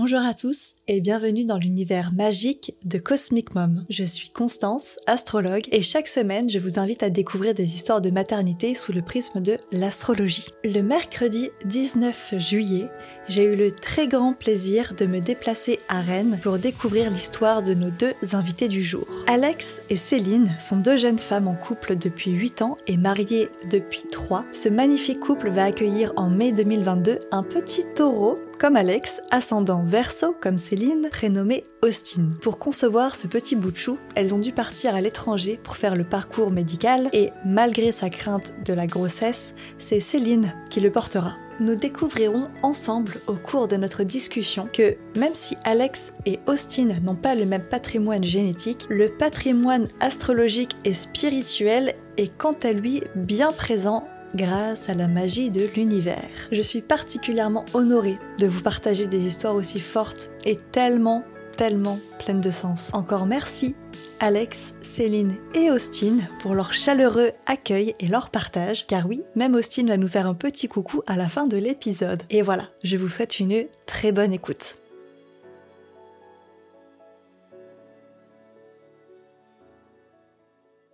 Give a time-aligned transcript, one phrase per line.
[0.00, 3.84] Bonjour à tous et bienvenue dans l'univers magique de Cosmic Mom.
[3.90, 8.10] Je suis Constance, astrologue, et chaque semaine je vous invite à découvrir des histoires de
[8.10, 10.52] maternité sous le prisme de l'astrologie.
[10.62, 12.86] Le mercredi 19 juillet,
[13.28, 17.74] j'ai eu le très grand plaisir de me déplacer à Rennes pour découvrir l'histoire de
[17.74, 19.04] nos deux invités du jour.
[19.26, 24.04] Alex et Céline sont deux jeunes femmes en couple depuis 8 ans et mariées depuis
[24.08, 24.44] 3.
[24.52, 30.34] Ce magnifique couple va accueillir en mai 2022 un petit taureau comme Alex, ascendant verso
[30.40, 32.30] comme Céline, prénommé Austin.
[32.40, 35.94] Pour concevoir ce petit bout de chou, elles ont dû partir à l'étranger pour faire
[35.94, 41.34] le parcours médical et malgré sa crainte de la grossesse, c'est Céline qui le portera.
[41.60, 47.16] Nous découvrirons ensemble au cours de notre discussion que même si Alex et Austin n'ont
[47.16, 53.50] pas le même patrimoine génétique, le patrimoine astrologique et spirituel est quant à lui bien
[53.52, 56.48] présent grâce à la magie de l'univers.
[56.52, 61.24] Je suis particulièrement honorée de vous partager des histoires aussi fortes et tellement,
[61.56, 62.90] tellement pleines de sens.
[62.92, 63.74] Encore merci
[64.20, 69.86] Alex, Céline et Austin pour leur chaleureux accueil et leur partage, car oui, même Austin
[69.86, 72.22] va nous faire un petit coucou à la fin de l'épisode.
[72.28, 74.78] Et voilà, je vous souhaite une très bonne écoute.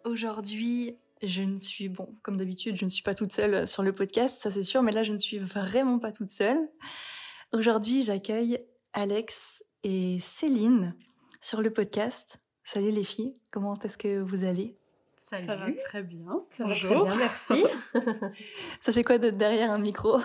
[0.05, 3.94] Aujourd'hui, je ne suis, bon, comme d'habitude, je ne suis pas toute seule sur le
[3.94, 6.58] podcast, ça c'est sûr, mais là je ne suis vraiment pas toute seule.
[7.53, 8.58] Aujourd'hui, j'accueille
[8.92, 10.94] Alex et Céline
[11.41, 12.41] sur le podcast.
[12.62, 14.77] Salut les filles, comment est-ce que vous allez?
[15.16, 15.47] Salut.
[15.47, 16.44] Ça va très bien.
[16.50, 17.64] Ça va très bien, merci.
[18.81, 20.19] ça fait quoi d'être derrière un micro?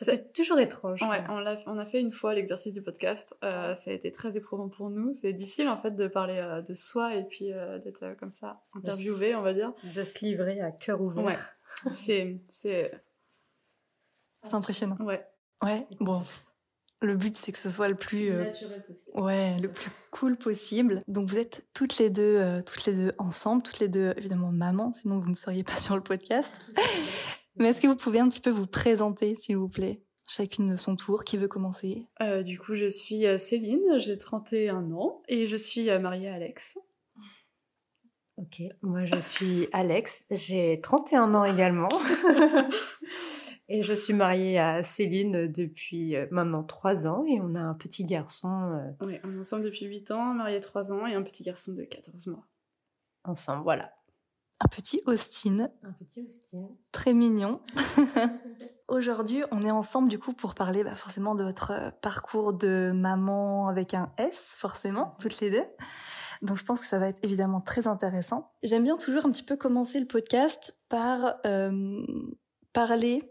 [0.00, 1.02] C'est toujours étrange.
[1.02, 3.36] Ouais, on, a, on a fait une fois l'exercice du podcast.
[3.42, 5.12] Euh, ça a été très éprouvant pour nous.
[5.12, 8.62] C'est difficile en fait de parler euh, de soi et puis euh, d'être comme ça
[8.74, 9.72] interviewé, on va dire.
[9.96, 11.24] De se livrer à cœur ouvert.
[11.24, 11.36] Ouais.
[11.92, 12.92] c'est c'est
[14.44, 14.96] c'est impressionnant.
[15.00, 15.26] Ouais.
[15.64, 15.84] Ouais.
[15.98, 16.22] Bon.
[17.00, 19.20] Le but, c'est que ce soit le plus naturel possible.
[19.20, 21.00] Ouais, le plus cool possible.
[21.06, 24.92] Donc vous êtes toutes les deux, toutes les deux ensemble, toutes les deux évidemment maman,
[24.92, 26.52] sinon vous ne seriez pas sur le podcast.
[27.58, 30.76] Mais est-ce que vous pouvez un petit peu vous présenter, s'il vous plaît Chacune de
[30.76, 31.24] son tour.
[31.24, 32.06] Qui veut commencer?
[32.20, 36.28] Euh, Du coup, je suis euh, Céline, j'ai 31 ans et je suis euh, mariée
[36.28, 36.78] à Alex.
[38.36, 41.88] Ok, moi je suis Alex, j'ai 31 ans également.
[43.68, 48.04] et je suis mariée à Céline depuis maintenant 3 ans et on a un petit
[48.04, 48.94] garçon.
[49.00, 51.82] Oui, on est ensemble depuis 8 ans, mariés 3 ans et un petit garçon de
[51.82, 52.46] 14 mois.
[53.24, 53.90] Ensemble, voilà
[54.60, 55.68] un petit Austin.
[55.82, 56.68] Un petit Austin.
[56.92, 57.60] Très mignon.
[58.88, 62.90] Aujourd'hui, on est ensemble du coup pour parler bah, forcément de votre euh, parcours de
[62.94, 65.64] maman avec un S, forcément, toutes les deux.
[66.42, 68.52] Donc je pense que ça va être évidemment très intéressant.
[68.62, 72.02] J'aime bien toujours un petit peu commencer le podcast par euh,
[72.72, 73.30] parler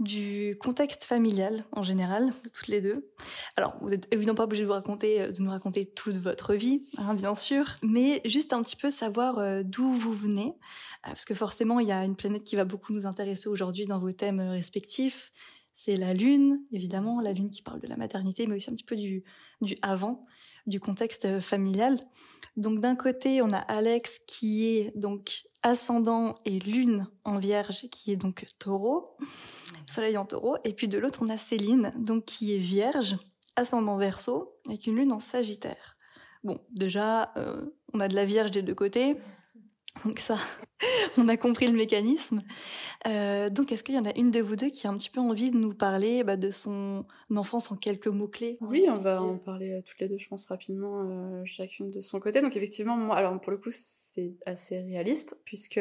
[0.00, 3.12] du contexte familial en général, toutes les deux.
[3.56, 6.54] Alors, vous n'êtes évidemment pas obligé de vous raconter, euh, de nous raconter toute votre
[6.54, 11.08] vie, hein, bien sûr, mais juste un petit peu savoir euh, d'où vous venez, euh,
[11.08, 13.98] parce que forcément, il y a une planète qui va beaucoup nous intéresser aujourd'hui dans
[13.98, 15.32] vos thèmes respectifs.
[15.74, 18.84] C'est la Lune, évidemment, la Lune qui parle de la maternité, mais aussi un petit
[18.84, 19.22] peu du,
[19.60, 20.24] du avant,
[20.66, 21.98] du contexte familial.
[22.56, 28.12] Donc d'un côté, on a Alex qui est donc ascendant et lune en vierge qui
[28.12, 29.16] est donc taureau,
[29.90, 30.56] soleil en taureau.
[30.64, 33.16] Et puis de l'autre, on a Céline donc qui est vierge,
[33.56, 35.96] ascendant verso avec une lune en sagittaire.
[36.42, 39.16] Bon, déjà, euh, on a de la vierge des deux côtés.
[40.04, 40.36] Donc ça,
[41.18, 42.42] on a compris le mécanisme.
[43.06, 45.10] Euh, donc est-ce qu'il y en a une de vous deux qui a un petit
[45.10, 49.22] peu envie de nous parler bah, de son enfance en quelques mots-cles Oui, on va
[49.22, 52.40] en parler euh, toutes les deux, je pense, rapidement, euh, chacune de son côté.
[52.40, 55.80] Donc effectivement, moi, alors pour le coup, c'est assez réaliste, puisque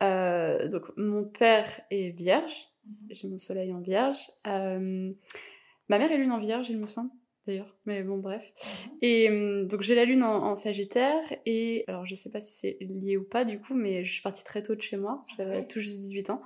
[0.00, 2.94] donc mon père est vierge, mhm.
[3.10, 4.30] j'ai mon soleil en vierge.
[4.44, 7.10] ma mère est lune en vierge, il me semble
[7.46, 8.52] d'ailleurs, mais bon bref.
[8.56, 8.98] Mhm.
[9.02, 12.76] Et euh, donc j'ai la lune en, Sagittaire et alors je sais pas si c'est
[12.80, 15.66] lié ou pas du coup, mais je suis partie très tôt de chez moi, j'avais
[15.66, 16.42] tout juste 18 ans.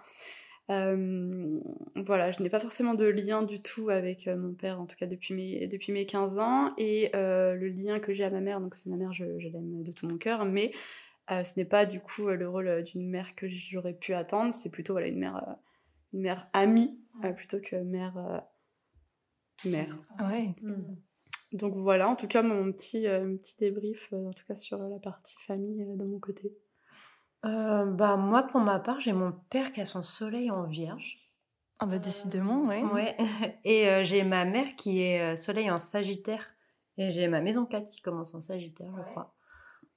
[0.69, 1.61] Euh,
[1.95, 4.97] voilà, je n'ai pas forcément de lien du tout avec euh, mon père, en tout
[4.97, 8.61] cas depuis mes, depuis mes 15 ans, et le lien que j'ai à ma mère,
[8.61, 10.73] donc c'est ma mère, je, l'aime de tout mon cœur, mais
[11.29, 14.95] ce n'est pas du coup le rôle d'une mère que j'aurais pu attendre, c'est plutôt
[14.95, 15.57] voilà, une mère,
[16.13, 16.99] une mère amie
[17.37, 18.43] plutôt que mère
[19.65, 19.97] mère.
[20.21, 20.55] Ouais.
[20.63, 20.97] Mm.
[21.53, 24.79] Donc voilà, en tout cas, mon petit, euh, petit débrief, euh, en tout cas sur
[24.79, 26.53] la partie famille euh, de mon côté.
[27.43, 31.19] bah moi, pour ma part, j'ai mon père qui a son soleil en vierge.
[31.79, 32.83] Ah bah décidément, ouais.
[32.83, 33.17] Ouais.
[33.65, 36.55] Et j'ai ma mère qui est soleil en sagittaire.
[36.99, 39.35] Et j'ai ma maison 4 qui commence en sagittaire, je crois.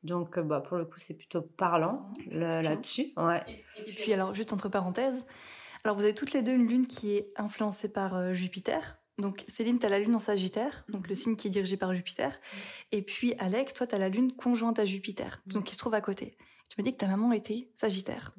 [0.03, 2.01] Donc bah, pour le coup, c'est plutôt parlant
[2.31, 3.13] là-dessus.
[3.15, 3.43] Ouais.
[3.87, 5.25] Et puis alors, juste entre parenthèses,
[5.85, 9.77] alors vous avez toutes les deux une lune qui est influencée par Jupiter, Donc Céline,
[9.79, 12.39] tu as la lune en Sagittaire, donc le signe qui est dirigé par Jupiter.
[12.91, 15.93] Et puis Alex, toi, tu as la lune conjointe à Jupiter, donc qui se trouve
[15.93, 16.37] à côté.
[16.69, 18.33] Tu me dis que ta maman était Sagittaire.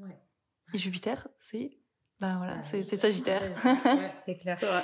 [0.74, 1.78] Et Jupiter, c'est...
[2.20, 3.42] Ben voilà, c'est Sagittaire.
[4.24, 4.56] c'est clair.
[4.60, 4.82] C'est vrai.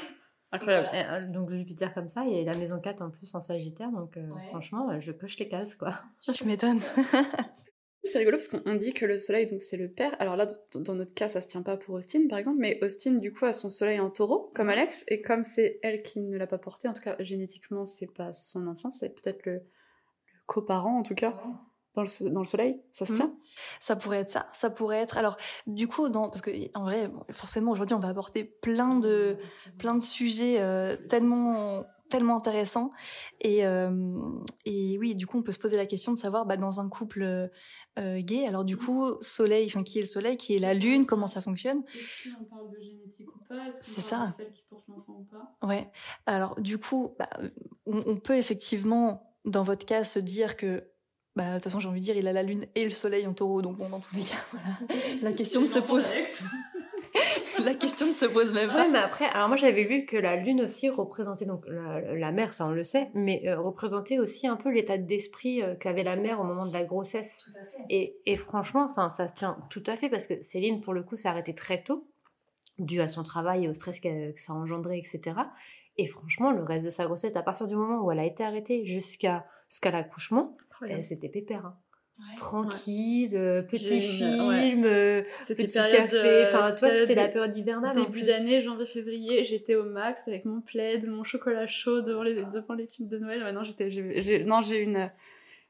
[0.52, 0.88] Incroyable.
[0.94, 4.28] Euh, Donc Jupiter comme ça, et la maison 4 en plus en Sagittaire, donc euh,
[4.49, 6.00] franchement, euh, je coche les cases, quoi.
[6.32, 6.81] tu m'étonnes.
[8.06, 10.14] C'est rigolo parce qu'on dit que le soleil, donc c'est le père.
[10.20, 13.12] Alors là, dans notre cas, ça se tient pas pour Austin, par exemple, mais Austin,
[13.14, 16.36] du coup, a son soleil en taureau, comme Alex, et comme c'est elle qui ne
[16.38, 19.60] l'a pas porté, en tout cas, génétiquement, c'est pas son enfant, c'est peut-être le, le
[20.46, 21.36] coparent, en tout cas.
[21.94, 23.16] Dans le, dans le, soleil, ça se Mhm.
[23.16, 23.34] tient?
[23.80, 24.50] Ça pourrait être ça.
[24.52, 25.16] Ça pourrait être.
[25.16, 28.98] Alors, du coup, dans, parce que en vrai, bon, forcément, aujourd'hui, on va aborder plein
[28.98, 29.38] de,
[29.78, 32.90] plein de sujets euh, tellement, tellement intéressants.
[33.40, 33.90] Et, euh,
[34.66, 36.88] et oui, du coup, on peut se poser la question de savoir, bah, dans un
[36.90, 37.50] couple
[37.98, 41.06] euh, gay, alors du coup, soleil, enfin, qui est le soleil, qui est la lune,
[41.06, 43.66] comment ça fonctionne Est-ce qu'on parle de génétique ou pas?
[43.66, 44.37] Est-ce C'est qu'on parle ça.
[44.37, 45.66] de celle qui porte l'enfant ou pas?
[45.66, 45.90] Ouais.
[46.26, 47.28] Alors, du coup, bah,
[47.87, 50.84] on, on peut effectivement, dans votre cas, se dire que
[51.37, 53.26] bah, de toute façon, j'ai envie de dire, il a la lune et le soleil
[53.26, 54.78] en taureau, donc bon, dans tous les cas, voilà.
[55.22, 56.04] La question ne se pose.
[57.64, 58.82] la question ne se pose même pas.
[58.84, 62.32] Ouais, mais après, alors moi j'avais vu que la lune aussi représentait, donc la, la
[62.32, 66.02] mère, ça on le sait, mais euh, représentait aussi un peu l'état d'esprit euh, qu'avait
[66.04, 67.50] la mère au moment de la grossesse.
[67.90, 71.02] Et, et franchement, enfin, ça se tient tout à fait parce que Céline, pour le
[71.02, 72.06] coup, s'est arrêtée très tôt,
[72.78, 75.36] dû à son travail et au stress que, que ça a engendré, etc.
[75.98, 78.44] Et franchement, le reste de sa grossesse, à partir du moment où elle a été
[78.44, 80.56] arrêtée jusqu'à jusqu'à l'accouchement,
[81.00, 81.64] c'était pépère.
[81.66, 81.76] hein.
[82.18, 82.34] Ouais.
[82.36, 84.74] Tranquille, euh, petit film, ouais.
[84.84, 86.08] euh, petit café.
[86.16, 87.94] euh, Enfin, toi, c'était la période hivernale.
[87.96, 92.74] Début d'année, janvier-février, j'étais au max avec mon plaid, mon chocolat chaud devant les, devant
[92.74, 93.40] les films de Noël.
[93.40, 95.10] Maintenant, j'étais, j'ai, non, j'ai eu une,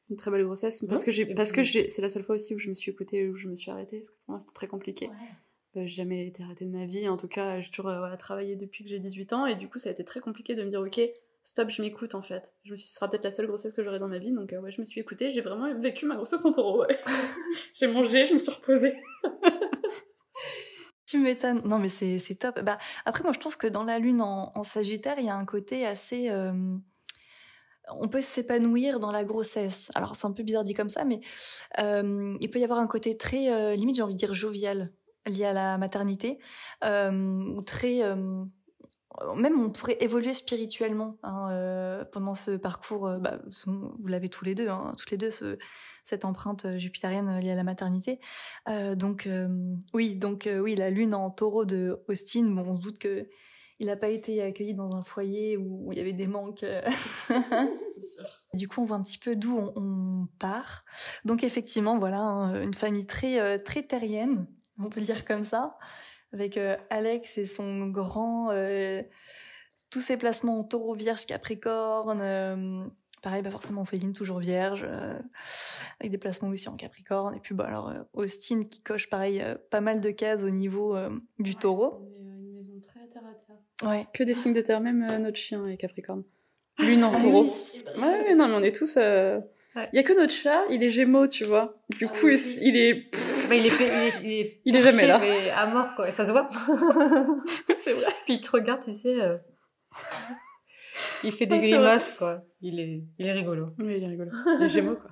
[0.08, 2.54] une très belle grossesse parce que j'ai, parce que j'ai, c'est la seule fois aussi
[2.54, 3.98] où je me suis écoutée, où je me suis arrêtée.
[3.98, 5.08] Parce que pour moi, c'était très compliqué.
[5.76, 7.08] Euh, j'ai jamais été arrêtée de ma vie.
[7.08, 9.68] En tout cas, j'ai toujours euh, voilà, travaillé depuis que j'ai 18 ans et du
[9.68, 11.00] coup, ça a été très compliqué de me dire, ok,
[11.46, 12.54] stop, je m'écoute en fait.
[12.64, 14.52] Je me suis, ce sera peut-être la seule grossesse que j'aurai dans ma vie, donc
[14.52, 15.30] euh, ouais, je me suis écoutée.
[15.30, 16.80] J'ai vraiment vécu ma grossesse en taureau.
[16.80, 16.98] Ouais.
[17.74, 18.98] j'ai mangé, je me suis reposée.
[21.08, 21.62] Tu m'étonnes.
[21.64, 22.58] Non, mais c'est c'est top.
[22.62, 25.36] Bah, après, moi, je trouve que dans la lune en, en Sagittaire, il y a
[25.36, 26.30] un côté assez.
[26.30, 26.76] euh,
[27.90, 29.92] on peut s'épanouir dans la grossesse.
[29.94, 31.20] Alors, c'est un peu bizarre dit comme ça, mais
[31.78, 34.92] euh, il peut y avoir un côté très, limite, j'ai envie de dire jovial,
[35.26, 36.40] lié à la maternité,
[36.82, 38.02] ou très.
[39.36, 43.06] Même on pourrait évoluer spirituellement hein, euh, pendant ce parcours.
[43.06, 45.58] euh, bah, vous l'avez tous les deux, hein, toutes les deux, ce-
[46.04, 48.20] cette empreinte euh, jupitérienne liée à la maternité.
[48.68, 49.28] Euh, donc
[49.94, 52.44] oui, donc oui, la lune en Taureau de Austin.
[52.50, 53.28] Bon, on se doute que
[53.78, 56.64] il n'a pas été accueilli dans un foyer où, il y avait des manques.
[57.28, 58.24] C'est sûr.
[58.54, 60.80] Du coup, on voit un petit peu d'où on, on part.
[61.26, 64.46] Donc effectivement, voilà, hein, une famille très très terrienne,
[64.78, 65.76] on peut le dire comme ça,
[66.36, 69.02] avec euh, Alex et son grand, euh,
[69.90, 72.20] tous ses placements en Taureau, Vierge, Capricorne.
[72.20, 72.84] euh,
[73.22, 75.18] pareil, pas forcément Céline, toujours Vierge, euh,
[76.00, 77.34] avec des placements aussi en Capricorne.
[77.34, 80.94] Et puis bah alors Austin qui coche pareil euh, pas mal de cases au niveau
[80.94, 81.98] euh, du Taureau.
[82.00, 83.88] On est, euh, une maison très terre à terre.
[83.90, 84.06] Ouais.
[84.12, 86.22] Que des signes de terre, même euh, notre chien est Capricorne.
[86.78, 87.44] Lune en taureau.
[87.96, 88.96] Ouais, ouais, non, mais on est tous.
[88.98, 89.40] euh,
[89.74, 89.88] Il Ouais.
[89.94, 91.74] y a que notre chat, il est Gémeaux, tu vois.
[91.98, 93.10] Du coup, il, il est.
[93.48, 95.18] Bah, il, est, il, est, il, est, Il est perché, jamais là.
[95.20, 96.10] mais à mort, quoi.
[96.10, 96.48] Ça se voit.
[97.76, 98.06] c'est vrai.
[98.24, 99.20] Puis il te regarde, tu sais.
[99.22, 99.36] euh,
[101.24, 102.42] Il fait des grimaces, quoi.
[102.60, 103.68] Il est, il est rigolo.
[103.78, 104.30] Oui, il est rigolo.
[104.60, 105.10] Il est Gémeaux, quoi.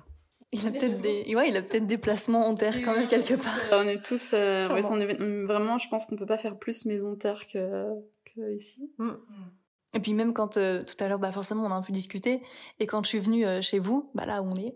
[0.51, 3.33] Il a peut-être des, ouais, il a peut-être des placements en terre quand même quelque
[3.33, 3.59] part.
[3.73, 4.31] On est tous.
[4.33, 4.97] euh, ouais, Sûrement.
[4.97, 7.83] on est- vraiment, je pense qu'on peut pas faire plus maison terre que,
[8.25, 8.89] que ici.
[9.95, 12.43] Et puis même quand euh, tout à l'heure, bah forcément, on a un peu discuté.
[12.79, 14.75] Et quand je suis venue euh, chez vous, bah là où on est,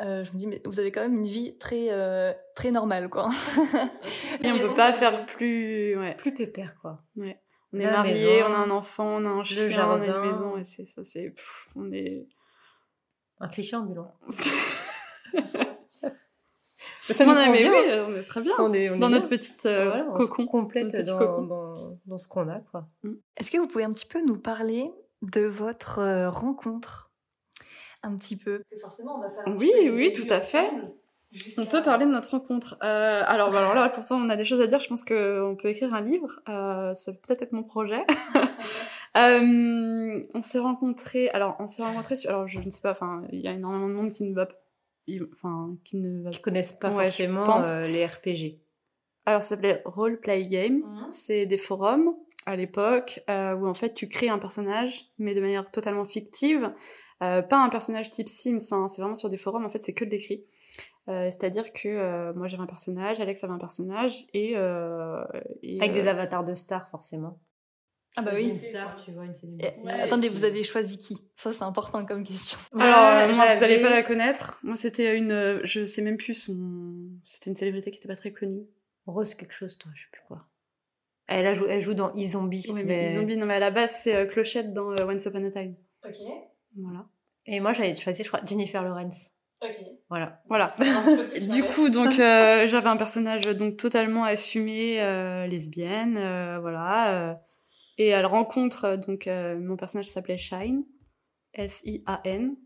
[0.00, 3.10] euh, je me dis mais vous avez quand même une vie très euh, très normale
[3.10, 3.30] quoi.
[4.44, 5.98] Et on peut pas faire plus.
[5.98, 6.14] Ouais.
[6.14, 7.02] Plus pépère, quoi.
[7.18, 7.40] On est
[7.72, 10.24] maison, on a un enfant, on a un chien, on a une jardin.
[10.24, 11.34] maison, et c'est ça, c'est.
[11.74, 12.26] On est.
[13.40, 14.14] Un cliché ambulant.
[17.10, 18.52] Mais ça nous on est, mais oui, euh, on est très bien.
[18.60, 19.18] On est, on est Dans bien.
[19.18, 20.46] notre petite euh, Voilà, on se cocon.
[20.46, 21.42] complète dans, cocon.
[21.42, 21.74] dans,
[22.06, 22.86] dans ce qu'on a, quoi.
[23.36, 24.90] Est-ce que vous pouvez un petit peu nous parler
[25.22, 27.10] de votre euh, rencontre?
[28.04, 30.70] Un petit peu Forcément, on va faire Oui, oui, tout à fait.
[31.58, 32.76] On peut parler de notre rencontre.
[32.82, 34.80] Euh, alors, bah, alors là, pourtant, on a des choses à dire.
[34.80, 36.40] Je pense qu'on peut écrire un livre.
[36.48, 38.04] Euh, ça peut peut-être être mon projet.
[39.16, 41.30] Euh, on s'est rencontrés.
[41.30, 42.14] Alors, on s'est rencontrés.
[42.14, 42.92] Sur, alors, je ne sais pas.
[42.92, 44.46] Enfin, il y a énormément de monde qui ne va,
[45.34, 46.30] enfin, qui ne.
[46.30, 47.66] Qui connaissent pas Ouais, forcément pense.
[47.66, 48.60] euh, les RPG.
[49.26, 50.78] Alors, ça s'appelait Role Play Game.
[50.78, 51.10] Mhm.
[51.10, 52.14] C'est des forums
[52.46, 56.72] à l'époque euh, où en fait tu crées un personnage, mais de manière totalement fictive.
[57.22, 59.92] Euh, pas un personnage type Sims, hein, c'est vraiment sur des forums, en fait c'est
[59.92, 60.44] que de l'écrit.
[61.06, 64.52] C'est-à-dire que moi j'avais un personnage, Alex avait un personnage, et...
[64.52, 67.40] et, Avec des avatars de stars, forcément.
[68.16, 68.48] Ah bah oui.
[68.48, 69.72] Une star, tu vois, une célébrité.
[69.84, 71.16] Et- attendez, vous avez choisi qui?
[71.36, 72.58] Ça, c'est important comme question.
[72.78, 72.98] Alors,
[73.30, 74.58] euh, moi, vous j'avais- allez pas la connaître.
[74.62, 75.30] Moi, c'était une.
[75.32, 77.10] euh, Je sais même plus son.
[77.22, 78.66] C'était une célébrité qui était pas très connue.
[79.06, 80.46] Rose quelque chose, toi, je sais plus quoi.
[81.28, 82.66] Elle, a jou- elle joue dans E-Zombie.
[82.74, 85.44] Oui, mais Zombie, non, mais à la base, c'est euh, Clochette dans euh, Once Upon
[85.46, 85.76] a Time.
[86.04, 86.16] Ok.
[86.76, 87.06] Voilà.
[87.46, 89.30] Et moi, j'avais choisi, je crois, Jennifer Lawrence.
[89.62, 89.76] Ok.
[90.08, 90.42] Voilà.
[90.48, 90.72] Voilà.
[91.52, 97.40] Du coup, donc, euh, j'avais un personnage donc totalement assumé, euh, lesbienne, euh, voilà.
[98.00, 100.86] Et elle rencontre euh, donc euh, mon personnage s'appelait Shine,
[101.52, 102.56] S-I-A-N,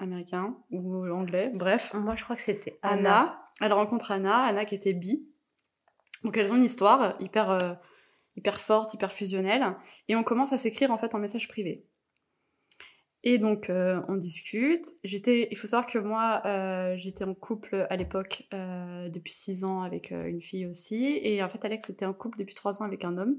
[0.00, 1.94] américain ou anglais, bref.
[1.94, 3.20] Moi, je crois que c'était Anna.
[3.20, 3.50] Anna.
[3.60, 5.28] Elle rencontre Anna, Anna qui était bi.
[6.24, 7.74] Donc elles ont une histoire hyper euh,
[8.36, 9.76] hyper forte, hyper fusionnelle,
[10.08, 11.86] et on commence à s'écrire en fait en message privé.
[13.22, 14.86] Et donc euh, on discute.
[15.04, 19.62] J'étais, il faut savoir que moi euh, j'étais en couple à l'époque euh, depuis six
[19.62, 22.84] ans avec une fille aussi, et en fait Alex était en couple depuis trois ans
[22.84, 23.38] avec un homme.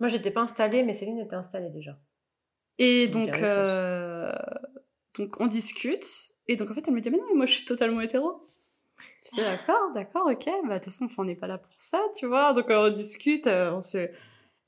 [0.00, 1.96] Moi, j'étais pas installée, mais Céline était installée déjà.
[2.78, 4.32] Et On donc, euh,
[5.18, 6.06] donc on discute.
[6.48, 8.42] Et donc en fait elle me dit mais non mais moi je suis totalement hétéro.
[9.26, 10.46] Je dis d'accord, d'accord, ok.
[10.66, 12.54] Bah de toute façon on n'est pas là pour ça, tu vois.
[12.54, 14.08] Donc on discute, euh, on se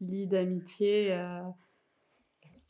[0.00, 1.12] lie d'amitié.
[1.12, 1.40] euh,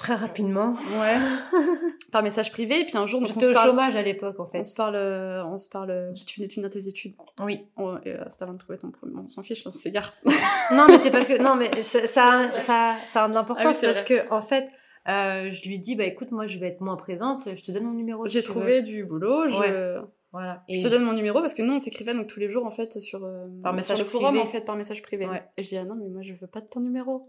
[0.02, 0.74] Très rapidement.
[1.00, 1.16] Ouais.
[2.12, 2.80] Par message privé.
[2.80, 3.70] Et puis un jour donc on J'étais au parle.
[3.70, 4.58] chômage à l'époque, en fait.
[4.58, 6.12] On se parle, euh, on se parle.
[6.26, 7.14] Tu venais de finir tes études.
[7.40, 7.66] Oui.
[7.76, 9.14] On- et, euh, C'était avant de trouver ton premier.
[9.16, 10.12] On s'en fiche, on s'égare.
[10.72, 13.66] non, mais c'est parce que non, mais ça, ça, ça, ça a de Ah l'importance
[13.66, 14.68] oui, c'est parce que en fait,
[15.08, 17.84] euh, je lui dis bah écoute, moi je vais être moins présente, je te donne
[17.84, 18.26] mon numéro.
[18.26, 18.86] J'ai trouvé veux.
[18.86, 19.48] du boulot.
[19.48, 20.00] Je, Ouais.
[20.32, 20.62] Voilà.
[20.68, 22.70] je te donne mon numéro parce que nous on s'écrivait donc tous les jours en
[22.70, 24.40] fait sur euh, Par message sur le forum privé.
[24.42, 25.26] en fait par message privé.
[25.26, 25.42] Ouais.
[25.58, 27.28] Et je dis ah non mais moi je veux pas de ton numéro.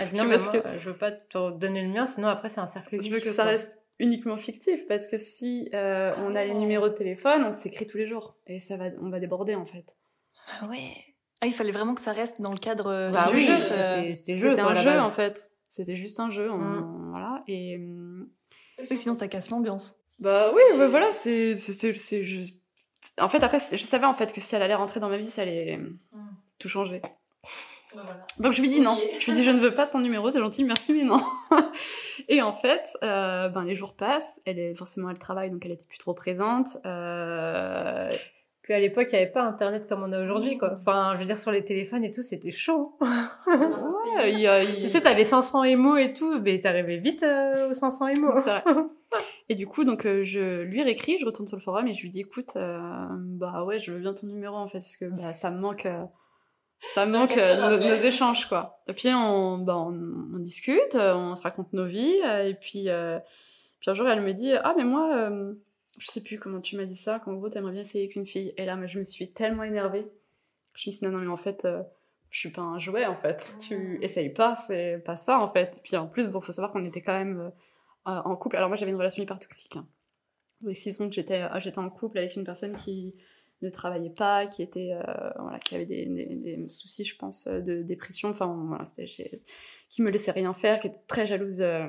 [0.00, 2.28] Elle dit, Je non, mais parce moi, je veux pas te donner le mien, sinon
[2.28, 3.52] après c'est un cercle Je veux que vicieux, ça quoi.
[3.52, 7.86] reste uniquement fictif parce que si euh, on a les numéros de téléphone, on s'écrit
[7.86, 9.96] tous les jours et ça va, on va déborder en fait.
[10.60, 10.94] Ah ouais.
[11.42, 13.56] Ah, il fallait vraiment que ça reste dans le cadre euh, Bah du oui, jeu.
[13.56, 14.54] c'était- euh.
[14.56, 15.50] quoi, un jeu en fait.
[15.68, 17.10] C'était juste un jeu, on- Mm.
[17.10, 17.42] voilà.
[17.46, 17.78] Et
[18.76, 19.96] Parce que sinon, ça casse l'ambiance.
[20.18, 22.60] bah oui, ouais, voilà, c'est, c'est, c'est, c'est juste-
[23.18, 25.30] En fait, après, je savais en fait que si elle allait rentrer dans ma vie,
[25.30, 25.78] ça allait
[26.58, 27.00] tout changer.
[28.38, 28.96] Donc je lui dis non.
[29.18, 31.20] Je lui dis je ne veux pas ton numéro, t'es gentil, merci mais non.
[32.28, 34.40] et en fait, euh, ben les jours passent.
[34.46, 36.76] Elle est forcément elle travaille donc elle était plus trop présente.
[36.86, 38.08] Euh,
[38.62, 40.74] Puis à l'époque, il n'y avait pas Internet comme on a aujourd'hui, quoi.
[40.76, 42.96] Enfin, je veux dire, sur les téléphones et tout, c'était chaud.
[43.46, 47.74] ouais, y a- Tu sais, t'avais 500 émos et tout, mais t'arrivais vite euh, aux
[47.74, 48.42] 500 émos.
[48.44, 48.64] C'est vrai.
[49.48, 52.02] Et du coup, donc, euh, je lui réécris, je retourne sur le forum et je
[52.02, 52.78] lui dis, écoute, euh,
[53.10, 55.86] bah ouais, je veux bien ton numéro en fait, parce que bah, ça me manque,
[55.86, 56.04] euh,
[56.80, 58.78] ça me manque euh, nos, nos échanges quoi.
[58.88, 59.92] Et puis on, bah, on,
[60.34, 63.18] on discute, euh, on se raconte nos vies, euh, et puis, euh,
[63.80, 65.52] puis un jour elle me dit, ah mais moi, euh,
[65.98, 68.26] je sais plus comment tu m'as dit ça, qu'en gros t'aimerais bien essayer avec une
[68.26, 68.52] fille.
[68.56, 70.06] Et là, je me suis tellement énervée.
[70.74, 71.64] Je me suis dit, non non mais en fait.
[71.64, 71.82] euh,
[72.32, 73.52] je suis pas un jouet en fait.
[73.58, 75.74] Tu essayes pas, c'est pas ça en fait.
[75.76, 77.50] Et puis en plus, bon, faut savoir qu'on était quand même
[78.04, 78.54] en couple.
[78.56, 79.74] Alors moi j'avais une relation hyper toxique.
[79.74, 79.84] Hein.
[80.62, 83.16] Donc six ans que j'étais j'étais en couple avec une personne qui
[83.62, 87.46] ne travaillait pas, qui était euh, voilà, qui avait des, des- des soucis, je pense,
[87.46, 88.28] euh, de dépression.
[88.30, 89.40] Enfin voilà, c'était
[89.88, 91.86] qui me laissait rien faire, qui était très jalouse euh,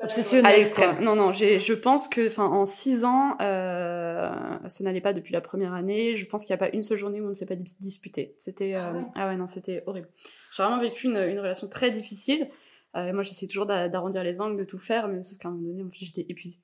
[0.00, 1.02] à Obsessionnel, l'extrême.
[1.02, 4.30] Non non, j'ai je pense que enfin en six ans, euh,
[4.68, 6.14] ça n'allait pas depuis la première année.
[6.16, 7.76] Je pense qu'il n'y a pas une seule journée où on ne s'est pas dis-
[7.80, 8.34] disputé.
[8.38, 9.02] C'était Ah ouais.
[9.16, 10.08] ah ouais non, c'était horrible.
[10.56, 12.48] J'ai vraiment vécu une, une relation très difficile.
[12.94, 15.68] Moi, j'essayais toujours d'a- d'arrondir les angles, de tout faire, mais sauf qu'à un moment
[15.68, 16.58] donné, j'étais épuisée.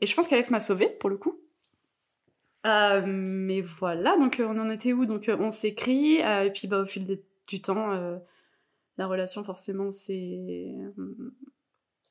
[0.00, 1.40] Et je pense qu'Alex m'a sauvée, pour le coup.
[2.66, 5.06] Euh, mais voilà, donc euh, on en était où?
[5.06, 7.06] Donc euh, on s'écrit, euh, et puis bah, au fil
[7.46, 8.16] du temps, euh,
[8.96, 10.66] la relation, forcément, c'est...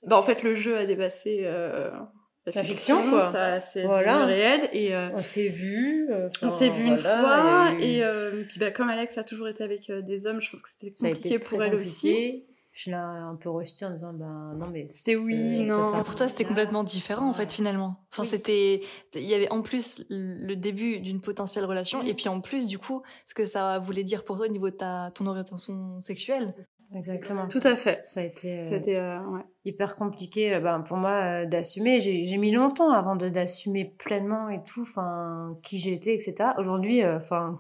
[0.06, 2.12] Bah, en fait, le jeu a dépassé la,
[2.46, 3.28] La fiction, fiction, quoi.
[3.30, 4.26] Ça, c'est Voilà.
[4.26, 4.96] réel, et...
[5.14, 6.08] On s'est vu.
[6.42, 9.64] on s'est vu une voilà, fois, eu- et puis bah, comme Alex a toujours été
[9.64, 12.46] avec des hommes, je pense que c'était compliqué pour elle aussi.
[12.80, 14.88] Je l'ai un peu rejeté en disant, ben non, mais.
[14.90, 15.94] C'était oui, non.
[15.94, 18.06] sert pour toi, c'était complètement différent, en fait, finalement.
[18.12, 18.30] Enfin, Oui.
[18.30, 18.82] c'était,
[19.16, 22.10] il y avait en plus le début d'une potentielle relation, Oui.
[22.10, 24.70] et puis en plus, du coup, ce que ça voulait dire pour toi au niveau
[24.70, 26.48] de ta, ton orientation sexuelle.
[26.96, 27.48] Exactement.
[27.48, 28.00] Tout à fait.
[28.06, 28.60] Ça a été.
[28.60, 29.42] euh, C'était euh, ouais.
[29.66, 32.00] hyper compliqué euh, ben, pour moi euh, d'assumer.
[32.00, 36.52] J'ai mis longtemps avant de d'assumer pleinement et tout, enfin qui j'étais, etc.
[36.60, 37.60] Aujourd'hui, euh, enfin,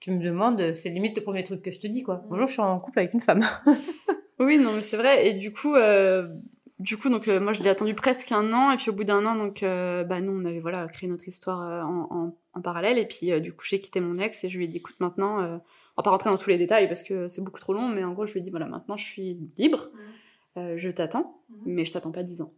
[0.00, 2.22] tu me demandes, c'est limite le premier truc que je te dis quoi.
[2.28, 3.44] Bonjour, je suis en couple avec une femme.
[4.38, 5.28] Oui, non, mais c'est vrai.
[5.28, 6.28] Et du coup, euh,
[6.78, 8.70] du coup, donc euh, moi, je l'ai attendu presque un an.
[8.70, 11.26] Et puis au bout d'un an, donc, euh, bah nous, on avait voilà créé notre
[11.26, 12.98] histoire euh, en, en, en parallèle.
[12.98, 15.38] Et puis du coup, j'ai quitté mon ex et je lui ai dit, écoute, maintenant,
[15.40, 15.60] on
[15.96, 17.88] va pas rentrer dans tous les détails parce que c'est beaucoup trop long.
[17.88, 19.88] Mais en gros, je lui ai dit, voilà, maintenant, je suis libre.
[20.58, 22.52] Euh, je t'attends, mais je t'attends pas dix ans.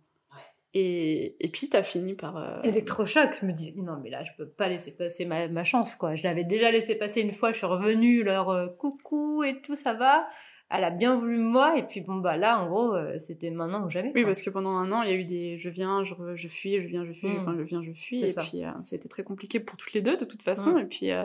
[0.74, 2.36] Et, et puis, t'as fini par.
[2.36, 5.64] euh, Électrochoc, je me dis, non, mais là, je peux pas laisser passer ma, ma
[5.64, 6.14] chance, quoi.
[6.14, 9.74] Je l'avais déjà laissé passer une fois, je suis revenue, leur euh, coucou et tout,
[9.76, 10.28] ça va.
[10.70, 13.86] Elle a bien voulu moi, et puis bon, bah là, en gros, euh, c'était maintenant
[13.86, 14.08] ou jamais.
[14.14, 14.24] Oui, quoi.
[14.26, 16.74] parce que pendant un an, il y a eu des je viens, je, je fuis,
[16.82, 17.38] je viens, je fuis, Mm.
[17.38, 18.22] enfin je viens, je fuis.
[18.22, 18.42] Et ça.
[18.42, 20.76] puis euh, été très compliqué pour toutes les deux de toute façon.
[20.76, 21.24] Et puis, euh,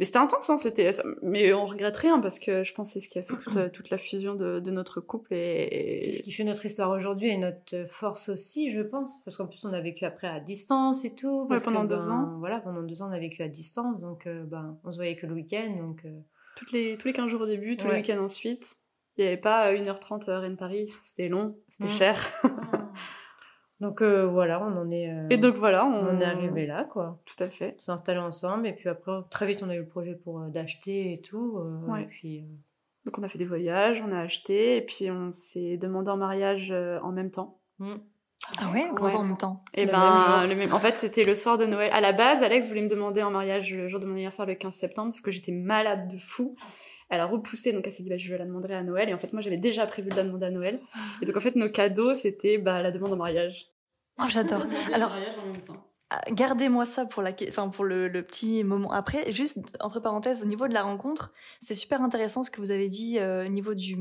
[0.00, 0.90] mais c'était intense, hein, c'était.
[1.22, 3.70] Mais on regrette rien parce que je pense que c'est ce qui a fait toute,
[3.70, 6.00] toute la fusion de, de notre couple et.
[6.04, 9.20] C'est ce qui fait notre histoire aujourd'hui et notre force aussi, je pense.
[9.24, 11.46] Parce qu'en plus, on a vécu après à distance et tout.
[11.48, 12.36] parce pendant que, deux ben, ans.
[12.40, 14.00] Voilà, pendant deux ans, on a vécu à distance.
[14.00, 15.76] Donc, euh, ben, on se voyait que le week-end.
[15.78, 16.10] Donc, euh,
[16.56, 17.92] Toutes les, tous les 15 jours au début, tous Ouais.
[17.94, 18.76] les week-ends ensuite.
[19.16, 22.18] Il n'y avait pas 1h30 Rennes-Paris, c'était long, c'était cher.
[23.80, 26.84] donc euh, voilà, on en est, euh, Et donc voilà, on, on est arrivé là,
[26.84, 27.20] quoi.
[27.24, 27.74] Tout à fait.
[27.76, 28.66] On s'est installé ensemble.
[28.66, 31.58] Et puis après, très vite, on a eu le projet pour euh, d'acheter et tout.
[31.58, 32.02] euh, Ouais.
[32.02, 32.46] Et puis, euh,
[33.04, 36.16] Donc on a fait des voyages, on a acheté, et puis on s'est demandé en
[36.16, 37.60] mariage euh, en même temps.
[37.78, 37.96] hmm.
[38.58, 39.14] Ah ouais, ça Ouais.
[39.14, 40.48] en même temps Et Le ben, même jour.
[40.48, 41.90] le même- en fait, c'était le soir de Noël.
[41.92, 44.54] À la base, Alex voulait me demander en mariage le jour de mon anniversaire, le
[44.54, 46.54] 15 septembre, parce que j'étais malade de fou.
[47.10, 49.08] Elle a repoussé, donc elle s'est dit, bah, je la demanderai à Noël.
[49.08, 50.80] Et en fait, moi, j'avais déjà prévu de la demander à Noël.
[51.22, 53.66] Et donc, en fait, nos cadeaux, c'était bah, la demande en mariage.
[54.18, 54.62] Oh, j'adore.
[54.92, 55.86] Alors, mariage en même temps.
[56.10, 59.30] Ah, Gardez-moi ça pour, la, enfin, pour le, le petit moment après.
[59.32, 62.88] Juste, entre parenthèses, au niveau de la rencontre, c'est super intéressant ce que vous avez
[62.88, 63.96] dit euh, au niveau du,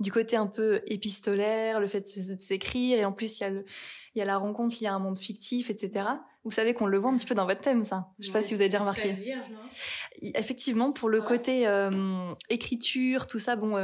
[0.00, 3.50] du côté un peu épistolaire, le fait de, s'écrire, et en plus, il y, a
[3.50, 3.64] le,
[4.14, 6.06] il y a la rencontre, il y a un monde fictif, etc.
[6.44, 8.10] Vous savez qu'on le voit un petit peu dans votre thème, ça.
[8.20, 9.34] Je sais pas si vous avez déjà remarqué.
[10.22, 13.76] Effectivement, pour le côté euh, écriture, tout ça, bon,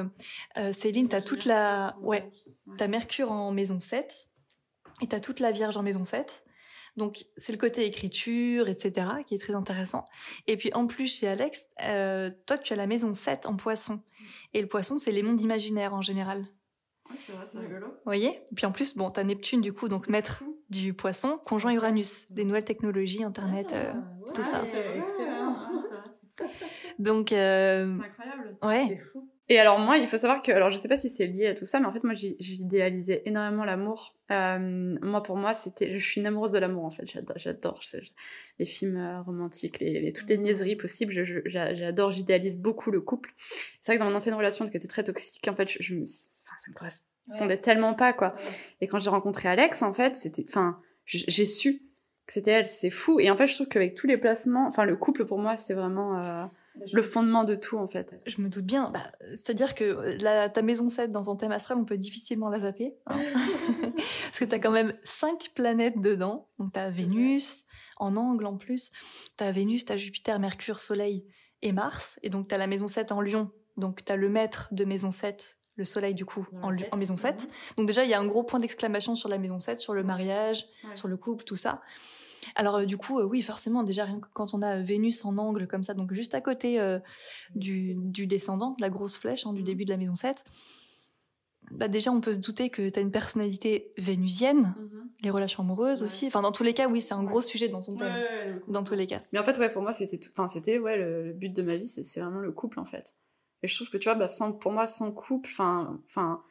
[0.57, 1.97] euh, Céline, t'as toute la...
[2.03, 2.31] Ouais,
[2.79, 4.31] T'as Mercure en maison 7
[5.01, 6.45] et t'as toute la Vierge en maison 7.
[6.97, 9.07] Donc c'est le côté écriture, etc.
[9.27, 10.05] qui est très intéressant.
[10.47, 14.03] Et puis en plus chez Alex, euh, toi tu as la maison 7 en poisson.
[14.55, 16.45] Et le poisson c'est les mondes imaginaires en général.
[17.11, 17.89] Vous c'est vrai, c'est rigolo.
[18.05, 18.29] voyez?
[18.51, 22.31] Et puis en plus, bon, t'as Neptune du coup, donc maître du poisson, conjoint Uranus,
[22.31, 24.63] des nouvelles technologies, Internet, euh, Ah, tout ça.
[24.65, 25.57] c'est vrai, excellent.
[26.99, 28.57] Donc euh, C'est incroyable.
[28.63, 29.29] ouais, C'est fou.
[29.53, 31.55] Et alors moi, il faut savoir que, alors je sais pas si c'est lié à
[31.55, 34.15] tout ça, mais en fait moi j'idéalisais énormément l'amour.
[34.31, 37.05] Euh, moi pour moi c'était, je suis une amoureuse de l'amour en fait.
[37.37, 37.81] J'adore,
[38.59, 41.13] les films euh, romantiques, les, les- toutes les niaiseries possibles.
[41.45, 43.35] J'adore, j'idéalise beaucoup le couple.
[43.83, 45.95] C'est vrai que dans mon ancienne relation qui était très toxique, en fait, je, je
[45.97, 48.35] me, enfin ça me correspondait tellement pas quoi.
[48.81, 51.83] Et quand j'ai rencontré Alex, en fait, c'était, enfin, j'ai su
[52.27, 52.67] que c'était elle.
[52.67, 53.21] C'est fou.
[53.21, 55.75] Et en fait, je trouve qu'avec tous les placements, enfin le couple pour moi c'est
[55.75, 56.47] vraiment euh,
[56.93, 58.15] le fondement de tout en fait.
[58.27, 58.91] je me doute bien.
[58.91, 62.61] Bah, C'est-à-dire que la, ta maison 7 dans ton thème astral, on peut difficilement la
[62.61, 62.95] zapper.
[63.07, 63.21] hein.
[63.95, 66.49] Parce que t'as quand même cinq planètes dedans.
[66.59, 67.65] Donc t'as Vénus,
[67.99, 68.91] en angle en plus.
[69.37, 71.25] T'as Vénus, t'as Jupiter, Mercure, Soleil
[71.63, 72.19] et Mars.
[72.23, 73.51] Et donc t'as la maison 7 en Lion.
[73.77, 77.49] Donc t'as le maître de maison 7, le Soleil du coup, en, maison 7.
[77.77, 80.03] Donc déjà, il y a un gros point d'exclamation sur la maison 7, sur le
[80.03, 80.97] mariage, Ouais.
[80.97, 81.81] sur le couple, tout ça.
[82.57, 85.25] Alors euh, du coup, euh, oui, forcément, déjà rien que quand on a euh, Vénus
[85.25, 86.99] en angle comme ça, donc juste à côté euh,
[87.55, 90.45] du, du descendant, de la grosse flèche hein, du début de la maison 7,
[91.71, 94.75] bah déjà on peut se douter que tu as une personnalité vénusienne,
[95.23, 96.07] les relations amoureuses Ouais.
[96.09, 96.27] aussi.
[96.27, 98.13] Enfin, dans tous les cas, oui, c'est un gros sujet dans ton thème.
[98.13, 99.21] Ouais, Dans tous les cas.
[99.33, 100.31] Mais en fait, ouais, pour moi, c'était tout...
[100.33, 103.15] enfin, c'était ouais, le, le but de ma vie, c'est vraiment le couple, en fait.
[103.63, 106.43] Et je trouve que, tu vois, bah, sans, pour moi, sans couple, enfin, enfin,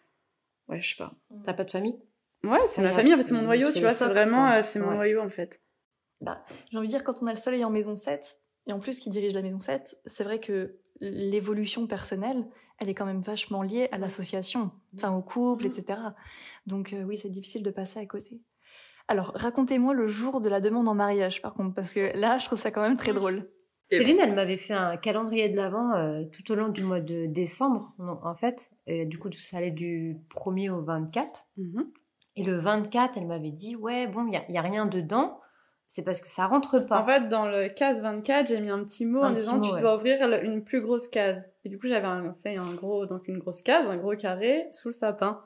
[0.69, 1.13] ouais, je sais pas.
[1.43, 1.99] T'as pas de famille?
[2.43, 4.79] Ouais, c'est ma famille, en fait, c'est mon Mm, noyau, tu vois, c'est vraiment, c'est
[4.79, 4.95] mon Ouais.
[4.95, 5.61] noyau, en fait.
[6.69, 8.99] J'ai envie de dire, quand on a le soleil en maison 7, et en plus
[8.99, 13.63] qui dirige la maison 7, c'est vrai que l'évolution personnelle, elle est quand même vachement
[13.63, 15.99] liée à l'association, enfin au couple, etc.
[16.67, 18.39] Donc euh, oui, c'est difficile de passer à côté.
[19.07, 22.45] Alors, racontez-moi le jour de la demande en mariage, par contre, parce que là, je
[22.45, 23.49] trouve ça quand même très drôle.
[23.89, 27.25] Céline, elle m'avait fait un calendrier de l'Avent euh, tout au long du mois de
[27.25, 28.71] décembre, non, en fait.
[28.87, 31.47] Et du coup, ça allait du 1er au 24.
[31.57, 31.91] Mhm.
[32.37, 35.41] Et le 24, elle m'avait dit, ouais, bon, il n'y a rien dedans.
[35.93, 37.01] C'est parce que ça rentre pas.
[37.01, 39.61] En fait, dans le case 24, j'ai mis un petit mot en Un disant mot,
[39.67, 39.81] tu ouais.
[39.81, 41.51] dois ouvrir le- une plus grosse case.
[41.65, 42.07] Et du coup, j'avais
[42.43, 45.41] fait un gros, donc une grosse case, un gros carré sous le sapin.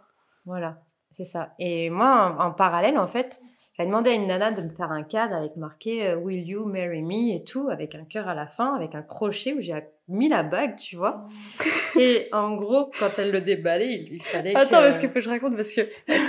[0.46, 0.78] Voilà,
[1.18, 1.50] c'est ça.
[1.58, 3.42] Et moi, en, en parallèle, en fait,
[3.74, 6.64] j'avais demandé à une nana de me faire un cadre avec marqué euh, Will you
[6.66, 9.74] marry me et tout, avec un cœur à la fin, avec un crochet où j'ai
[10.08, 11.26] mis la bague, tu vois.
[12.00, 14.90] Et en gros, quand elle le déballait, il, il fallait Attends, que...
[14.90, 15.82] parce faut que je raconte, parce que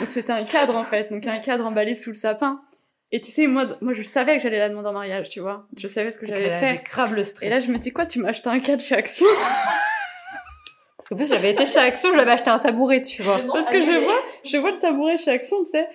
[0.08, 2.62] c'était un cadre en fait, donc un cadre emballé sous le sapin.
[3.12, 5.68] Et tu sais, moi, moi je savais que j'allais la demander en mariage, tu vois.
[5.76, 6.84] Je savais ce que j'avais Elle avait fait.
[6.84, 7.46] grave le stress.
[7.46, 9.26] Et là, je me dis, quoi, tu m'as acheté un cadre chez Action?
[10.96, 13.38] Parce qu'en plus, j'avais été chez Action, je lui avais acheté un tabouret, tu vois.
[13.52, 15.88] Parce que je vois, je vois le tabouret chez Action, tu sais,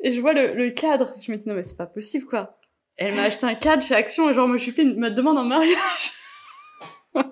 [0.00, 1.12] et je vois le, le cadre.
[1.20, 2.56] Je me dis, non, mais c'est pas possible, quoi.
[2.96, 5.36] Elle m'a acheté un cadre chez Action, et genre, moi, je fais une, ma demande
[5.36, 6.12] en mariage.
[7.14, 7.22] bon,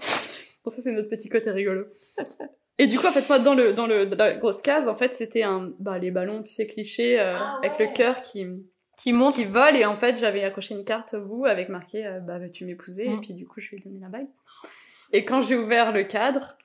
[0.67, 1.87] ça, c'est notre petit côté rigolo.
[2.79, 4.97] Et du coup, en fait, moi, dans le dans le dans la grosse case, en
[4.97, 8.45] fait, c'était un bah les ballons, tu sais, clichés euh, Ah avec le cœur qui
[8.99, 9.35] Qui monte.
[9.35, 12.39] qui vole et en fait, j'avais accroché une carte au bout avec marqué euh, bah
[12.39, 13.07] veux-tu m'épouser?
[13.07, 13.21] Et Mm.
[13.21, 14.29] puis du coup, je lui ai donné la bague.
[15.13, 16.57] Et quand j'ai ouvert le cadre,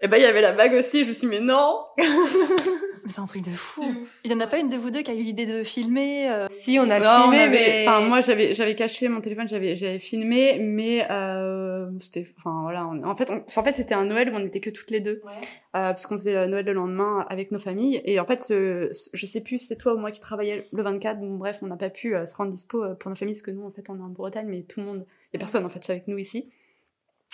[0.00, 1.02] et ben il y avait la bague aussi.
[1.02, 1.84] Je me suis dit mais non.
[3.06, 3.84] C'est un truc de fou.
[4.24, 6.28] Il y en a pas une de vous deux qui a eu l'idée de filmer
[6.30, 7.84] euh, Si, on a Non, on filmé, avait- mais...
[7.88, 12.86] enfin moi j'avais j'avais caché mon téléphone, j'avais j'avais filmé, mais euh, c'était, enfin voilà,
[12.86, 15.00] on- en fait on- en fait c'était un Noël où on était que toutes les
[15.00, 15.40] deux, euh,
[15.72, 19.26] parce qu'on faisait Noël le lendemain avec nos familles, et en fait ce, ce- je
[19.26, 21.76] sais plus si c'est toi ou moi qui travaillais le 24, bon bref on n'a
[21.76, 23.96] pas pu euh, se rendre dispo pour nos familles parce que nous en fait on
[23.98, 26.50] est en Bretagne, mais tout le monde, y a personne en fait avec nous ici,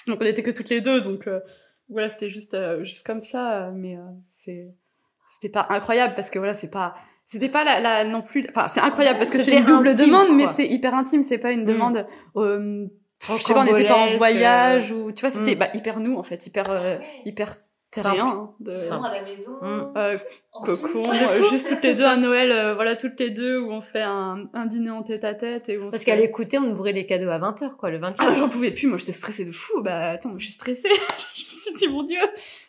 [0.07, 1.40] donc on était que toutes les deux, donc euh,
[1.88, 4.00] voilà c'était juste euh, juste comme ça, mais euh,
[4.31, 4.68] c'est
[5.40, 6.94] c'était pas incroyable parce que voilà c'est pas
[7.25, 9.88] c'était pas la, la non plus enfin c'est incroyable parce que c'est C'était une double
[9.88, 11.66] intime, demande mais c'est hyper intime c'est pas une Mm.
[11.66, 12.87] demande euh,
[13.22, 15.59] je sais pas on n'était pas en Rocambolesque, voyage ou tu vois c'était Mm.
[15.59, 17.57] bah, hyper nous en fait hyper euh, hyper
[17.90, 19.53] terrien hein, de à la maison.
[19.62, 19.92] Mm.
[19.96, 20.16] euh,
[20.53, 20.99] En cocon plus.
[21.22, 24.03] euh, juste toutes les deux à Noël euh, voilà toutes les deux où on fait
[24.03, 27.07] un, un dîner en tête à tête et on Parce qu'à l'écouter, on ouvrait les
[27.07, 28.29] cadeaux à 20h, quoi, le 24.
[28.29, 30.88] ah, j'en pouvais plus moi j'étais stressée de fou bah attends moi, je suis stressée
[31.35, 32.18] je me suis dit mon dieu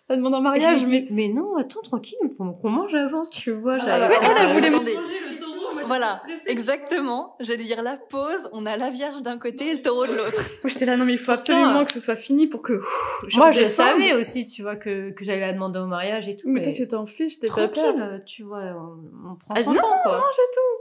[0.10, 3.52] elle demande en mariage mais dit, mais non, attends, tranquille, faut qu'on mange avant, tu
[3.52, 3.76] vois.
[3.82, 5.47] Ah, j'avais- bah, Ouais, elle, elle euh, voulait manger le taureau.
[5.88, 7.36] Voilà, exactement.
[7.40, 10.46] J'allais dire la pause, on a la Vierge d'un côté et le taureau de l'autre.
[10.64, 12.74] Moi, j'étais là, non, mais il faut absolument que ce soit fini pour que.
[12.74, 16.38] ouf, Moi, je savais aussi, tu vois, que, que j'allais la demander au mariage et
[16.38, 16.48] tout.
[16.50, 17.70] Mais toi, tu t'en fiches, t'es pas peur.
[17.96, 20.24] tranquille, tu vois, on, on prend Ah, son non, temps, quoi.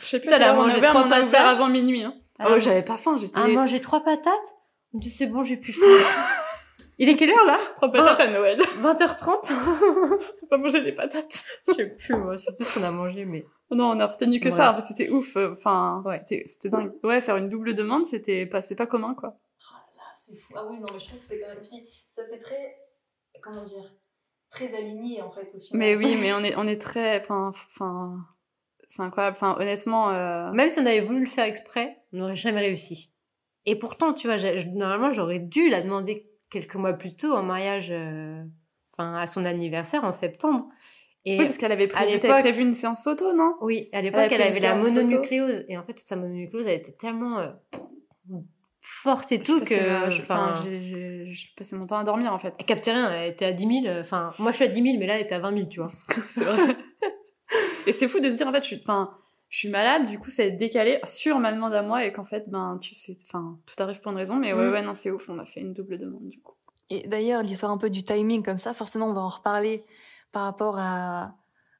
[0.02, 1.12] Je sais plus Putain, à quelle elle a heure on a mangé trois mais on
[1.12, 1.56] a ouvert patates.
[1.62, 2.04] avant minuit.
[2.04, 2.14] Hein.
[2.40, 2.60] Ah, ouais, bon.
[2.60, 3.34] j'avais pas faim, j'étais.
[3.38, 4.56] Ah, manger trois patates
[4.94, 5.86] On dit, c'est bon, j'ai plus faim.
[7.00, 7.58] Il est quelle heure, là?
[7.76, 8.60] Trois patates à Noël.
[8.82, 11.44] 20h30 Faut pas manger des patates.
[11.68, 13.46] Je sais plus, moi, je sais plus ce qu'on a mangé, mais...
[13.76, 14.52] Non, on a retenu que Ouais.
[14.52, 14.72] ça.
[14.72, 15.36] En fait, c'était ouf.
[15.38, 16.18] euh, Enfin, Ouais.
[16.18, 16.92] c'était, c'était dingue.
[17.04, 19.30] Ouais, faire une double demande, c'était pas, c'est pas commun, quoi.
[19.30, 20.54] Là, c'est fou.
[20.58, 21.58] Ah oui, non, mais je trouve que c'est quand même.
[21.62, 22.78] Puis, ça fait très.
[23.42, 23.84] Comment dire
[24.50, 25.80] Très aligné en fait au final.
[25.80, 28.18] Mais oui, mais on est, on est très, enfin, enfin,
[28.88, 29.36] c'est incroyable.
[29.36, 30.52] Enfin, honnêtement, euh...
[30.52, 33.12] Même si on avait voulu le faire exprès, on n'aurait jamais réussi.
[33.66, 37.42] Et pourtant, tu vois, j'ai- normalement, j'aurais dû la demander quelques mois plus tôt en
[37.42, 38.44] mariage, euh,
[38.94, 40.68] enfin, à son anniversaire en septembre.
[41.26, 43.56] Et oui, parce qu'elle avait prévu, à une séance photo, non?
[43.62, 44.92] oui, à l'époque, Elle elle, avait la photo.
[44.92, 45.66] mononucléose.
[45.70, 47.50] Et en fait, sa mononucléose, elle était tellement euh,
[48.80, 52.34] forte et tout Je passais que, je- enfin, j'ai, j'ai passé mon temps à dormir,
[52.34, 52.54] en fait.
[52.60, 53.12] elle captait rien.
[53.12, 54.00] Elle était à 10 000.
[54.00, 55.80] Enfin, moi, je suis à 10 000, mais là, elle était à 20 000, tu
[55.80, 55.90] vois.
[56.28, 56.58] c'est vrai.
[57.88, 59.12] et c'est fou de se dire, en fait, je suis, enfin,
[59.50, 62.12] je suis malade, du coup, ça a été décalé sur ma demande à moi, et
[62.12, 64.72] qu'en fait, ben, tu sais, enfin, tout arrive pour une raison, mais ouais, Mm.
[64.74, 66.56] ouais, non, c'est ouf, on a fait une double demande, du coup.
[66.90, 69.84] Et d'ailleurs, l'histoire un peu du timing comme ça, forcément, on va en reparler
[70.34, 71.38] par rapport à.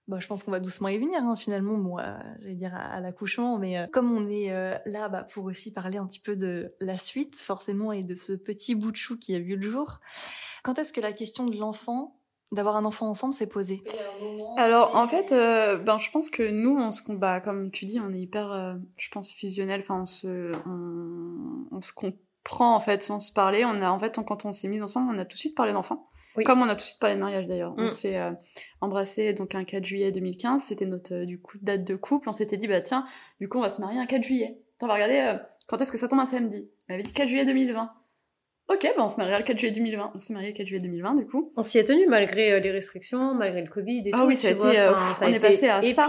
[0.10, 2.04] Bah, je pense qu'on va doucement y venir, hein, finalement, moi,
[2.40, 5.72] j'allais dire à, à l'accouchement, mais euh, comme on est euh, là bah, pour aussi
[5.72, 9.18] parler un petit peu de la suite, forcément, et de ce petit bout de chou
[9.18, 10.02] qui a vu le jour,
[10.62, 12.20] quand est-ce que la question de l'enfant,
[12.52, 13.82] d'avoir un enfant ensemble, s'est posée?
[14.58, 18.02] Alors, en fait, euh, ben, je pense que nous, on se combat, comme tu dis,
[18.02, 19.80] on est hyper, euh, je pense, fusionnel.
[19.84, 23.64] Enfin, on se, on, on se comprend, en fait, sans se parler.
[23.64, 25.72] On a, en fait, quand on s'est mis ensemble, on a tout de suite parlé
[25.72, 26.10] d'enfants.
[26.36, 26.44] Oui.
[26.46, 27.74] Comme on a tout de suite parlé de mariage, d'ailleurs.
[27.78, 27.90] On Mm.
[27.90, 28.32] s'est euh,
[28.82, 30.64] embrassé, donc, un 4 juillet 2015.
[30.64, 32.28] C'était notre, euh, du coup, date de couple.
[32.30, 33.06] On s'était dit, bah, tiens,
[33.40, 34.58] du coup, on va se marier un 4 juillet.
[34.78, 36.70] Attends, on va regarder, euh, quand est-ce que ça tombe un samedi?
[36.90, 37.92] On avait dit 4 juillet 2020.
[38.70, 40.12] Ok, bah, on se mariera le 4 juillet 2020.
[40.16, 41.52] On s'est marié le 4 juillet 2020, du coup.
[41.58, 44.28] On s'y est tenu malgré euh, les restrictions, malgré le Covid et Ah tout.
[44.28, 46.08] oui, ça a été, vois, euh, ça a on est été passé à ça.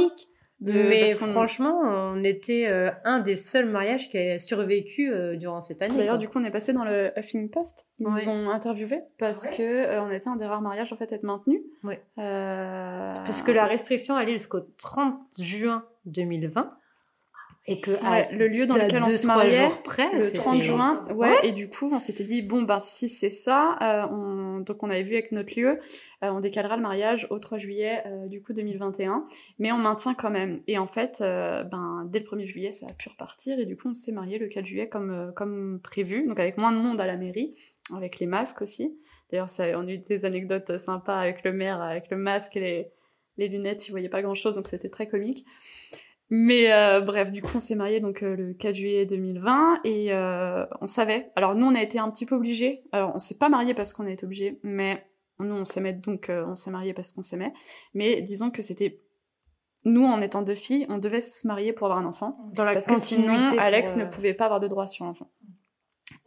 [0.64, 5.60] De- mais franchement, on était euh, un des seuls mariages qui a survécu euh, durant
[5.62, 5.96] cette année.
[5.96, 7.86] D'ailleurs, du coup, on est passé dans le Huffington Post.
[7.98, 8.12] Ils Ouais.
[8.24, 11.12] nous ont interviewés parce ouais que euh, on était un des rares mariages en fait
[11.12, 11.62] à être maintenu.
[11.82, 12.02] Ouais.
[12.18, 13.04] Euh...
[13.24, 16.70] Puisque la restriction allait jusqu'au 30 juin 2020.
[17.66, 21.02] Et que Ouais, le lieu dans lequel on se mariait, près, le c'était- 30 juin,
[21.08, 21.36] ouais, Ouais.
[21.44, 24.60] et du coup, on s'était dit bon ben si c'est ça, euh, on...
[24.60, 25.78] donc on avait vu avec notre lieu,
[26.22, 29.26] euh, on décalera le mariage au 3 juillet euh, du coup 2021,
[29.58, 30.60] mais on maintient quand même.
[30.66, 33.76] Et en fait, euh, ben dès le 1er juillet, ça a pu repartir et du
[33.78, 36.76] coup, on s'est marié le 4 juillet comme euh, comme prévu, donc avec moins de
[36.76, 37.54] monde à la mairie,
[37.96, 38.94] avec les masques aussi.
[39.30, 42.60] D'ailleurs, ça, on a eu des anecdotes sympas avec le maire, avec le masque et
[42.60, 42.88] les,
[43.38, 45.46] les lunettes, il voyait pas grand chose, donc c'était très comique.
[46.36, 50.12] Mais euh, bref, du coup, on s'est marié donc euh, le 4 juillet 2020 et
[50.12, 51.30] euh, on savait.
[51.36, 52.82] Alors nous, on a été un petit peu obligés.
[52.90, 55.06] Alors on s'est pas marié parce qu'on a été obligés, mais
[55.38, 57.52] nous, on s'aimait donc euh, on s'est marié parce qu'on s'aimait.
[57.94, 59.00] Mais disons que c'était
[59.84, 62.36] nous, en étant deux filles, on devait se marier pour avoir un enfant.
[62.52, 65.04] dans la Parce que sinon, continuité Alex ne euh, pouvait pas avoir de droit sur
[65.04, 65.30] l'enfant.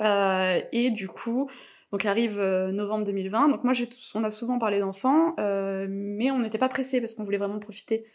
[0.02, 1.50] Euh, et du coup,
[1.92, 3.50] donc arrive euh, novembre 2020.
[3.50, 3.74] Donc moi,
[4.16, 7.60] on a souvent parlé d'enfants, euh, mais on n'était pas pressés parce qu'on voulait vraiment
[7.60, 8.06] profiter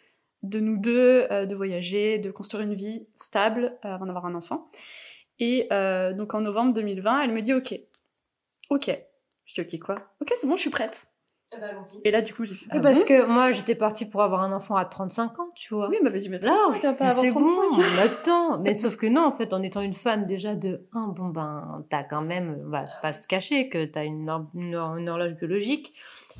[0.43, 4.35] de nous deux, euh, de voyager, de construire une vie stable euh, avant d'avoir un
[4.35, 4.69] enfant.
[5.39, 7.73] Et euh, donc en novembre 2020, elle me dit OK,
[8.69, 8.97] OK.
[9.45, 9.95] Je dis OK quoi?
[10.21, 11.07] Ok, c'est bon, je suis prête.
[11.55, 12.65] Eh ben, et là, du coup, j'ai fait.
[12.71, 15.87] Ah parce que moi, j'étais partie pour avoir un enfant à 35 ans, tu vois.
[15.87, 17.33] Oui, elle m'avait dit, mais 35, hein, pas avoir 35.
[17.33, 18.59] Bon, attends.
[18.59, 21.85] Mais sauf que non, en fait, en étant une femme déjà de 1, bon, ben,
[21.89, 25.93] t'as quand même, on va pas se cacher que t'as une, une, une horloge biologique.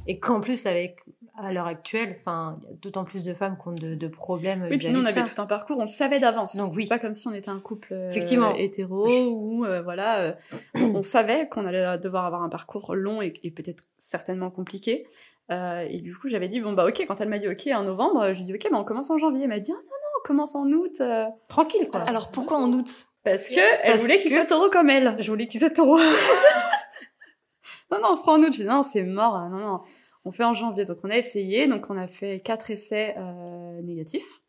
[0.08, 0.98] Et qu'en plus, avec,
[1.36, 4.08] à l'heure actuelle, enfin, il y a d'autant plus de femmes qui ont de, de
[4.08, 4.68] problèmes.
[4.70, 6.56] Oui, puis nous, on avait tout un parcours, on savait d'avance.
[6.56, 6.84] Donc oui.
[6.84, 8.54] C'est pas comme si on était un couple euh, Effectivement.
[8.54, 10.34] hétéro ou, euh, voilà, euh,
[10.76, 15.08] on, savait qu'on allait devoir avoir un parcours long et, et peut-être certainement compliqué.
[15.50, 18.34] et du coup, j'avais dit, bon, bah, ok, quand elle m'a dit ok en novembre,
[18.34, 19.44] j'ai dit, ok, bah, on commence en janvier.
[19.44, 21.02] Elle m'a dit, ah non, non, on commence en août.
[21.50, 22.02] Tranquille, quoi.
[22.02, 22.90] Alors, pourquoi en août?
[23.24, 25.16] Parce que elle voulait qu'il soit taureau comme elle.
[25.20, 25.98] Je voulais qu'il soit taureau.
[27.92, 28.54] non, non, on fera en août.
[28.54, 29.50] J'ai dit, non, c'est mort.
[29.50, 29.80] Non, non
[30.26, 30.86] on fait en janvier.
[30.86, 34.42] Donc on a essayé, donc on a fait quatre essais euh, négatifs.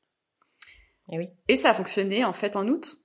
[1.10, 1.28] Et oui.
[1.48, 2.96] Et ça a fonctionné en fait en août.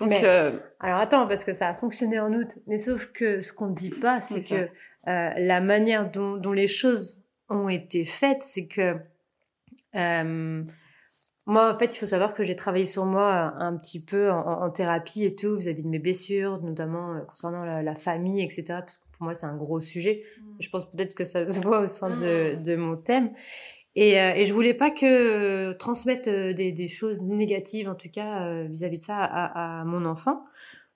[0.00, 3.52] Donc euh, alors attends parce que ça a fonctionné en août, mais sauf que ce
[3.52, 4.68] qu'on dit pas, c'est que
[5.08, 8.96] euh, la manière dont, les choses ont été faites, c'est que
[11.46, 14.70] moi, en fait, il faut savoir que j'ai travaillé sur moi un petit peu en,
[14.70, 18.64] thérapie et tout, vis-à-vis de mes blessures, notamment concernant la, la, famille, etc.
[18.66, 20.22] Parce pour moi, c'est un gros sujet.
[20.38, 20.42] Mm.
[20.60, 22.62] Je pense peut-être que ça se voit au sein de, mm.
[22.62, 23.30] de mon thème.
[23.96, 27.94] Et, euh, et je voulais pas que euh, transmettre euh, des, des, choses négatives, en
[27.94, 30.44] tout cas euh, vis-à-vis de ça, à, à, mon enfant.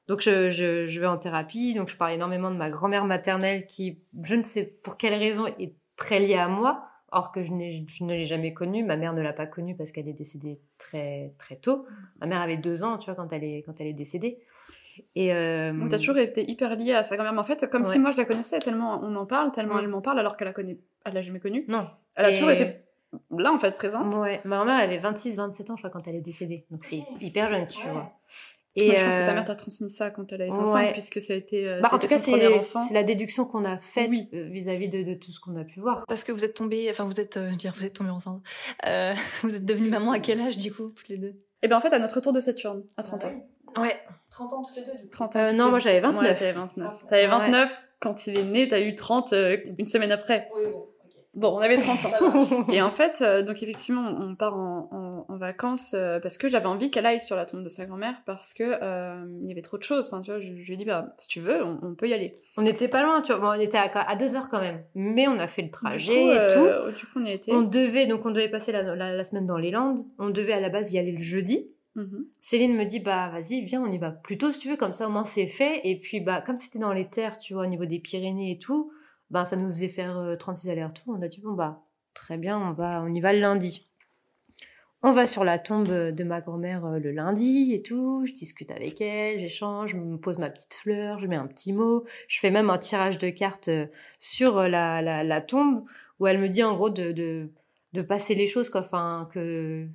[0.09, 3.67] Donc je, je, je, vais en thérapie, donc je parle énormément de ma grand-mère maternelle
[3.67, 7.51] qui, je ne sais pour quelle raison, est très liée à moi, or que je,
[7.89, 8.85] je ne l'ai jamais connue.
[8.85, 11.87] Ma mère ne l'a pas connue parce qu'elle est décédée très très tôt.
[12.21, 14.39] Ma mère avait deux ans, tu vois, quand elle est quand elle est décédée.
[15.15, 15.73] Et euh...
[15.73, 17.39] Donc t'as toujours été hyper liée à sa grand-mère.
[17.39, 20.01] en fait, comme si moi je la connaissais tellement on en parle, tellement elle m'en
[20.01, 21.65] parle, alors qu'elle la connaît, elle l'a jamais connue.
[21.69, 21.89] Non.
[22.17, 22.79] Elle a toujours été
[23.37, 24.15] là en fait présente.
[24.15, 24.41] Ouais.
[24.45, 26.67] Ma grand-mère elle avait 26, 27 ans je crois quand elle est décédée.
[26.71, 28.13] Donc c'est hyper jeune, tu vois.
[28.79, 30.93] Et je pense que ta euh, mère t'a transmis ça quand elle a été enceinte,
[30.93, 31.69] puisque ça a été.
[31.69, 35.15] Euh, bah, en tout cas, c'est la déduction qu'on a faite euh, vis-à-vis de, de,
[35.15, 36.03] tout ce qu'on a pu voir.
[36.07, 38.43] Parce que vous êtes tombée, enfin vous êtes, euh, dire, vous êtes tombée enceinte.
[38.87, 41.35] Euh, vous êtes devenue maman à quel âge du coup, toutes les deux?
[41.63, 43.33] Eh ben en fait, à notre retour de Saturne, à 30 ans.
[43.77, 44.01] Ouais.
[44.31, 45.11] 30 ans toutes les deux, du coup.
[45.11, 45.39] 30 ans.
[45.41, 46.23] Euh, non, moi j'avais 29.
[46.23, 47.07] Ouais, t'avais 29.
[47.09, 50.49] T'avais 29 quand il est né, t'as eu 30 euh, une semaine après.
[50.55, 50.87] Oui, bon.
[51.35, 52.67] Bon, on avait 30 ans.
[52.73, 56.49] et en fait, euh, donc effectivement, on part en, en, en vacances euh, parce que
[56.49, 59.53] j'avais envie qu'elle aille sur la tombe de sa grand-mère parce que euh, il y
[59.53, 60.07] avait trop de choses.
[60.07, 62.09] Enfin, tu vois, je, je lui ai dit, bah, si tu veux, on, on peut
[62.09, 62.35] y aller.
[62.57, 63.41] On était pas loin, tu vois.
[63.41, 66.35] Bon, on était à, à, deux heures quand même, mais on a fait le trajet
[66.35, 66.99] et tout.
[66.99, 67.53] Du coup, on y a été.
[67.53, 70.05] On devait, donc, on devait passer la, la, la, semaine dans les Landes.
[70.19, 71.71] On devait à la base y aller le jeudi.
[71.97, 72.25] Mm-hmm.
[72.41, 74.95] Céline me dit bah vas-y viens on y va plus tôt si tu veux comme
[74.95, 77.65] ça au moins c'est fait et puis bah comme c'était dans les terres tu vois
[77.65, 78.93] au niveau des Pyrénées et tout
[79.31, 81.83] bah ça nous faisait faire 36 allers-retours on a dit bon bah
[82.19, 83.88] Très bien, on va, on y va le lundi.
[85.03, 88.25] On va sur la tombe de ma grand-mère euh, le lundi et tout.
[88.27, 91.73] Je discute avec elle, j'échange, je me pose ma petite fleur, je mets un petit
[91.73, 92.05] mot.
[92.27, 93.87] Je fais même un tirage de cartes euh,
[94.19, 95.85] sur euh, la, la, la tombe
[96.19, 97.49] où elle me dit en gros de, de,
[97.93, 98.81] de passer les choses, quoi.
[98.81, 99.87] Enfin, que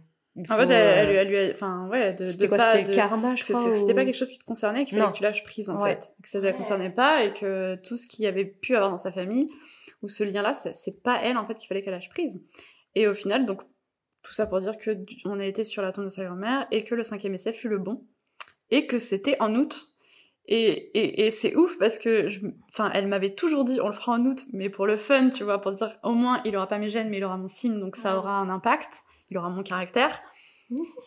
[0.50, 3.76] en fait, elle, elle, lui a, enfin, ouais, de, quoi, pas, de, karma, je crois.
[3.76, 6.12] C'était pas quelque chose qui te concernait, qu'il fallait que tu lâches prise, en fait.
[6.24, 8.90] Que ça ne la concernait pas et que tout ce qu'il y avait pu avoir
[8.90, 9.50] dans sa famille,
[10.02, 12.42] où ce lien-là, c'est pas elle en fait qu'il fallait qu'elle lâche prise.
[12.96, 13.62] Et au final, donc
[14.24, 14.92] tout ça pour dire que
[15.26, 17.70] on a été sur la tombe de sa grand-mère et que le cinquième essai fut
[17.70, 18.06] le bon
[18.72, 19.90] et que c'était en août.
[20.46, 22.28] Et, et, et c'est ouf parce que,
[22.68, 25.44] enfin, elle m'avait toujours dit on le fera en août, mais pour le fun, tu
[25.44, 27.80] vois, pour dire au moins il aura pas mes gènes, mais il aura mon signe,
[27.80, 30.22] donc ça aura un impact, il aura mon caractère.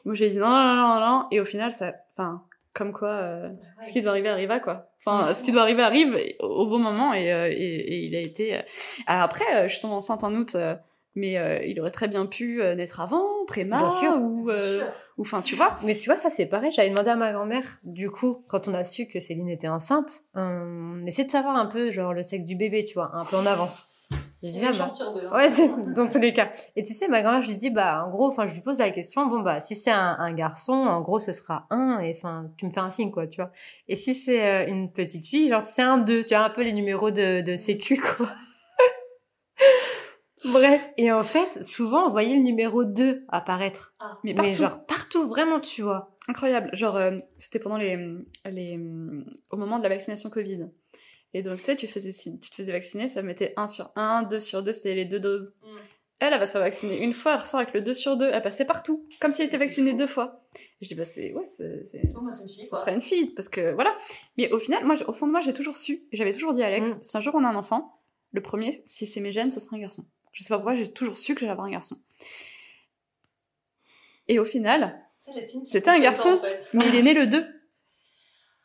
[0.04, 2.44] Moi j'ai dit non, non, non, non, et au final, ça, enfin,
[2.76, 3.48] comme quoi euh,
[3.82, 4.90] ce qui doit arriver arriva quoi.
[5.04, 8.20] Enfin ce qui doit arriver arrive au, bon moment et, euh, et, et, il a
[8.20, 8.60] été euh...
[9.06, 10.56] après euh, je tombe enceinte en août
[11.16, 14.50] euh, mais il aurait très bien pu naître avant préma ou
[15.18, 17.78] ou enfin tu vois mais tu vois ça c'est pareil j'avais demandé à ma grand-mère
[17.84, 21.66] du coup quand on a su que Céline était enceinte on essaie de savoir un
[21.66, 23.96] peu genre le sexe du bébé tu vois un peu en avance
[24.42, 24.88] je disais, bah,
[25.34, 26.50] ouais, c'est dans tous les cas.
[26.76, 28.78] Et tu sais, ma grand-mère, je lui dis, bah, en gros, enfin, je lui pose
[28.78, 32.12] la question, bon, bah, si c'est un, un, garçon, en gros, ce sera un, et
[32.16, 33.50] enfin, tu me fais un signe, quoi, tu vois.
[33.88, 36.62] Et si c'est euh, une petite fille, genre, c'est un deux, tu as un peu
[36.62, 38.28] les numéros de, de sécu, quoi.
[40.44, 40.90] Bref.
[40.96, 43.94] Et en fait, souvent, on voyait le numéro 2 apparaître.
[43.98, 44.18] Ah.
[44.22, 44.58] Mais partout.
[44.58, 46.16] genre, partout, vraiment, tu vois.
[46.28, 46.70] Incroyable.
[46.72, 47.96] Genre, euh, c'était pendant les,
[48.44, 48.78] les,
[49.50, 50.68] au moment de la vaccination Covid.
[51.34, 54.22] Et donc, tu sais, tu, faisais, tu te faisais vacciner, ça mettait 1 sur 1,
[54.24, 55.54] 2 sur 2, c'était les deux doses.
[55.62, 55.66] Mm.
[56.18, 58.30] Elle, elle va se faire vacciner une fois, elle ressort avec le 2 sur 2,
[58.32, 60.46] elle passait partout, comme si elle était vaccinée deux fois.
[60.80, 63.94] Et je dis, bah, c'est, ouais, c'est, ça serait une fille, parce que, voilà.
[64.38, 66.68] Mais au final, moi, au fond de moi, j'ai toujours su, j'avais toujours dit à
[66.68, 66.98] Alex, mm.
[67.02, 68.00] si un jour on a un enfant,
[68.32, 70.06] le premier, si c'est mes gènes, ce sera un garçon.
[70.36, 71.96] Je sais pas pourquoi, j'ai toujours su que j'allais avoir un garçon.
[74.28, 75.02] Et au final,
[75.64, 76.68] c'était un garçon, en fait.
[76.74, 77.46] mais il est né le 2.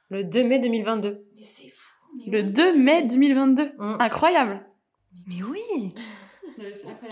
[0.10, 1.26] Le 2 mai 2022.
[1.34, 1.94] Mais c'est fou.
[2.28, 3.72] Le 2 mai 2022.
[3.78, 3.96] Mmh.
[4.02, 4.66] Incroyable.
[5.28, 5.94] Mais oui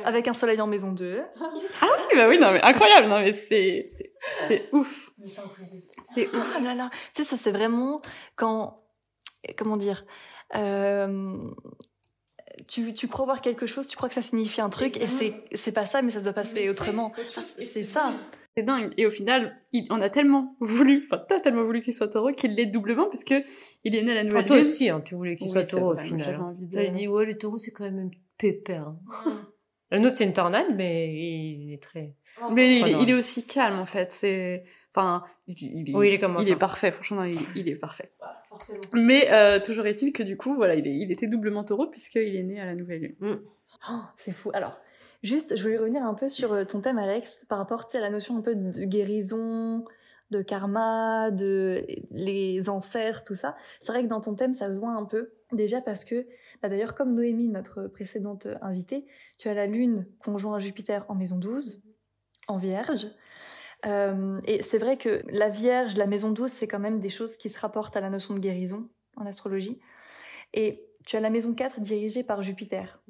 [0.03, 1.21] Avec un soleil en maison 2.
[1.39, 5.11] ah oui, bah oui, non mais incroyable, non mais c'est c'est ouf.
[6.03, 6.55] C'est ouf.
[6.59, 8.01] Oh là là, tu sais ça c'est vraiment
[8.35, 8.83] quand
[9.57, 10.05] comment dire
[10.55, 11.37] euh,
[12.67, 15.33] tu, tu crois voir quelque chose, tu crois que ça signifie un truc, et c'est,
[15.53, 17.11] c'est pas ça, mais ça doit passer autrement.
[17.27, 18.15] c'est ça.
[18.57, 18.91] C'est dingue.
[18.97, 22.31] Et au final, il, on a tellement voulu, enfin, t'as tellement voulu qu'il soit taureau
[22.31, 23.35] qu'il l'est doublement, puisque
[23.83, 25.93] il est né à la nouvelle ah, Toi aussi, hein, tu voulais qu'il soit taureau
[25.93, 26.35] au final.
[26.35, 26.57] Hein.
[26.71, 28.87] T'as dit, ouais, le taureau, c'est quand même un pépère.
[28.87, 29.49] Hein.
[29.91, 32.13] Le nôtre, c'est une tornade, mais il est très.
[32.51, 34.11] Mais il, est aussi calme, en fait.
[34.11, 38.11] C'est, enfin, il, oui, il est comme Il est parfait, franchement, il, il est parfait.
[38.49, 38.79] forcément.
[38.93, 42.35] Mais euh, toujours est-il que du coup, voilà, il, est, il était doublement taureau puisqu'il
[42.35, 43.15] est né à la nouvelle lune.
[43.19, 43.39] Mm.
[43.91, 44.51] Oh, c'est fou.
[44.53, 44.77] Alors,
[45.23, 48.09] juste, je voulais revenir un peu sur euh, ton thème, Alex, par rapport à la
[48.09, 49.85] notion un peu de guérison,
[50.31, 53.55] de karma, de les ancêtres, tout ça.
[53.81, 55.31] C'est vrai que dans ton thème, ça se voit un peu.
[55.51, 56.27] Déjà parce que,
[56.61, 59.05] bah d'ailleurs, comme Noémie, notre précédente invitée,
[59.37, 61.81] tu as la lune conjoint à Jupiter en maison 12,
[62.47, 63.07] en vierge.
[63.85, 67.37] Euh, et c'est vrai que la Vierge, la maison 12, c'est quand même des choses
[67.37, 69.79] qui se rapportent à la notion de guérison en astrologie.
[70.53, 73.01] Et tu as la maison 4 dirigée par Jupiter.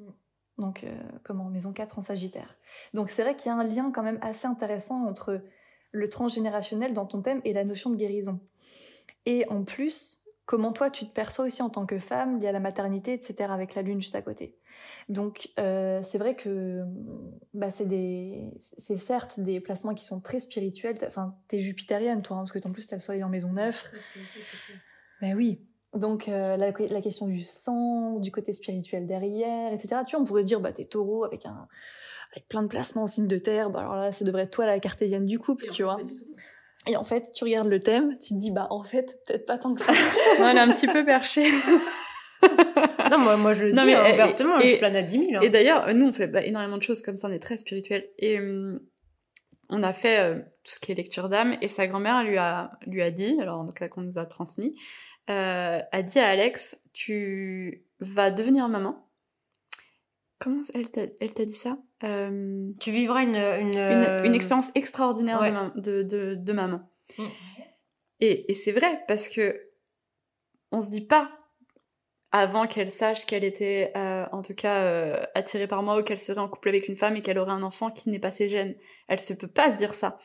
[0.58, 1.44] Donc, euh, comment?
[1.44, 2.56] Maison 4 en Sagittaire.
[2.94, 5.42] Donc, c'est vrai qu'il y a un lien quand même assez intéressant entre
[5.92, 8.40] le transgénérationnel dans ton thème et la notion de guérison.
[9.26, 12.48] Et en plus, comment toi tu te perçois aussi en tant que femme, il y
[12.48, 14.58] a la maternité, etc., avec la lune juste à côté.
[15.08, 16.82] Donc euh, c'est vrai que
[17.54, 20.96] bah, c'est des, c'est certes des placements qui sont très spirituels.
[21.06, 23.92] Enfin, t'es jupitérienne toi, hein, parce que en plus t'as le soleil en maison 9.
[25.22, 25.64] Mais oui.
[25.94, 30.02] Donc euh, la, la, question du sens, du côté spirituel derrière, etc.
[30.04, 31.68] Tu vois, on pourrait se dire bah t'es taureau avec un
[32.32, 33.70] avec plein de placements en signe de terre.
[33.70, 35.98] Bah alors là, ça devrait être toi la cartésienne du couple, tu vois.
[36.86, 39.58] Et en fait, tu regardes le thème, tu te dis bah en fait peut-être pas
[39.58, 39.92] tant que ça.
[40.40, 41.50] on est un petit peu perché.
[43.10, 45.10] non, moi, moi je le non, dis mais, hein, ouvertement, et, je plane à 10
[45.10, 45.24] 000.
[45.34, 45.40] Hein.
[45.42, 48.08] Et d'ailleurs, nous, on fait bah, énormément de choses comme ça, on est très spirituel.
[48.18, 48.80] Et hum,
[49.68, 52.72] on a fait euh, tout ce qui est lecture d'âme, et sa grand-mère lui a,
[52.86, 54.74] lui a dit, alors donc qu'on nous a transmis,
[55.28, 59.06] euh, a dit à Alex, tu vas devenir maman.
[60.38, 61.78] Comment elle t'a dit ça?
[62.04, 63.36] Euh, Tu vivras une...
[63.36, 66.80] Une, une, une expérience extraordinaire de, de, de, maman.
[67.18, 67.24] Mm.
[68.20, 69.68] Et, et c'est vrai, parce que
[70.72, 71.30] on se dit pas
[72.32, 76.18] avant qu'elle sache qu'elle était, euh, en tout cas, euh, attirée par moi ou qu'elle
[76.18, 78.48] serait en couple avec une femme et qu'elle aurait un enfant qui n'est pas ses
[78.48, 78.76] gènes.
[79.08, 80.18] Elle se peut pas se dire ça.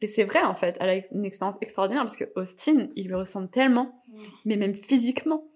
[0.00, 0.76] Et c'est vrai, en fait.
[0.80, 4.04] Elle a une expérience extraordinaire parce que Austin, il lui ressemble tellement,
[4.44, 5.48] mais même physiquement.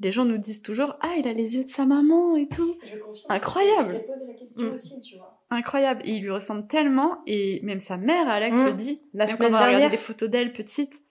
[0.00, 2.76] Les gens nous disent toujours, ah, il a les yeux de sa maman et tout.
[3.28, 3.94] Incroyable.
[3.94, 4.72] Je posé la question mm.
[4.72, 5.40] aussi, tu vois.
[5.50, 6.02] Incroyable.
[6.04, 8.64] Et il lui ressemble tellement, et même sa mère, Alex, mm.
[8.64, 9.02] le dit.
[9.12, 11.04] La même semaine quand on a regardé des photos d'elle petite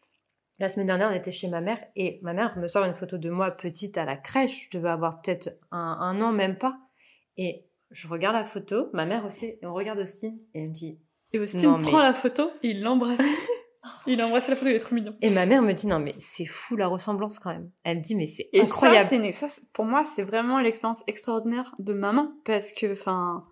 [0.59, 3.17] la semaine dernière, on était chez ma mère et ma mère me sort une photo
[3.17, 4.69] de moi petite à la crèche.
[4.71, 6.77] Je devais avoir peut-être un, an, même pas.
[7.37, 10.73] Et je regarde la photo, ma mère aussi, et on regarde Austin et elle me
[10.73, 10.99] dit.
[11.31, 13.19] Et Austin prend la photo et il l'embrasse.
[14.07, 15.15] il embrasse la photo, il est trop mignon.
[15.21, 17.71] Et ma mère me dit non mais c'est fou la ressemblance quand même.
[17.83, 19.33] Elle me dit mais c'est incroyable.
[19.33, 23.45] Ça, ça, pour moi c'est vraiment l'expérience extraordinaire de maman parce que enfin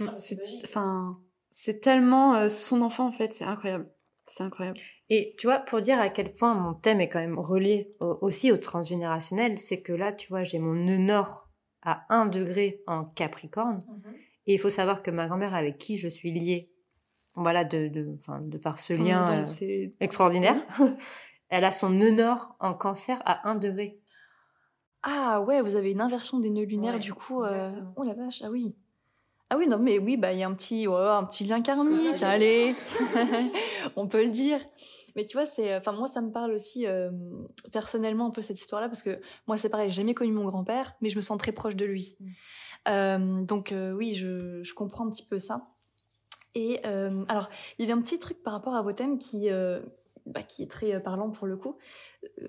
[0.00, 1.18] ah, c'est enfin
[1.50, 3.90] c'est tellement euh, son enfant en fait, c'est incroyable.
[4.26, 4.78] C'est incroyable.
[5.10, 8.52] Et tu vois, pour dire à quel point mon thème est quand même relié aussi
[8.52, 11.48] au transgénérationnel, c'est que là, tu vois, j'ai mon nœud nord
[11.82, 13.84] à 1 degré en Capricorne.
[13.88, 14.14] Mhm.
[14.46, 16.70] Et il faut savoir que ma grand-mère avec qui je suis liée,
[17.38, 20.56] voilà, de, de, de par ce lien euh, extraordinaire,
[21.48, 24.00] elle a son nœud nord en cancer à 1 degré.
[25.02, 27.42] Ah ouais, vous avez une inversion des nœuds lunaires du coup.
[27.42, 27.70] Euh...
[27.96, 28.74] Oh la vache, ah oui.
[29.50, 32.22] Ah oui, non, mais oui, bah il y a un petit, un petit lien karmique,
[32.22, 32.74] allez,
[33.96, 34.60] on peut le dire.
[35.16, 37.10] Mais tu vois, c'est, enfin moi ça me parle aussi euh,
[37.72, 40.94] personnellement un peu cette histoire-là parce que moi c'est pareil, j'ai jamais connu mon grand-père,
[41.00, 42.16] mais je me sens très proche de lui.
[42.20, 42.26] Mm.
[42.88, 45.66] Euh, donc oui, je, je, comprends un petit peu ça.
[46.60, 49.48] Et alors il y avait un petit truc par rapport à vos thèmes qui
[50.26, 51.78] bah, qui est très parlant pour le coup.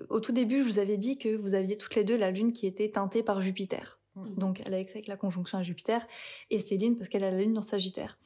[0.08, 2.52] Au tout début, je vous avais dit que vous aviez toutes les deux la lune
[2.52, 4.00] qui était teintée par Jupiter.
[4.16, 4.34] Mm.
[4.34, 6.06] Donc Alex avec la conjonction à Jupiter
[6.50, 8.18] et Céline parce qu'elle a la lune dans Sagittaire.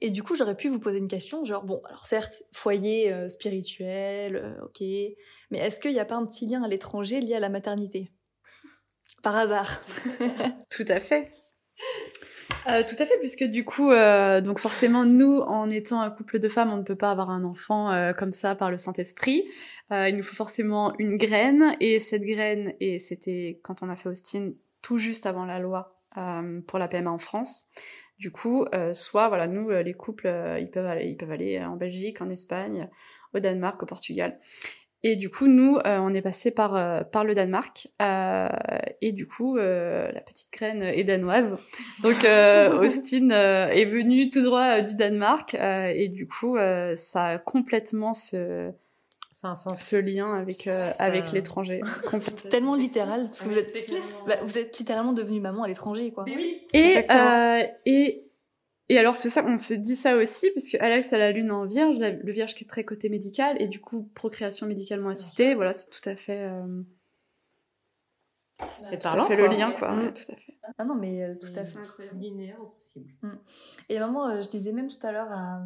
[0.00, 3.28] Et du coup, j'aurais pu vous poser une question, genre, bon, alors certes, foyer euh,
[3.28, 4.80] spirituel, euh, ok,
[5.50, 8.10] mais est-ce qu'il n'y a pas un petit lien à l'étranger lié à la maternité?
[9.22, 9.80] Par hasard.
[10.70, 11.32] Tout à fait.
[12.68, 16.48] Euh, tout à fait, puisque du coup, donc forcément, nous, en étant un couple de
[16.48, 19.44] femmes, on ne peut pas avoir un enfant comme ça par le Saint-Esprit.
[19.90, 24.08] il nous faut forcément une graine, et cette graine, et c'était quand on a fait
[24.08, 27.66] Austin, tout juste avant la loi euh, pour la PMA en France.
[28.18, 31.76] Du coup, euh, soit voilà, nous les couples, ils peuvent aller, ils peuvent aller en
[31.76, 32.88] Belgique, en Espagne,
[33.34, 34.38] au Danemark, au Portugal.
[35.06, 37.88] Et du coup, nous, euh, on est passé par, euh, par le Danemark.
[38.00, 38.48] Euh,
[39.02, 41.58] et du coup, la petite graine est danoise.
[42.02, 42.24] Donc,
[42.80, 45.54] Austin est venu tout droit du Danemark.
[45.54, 46.56] et du coup,
[46.96, 48.70] ça a complètement ce,
[49.42, 49.78] un sens.
[49.78, 50.66] ce lien avec,
[50.98, 51.82] avec l'étranger.
[52.20, 53.26] C'est tellement littéral.
[53.26, 53.74] Parce que vous êtes,
[54.26, 56.24] bah, vous êtes littéralement devenu maman à l'étranger, quoi.
[56.26, 56.62] oui.
[56.72, 57.04] Et,
[57.84, 58.23] et
[58.88, 61.66] et alors c'est ça, on s'est dit ça aussi, puisque Alex a la lune en
[61.66, 65.72] vierge, le vierge qui est très côté médical, et du coup procréation médicalement assistée, voilà,
[65.72, 66.48] c'est tout à fait...
[66.50, 66.82] Euh...
[68.68, 69.88] C'est parlant, fait le lien, quoi.
[70.14, 70.56] Tout à fait.
[70.78, 72.14] Ah non, mais euh, tout à fait.
[72.14, 73.10] linéaire au possible.
[73.22, 73.32] Mm.
[73.88, 75.62] Et maman, euh, je disais même tout à l'heure à,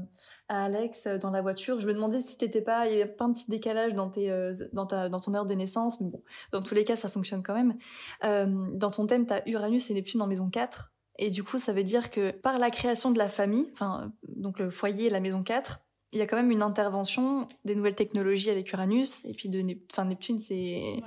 [0.49, 3.11] à, Alex euh, dans la voiture, je me demandais si t'étais pas, il y avait
[3.11, 4.31] pas un petit décalage dans tes,
[4.73, 7.43] dans ta, dans ton heure de naissance, mais bon, dans tous les cas, ça fonctionne
[7.43, 7.77] quand même.
[8.23, 10.93] dans ton thème, t'as Uranus et Neptune en maison 4.
[11.19, 14.59] Et du coup, ça veut dire que par la création de la famille, enfin, donc
[14.59, 15.81] le foyer, la maison 4,
[16.13, 19.25] il y a quand même une intervention des nouvelles technologies avec Uranus.
[19.25, 21.03] Et puis de enfin, Neptune, c'est.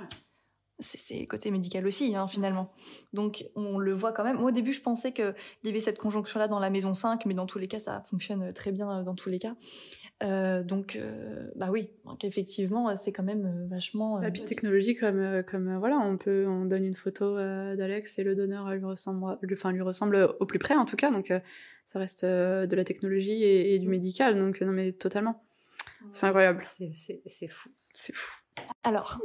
[0.84, 2.72] C'est côté médical aussi, hein, finalement.
[3.12, 4.38] Donc, on le voit quand même.
[4.38, 5.32] Moi, au début, je pensais qu'il
[5.62, 8.52] y avait cette conjonction-là dans la maison 5, mais dans tous les cas, ça fonctionne
[8.52, 9.54] très bien euh, dans tous les cas.
[10.22, 14.18] Euh, donc, euh, bah oui, donc effectivement, c'est quand même euh, vachement.
[14.18, 18.34] La puis technologie, comme, comme voilà, on peut, on donne une photo d'Alex et le
[18.34, 21.32] donneur lui ressemble, enfin lui ressemble au plus près en tout cas, donc
[21.86, 23.90] ça reste de la technologie et, du mm.
[23.90, 25.42] médical, donc non mais totalement,
[26.12, 26.62] c'est incroyable.
[26.62, 28.30] C'est fou, c'est fou.
[28.84, 29.20] Alors,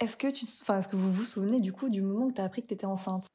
[0.00, 2.40] est-ce que tu, enfin, est-ce que vous vous souvenez du coup du moment que tu
[2.40, 3.26] as appris que tu étais enceinte?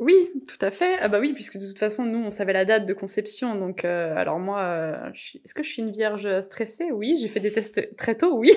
[0.00, 0.98] Oui, tout à fait.
[1.00, 3.54] Ah bah oui, puisque de toute façon, nous, on savait la date de conception.
[3.54, 6.90] Donc, euh, alors moi, euh, est-ce que je suis une vierge stressée?
[6.90, 8.50] Oui, j'ai fait des tests très tôt, oui.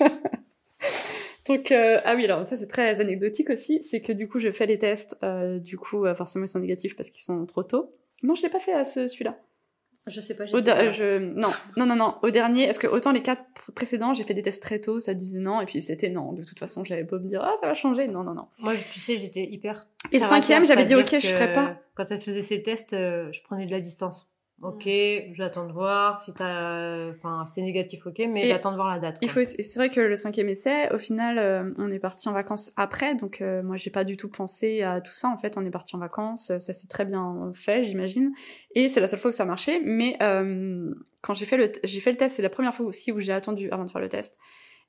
[1.48, 3.80] donc, euh, ah oui, alors ça, c'est très anecdotique aussi.
[3.84, 5.16] C'est que du coup, je fais les tests.
[5.60, 7.94] du coup, forcément, ils sont négatifs parce qu'ils sont trop tôt.
[8.24, 9.38] Non, je l'ai pas fait à ce, celui-là.
[10.06, 10.46] Je sais pas.
[10.46, 11.18] je...
[11.18, 12.14] Non, non, non, non.
[12.22, 13.44] Au dernier, est-ce que autant les quatre
[13.74, 16.32] précédents, j'ai fait des tests très tôt, ça disait non, et puis c'était non.
[16.32, 18.08] De toute façon, j'avais pas me dire ah ça va changer.
[18.08, 18.48] Non, non, non.
[18.58, 19.86] Moi, tu sais, j'étais hyper.
[20.10, 21.76] Et le cinquième, j'avais dit ok, je ferai pas.
[21.94, 24.31] Quand elle faisait ses tests, euh, je prenais de la distance.
[24.62, 25.34] Ok, mm.
[25.34, 26.20] j'attends de voir.
[26.20, 29.18] Si t'as, enfin, c'est négatif, ok, mais j'attends de voir la date.
[29.20, 32.32] Il faut, c'est vrai que le cinquième essai, au final, euh, on est parti en
[32.32, 35.28] vacances après, donc euh, moi j'ai pas du tout pensé à tout ça.
[35.28, 38.32] En fait, on est parti en vacances, ça s'est très bien fait, j'imagine,
[38.74, 39.80] et c'est la seule fois que ça a marché.
[39.84, 43.10] Mais euh, quand j'ai fait le, j'ai fait le test, c'est la première fois aussi
[43.10, 44.38] où j'ai attendu avant de faire le test,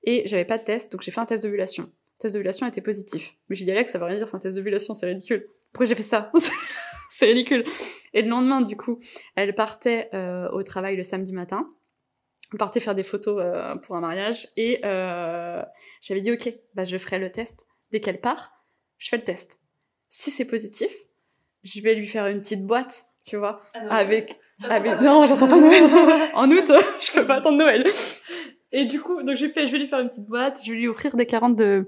[0.03, 1.83] et j'avais pas de test, donc j'ai fait un test d'ovulation.
[1.83, 4.39] Le test d'ovulation était positif, mais j'ai dit Alex, ça veut rien dire, c'est un
[4.39, 5.47] test d'ovulation, c'est ridicule.
[5.71, 6.31] Pourquoi j'ai fait ça?
[7.23, 7.63] c'est ridicule.
[8.13, 8.99] Et le lendemain, du coup,
[9.35, 11.69] elle partait euh, au travail le samedi matin.
[12.51, 14.47] Elle partait faire des photos euh, pour un mariage.
[14.57, 15.61] Et euh,
[16.01, 17.65] j'avais dit, OK, bah, je ferai le test.
[17.91, 18.51] Dès qu'elle part,
[18.97, 19.59] je fais le test.
[20.09, 20.91] Si c'est positif,
[21.63, 24.37] je vais lui faire une petite boîte, tu vois, ah avec,
[24.69, 24.99] avec...
[25.01, 25.83] Non, j'attends pas Noël.
[26.33, 26.71] en août,
[27.01, 27.87] je peux pas attendre Noël.
[28.71, 31.15] Et du coup, donc je, vais lui faire une petite boîte, je vais lui offrir
[31.15, 31.87] des 40 de,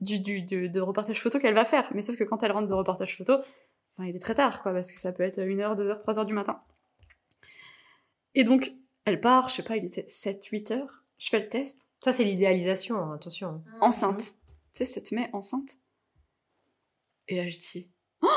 [0.00, 1.88] du, du, de, de reportage photo qu'elle va faire.
[1.94, 3.34] Mais sauf que quand elle rentre de reportage photo,
[3.98, 6.62] il est très tard, quoi, parce que ça peut être 1h, 2h, 3h du matin.
[8.34, 8.72] Et donc,
[9.04, 10.86] elle part, je sais pas, il était 7, 8 h
[11.18, 11.88] Je fais le test.
[12.02, 13.52] Ça, c'est l'idéalisation, hein, attention.
[13.52, 13.82] Mmh.
[13.82, 14.20] Enceinte.
[14.72, 15.78] Tu sais, 7 mai, enceinte.
[17.28, 17.90] Et là, je dis,
[18.22, 18.28] oh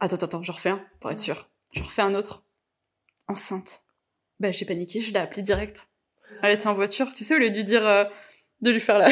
[0.00, 1.48] attends, attends, attends, je refais un, pour être sûr.
[1.72, 2.44] Je refais un autre.
[3.28, 3.82] Enceinte.
[4.40, 5.88] Bah, j'ai paniqué, je l'ai appelé direct.
[6.42, 8.04] Elle était en voiture, tu sais, au lieu de lui dire, euh,
[8.60, 9.08] de lui faire la,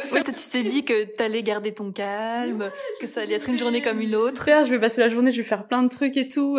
[0.00, 2.70] tu t'es dit que t'allais garder ton calme,
[3.00, 4.44] que ça allait être une journée comme une autre.
[4.46, 6.58] je vais passer la journée, je vais faire plein de trucs et tout.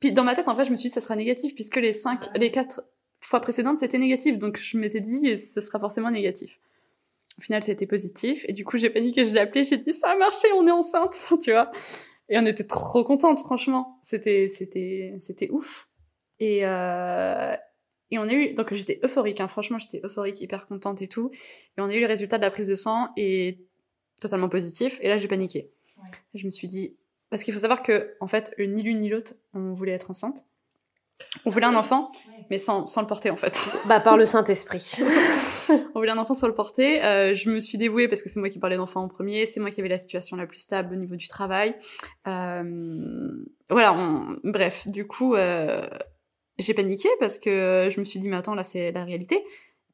[0.00, 1.92] Puis dans ma tête, en fait, je me suis dit, ça sera négatif, puisque les
[1.92, 2.82] cinq, les quatre
[3.20, 4.38] fois précédentes, c'était négatif.
[4.38, 6.58] Donc je m'étais dit, ce sera forcément négatif.
[7.38, 8.44] Au final, c'était positif.
[8.48, 10.72] Et du coup, j'ai paniqué, je l'ai appelé, j'ai dit, ça a marché, on est
[10.72, 11.70] enceinte, tu vois.
[12.28, 14.00] Et on était trop contentes, franchement.
[14.02, 15.88] C'était, c'était, c'était ouf.
[16.40, 17.54] Et, euh,
[18.12, 21.30] et on a eu, donc j'étais euphorique, hein, franchement j'étais euphorique, hyper contente et tout.
[21.78, 23.58] Et on a eu le résultat de la prise de sang et
[24.20, 24.98] totalement positif.
[25.00, 25.70] Et là j'ai paniqué.
[26.34, 26.94] Je me suis dit,
[27.30, 30.44] parce qu'il faut savoir que en fait ni l'une ni l'autre on voulait être enceinte.
[31.46, 32.10] On voulait un enfant,
[32.50, 33.58] mais sans, sans le porter en fait.
[33.86, 34.96] Bah par le Saint Esprit.
[35.94, 37.02] on voulait un enfant sans le porter.
[37.02, 39.60] Euh, je me suis dévouée parce que c'est moi qui parlais d'enfant en premier, c'est
[39.60, 41.76] moi qui avais la situation la plus stable au niveau du travail.
[42.26, 43.30] Euh,
[43.70, 44.36] voilà, on...
[44.44, 45.88] bref, du coup, euh,
[46.58, 49.42] j'ai paniqué parce que je me suis dit, mais attends, là, c'est la réalité.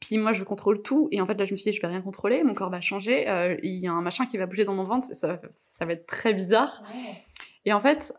[0.00, 1.08] Puis moi, je contrôle tout.
[1.10, 2.42] Et en fait, là, je me suis dit, je vais rien contrôler.
[2.44, 3.28] Mon corps va changer.
[3.28, 5.08] Euh, il y a un machin qui va bouger dans mon ventre.
[5.12, 6.82] Ça, ça va être très bizarre.
[7.64, 8.14] Et en fait,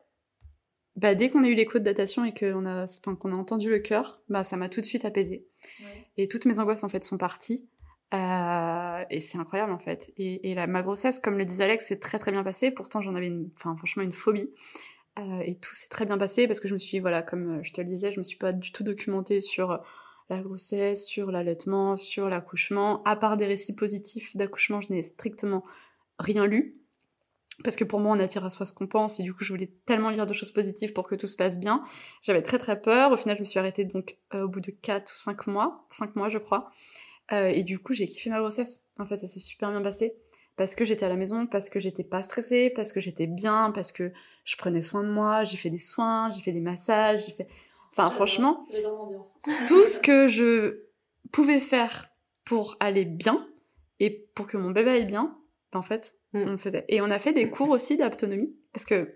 [0.95, 3.69] bah, dès qu'on a eu l'écho de datation et qu'on a, enfin, qu'on a entendu
[3.69, 5.45] le cœur, bah, ça m'a tout de suite apaisé.
[6.17, 7.67] Et toutes mes angoisses, en fait, sont parties.
[8.13, 10.11] Euh, et c'est incroyable, en fait.
[10.17, 12.71] Et, et la, ma grossesse, comme le disait Alex, c'est très très bien passé.
[12.71, 14.49] Pourtant, j'en avais, une, enfin, franchement, une phobie.
[15.19, 17.63] Euh, et tout s'est très bien passé parce que je me suis, voilà, comme euh,
[17.63, 19.79] je te le disais, je me suis pas du tout documentée sur
[20.29, 23.03] la grossesse, sur l'allaitement, sur l'accouchement.
[23.03, 25.63] À part des récits positifs d'accouchement, je n'ai strictement
[26.19, 26.79] rien lu.
[27.63, 29.51] Parce que pour moi, on attire à soi ce qu'on pense, et du coup, je
[29.51, 31.83] voulais tellement lire de choses positives pour que tout se passe bien.
[32.21, 33.11] J'avais très très peur.
[33.11, 35.83] Au final, je me suis arrêtée donc euh, au bout de 4 ou 5 mois,
[35.89, 36.71] 5 mois je crois.
[37.31, 38.87] Euh, et du coup, j'ai kiffé ma grossesse.
[38.97, 40.15] En fait, ça s'est super bien passé.
[40.59, 43.71] Parce que j'étais à la maison, parce que j'étais pas stressée, parce que j'étais bien,
[43.73, 44.11] parce que
[44.43, 47.47] je prenais soin de moi, j'ai fait des soins, j'ai fait des massages, j'ai fait...
[47.91, 48.67] Enfin, franchement,
[49.67, 50.81] tout ce que je
[51.31, 52.09] pouvais faire
[52.43, 53.47] pour aller bien
[54.01, 55.37] et pour que mon bébé aille bien,
[55.71, 56.43] ben, en fait, Mm.
[56.45, 56.85] on le faisait.
[56.89, 59.15] Et on a fait des cours aussi d'autonomie, parce que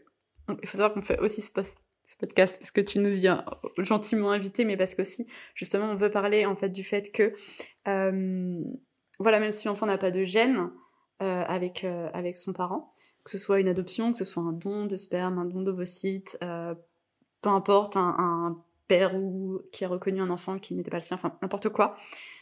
[0.49, 3.27] il faut savoir qu'on fait aussi ce, post- ce podcast parce que tu nous y
[3.27, 3.45] as
[3.77, 7.33] gentiment invité, mais parce qu'aussi, justement, on veut parler en fait du fait que,
[7.87, 8.63] euh,
[9.19, 10.71] voilà, même si l'enfant n'a pas de gène
[11.21, 12.91] euh, avec, euh, avec son parent,
[13.23, 16.37] que ce soit une adoption, que ce soit un don de sperme, un don d'ovocyte,
[16.43, 16.73] euh,
[17.41, 18.57] peu importe, un, un
[18.87, 21.95] père ou qui a reconnu un enfant qui n'était pas le sien, enfin n'importe quoi.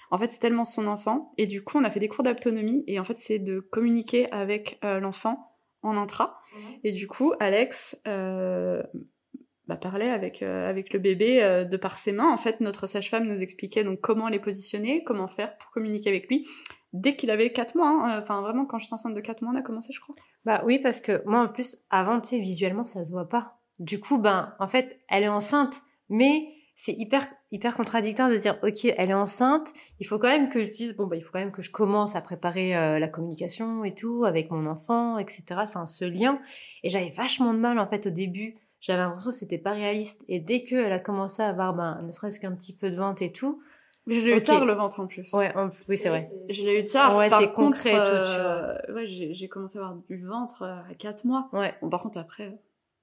[0.10, 1.34] En fait, c'est tellement son enfant.
[1.38, 2.84] Et du coup, on a fait des cours d'autonomie.
[2.88, 5.54] Et en fait, c'est de communiquer avec euh, l'enfant
[5.84, 6.40] en intra.
[6.84, 12.32] Et du coup, Alex bah, parlait avec, avec le bébé de par ses mains.
[12.32, 16.28] En fait, notre sage-femme nous expliquait donc comment les positionner, comment faire pour communiquer avec
[16.30, 16.48] lui.
[16.94, 18.20] Dès qu'il avait 4 mois, hein.
[18.22, 20.16] enfin vraiment, quand j'étais enceinte de 4 mois, on a commencé, je crois.
[20.44, 23.60] Bah oui, parce que moi, en plus, avant, tu sais, visuellement, ça se voit pas.
[23.80, 28.58] Du coup, ben, en fait, elle est enceinte, mais c'est hyper, hyper contradictoire de dire,
[28.64, 29.68] ok, elle est enceinte,
[30.00, 31.72] il faut quand même que je dise, bon, bah, il faut quand même que je
[31.72, 35.44] commence à préparer euh, la communication et tout, avec mon enfant, etc.
[35.58, 36.40] Enfin, ce lien.
[36.84, 38.56] Et j'avais vachement de mal, en fait, au début.
[38.80, 40.26] J'avais l'impression que c'était pas réaliste.
[40.28, 43.22] Et dès qu'elle a commencé à avoir, ben, ne serait-ce qu'un petit peu de ventre
[43.22, 43.62] et tout,
[44.08, 45.32] je l'ai eu tard le ventre en plus.
[45.34, 46.24] ouais, en- oui, c'est vrai.
[46.50, 47.16] Je l'ai eu tard.
[47.18, 50.64] Ouais, c'est concret et tout, tu euh, ouais, j'ai j'ai commencé à avoir du ventre
[50.64, 51.50] euh, à 4 mois.
[51.54, 51.76] Ouais.
[51.82, 52.52] Bon, par contre, après, euh,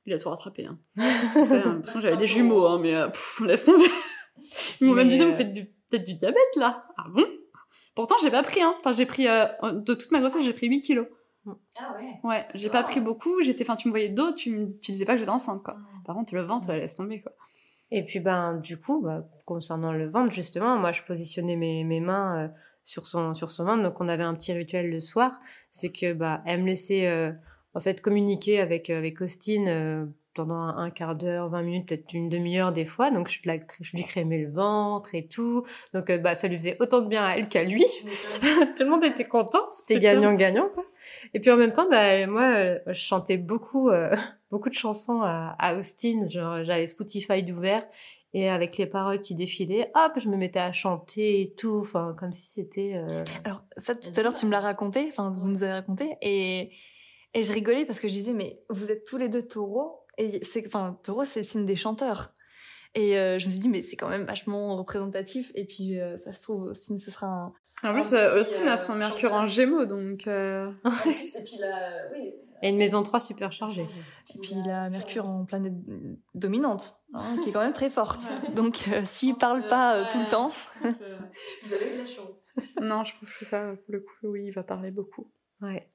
[0.06, 0.66] il a tout rattrapé.
[0.66, 0.78] Hein.
[0.96, 3.84] Après, euh, de toute façon, j'avais des jumeaux, hein, mais euh, pff, laisse tomber.
[4.80, 6.84] Ils m'ont même Mais, dit, non, euh, vous faites du- peut-être du diabète là.
[6.96, 7.24] Ah bon?
[7.94, 8.74] Pourtant, j'ai pas pris, hein.
[8.80, 11.06] Enfin, j'ai pris, euh, de toute ma grossesse, j'ai pris 8 kilos.
[11.78, 12.20] Ah ouais.
[12.24, 13.40] Ouais, j'ai pas pris beaucoup.
[13.42, 15.76] J'étais, enfin, tu me voyais dos, tu, me- tu disais pas que j'étais enceinte, quoi.
[16.04, 17.32] Par contre, le ventre, laisse tomber, quoi.
[17.90, 22.00] Et puis ben du coup, bah, concernant le ventre justement, moi je positionnais mes, mes
[22.00, 22.48] mains euh,
[22.84, 25.38] sur son sur son ventre, donc on avait un petit rituel le soir,
[25.70, 27.32] c'est que bah elle me laissait euh,
[27.74, 30.06] en fait communiquer avec euh, avec Austin euh,
[30.38, 33.96] pendant un, quart d'heure, 20 minutes, peut-être une demi-heure des fois, donc je, la, je
[33.96, 37.24] lui crémais le ventre et tout, donc euh, bah ça lui faisait autant de bien
[37.24, 37.84] à elle qu'à lui.
[38.76, 40.70] Tout le monde était content, c'était gagnant-gagnant.
[41.34, 44.14] Et puis en même temps, bah moi euh, je chantais beaucoup euh,
[44.52, 47.84] beaucoup de chansons à, à Austin, genre j'avais Spotify d'ouvert
[48.32, 52.14] et avec les paroles qui défilaient, hop, je me mettais à chanter et tout, enfin
[52.16, 55.48] comme si c'était euh, Alors ça tout à l'heure tu me l'as raconté, enfin vous
[55.48, 56.16] nous avez raconté.
[56.22, 56.70] Et
[57.34, 60.44] et je rigolais parce que je disais mais vous êtes tous les deux taureaux et
[60.44, 62.32] c'est enfin taureau c'est le signe des chanteurs.
[62.94, 66.16] Et euh, je me suis dit mais c'est quand même vachement représentatif et puis euh,
[66.16, 67.52] ça se trouve aussi ce sera un
[67.84, 70.26] En plus, euh, Austin euh, a son Mercure en Gémeaux, donc.
[70.26, 73.86] euh, et puis la oui et une maison 3 super chargée.
[74.34, 75.74] et puis la Mercure en planète
[76.34, 78.32] dominante hein, qui est quand même très forte.
[78.56, 80.50] Donc euh, s'il parle pas euh, tout le temps,
[80.82, 80.88] vous
[81.72, 82.46] avez de la chance.
[82.80, 85.30] Non, je pense que ça, pour le coup, oui, il va parler beaucoup.
[85.60, 85.88] Ouais.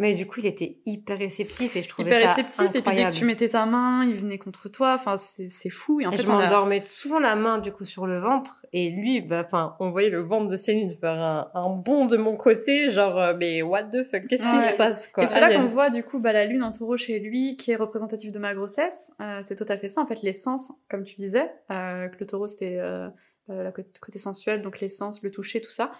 [0.00, 2.72] Mais du coup, il était hyper réceptif et je trouvais Hyper ça réceptif, et puis
[2.72, 3.12] dès incroyable.
[3.12, 6.00] que tu mettais ta main, il venait contre toi, enfin, c'est c'est fou.
[6.00, 8.64] Et en Et fait, je a- m'endormais souvent la main du coup sur le ventre
[8.72, 12.16] et lui, bah, enfin, on voyait le ventre de Céline faire un, un bond de
[12.16, 15.24] mon côté, genre euh, mais what the fuck, qu'est-ce qui se passe quoi?
[15.24, 17.70] Et c'est là qu'on voit du coup bah, la lune en taureau chez lui, qui
[17.70, 19.12] est représentative de ma grossesse.
[19.20, 22.26] Euh, c'est tout à fait ça, en fait, l'essence, comme tu disais, euh, que le
[22.26, 23.08] taureau c'était euh,
[23.50, 25.92] euh, la côté, côté sensuel, donc l'essence, le toucher, tout ça.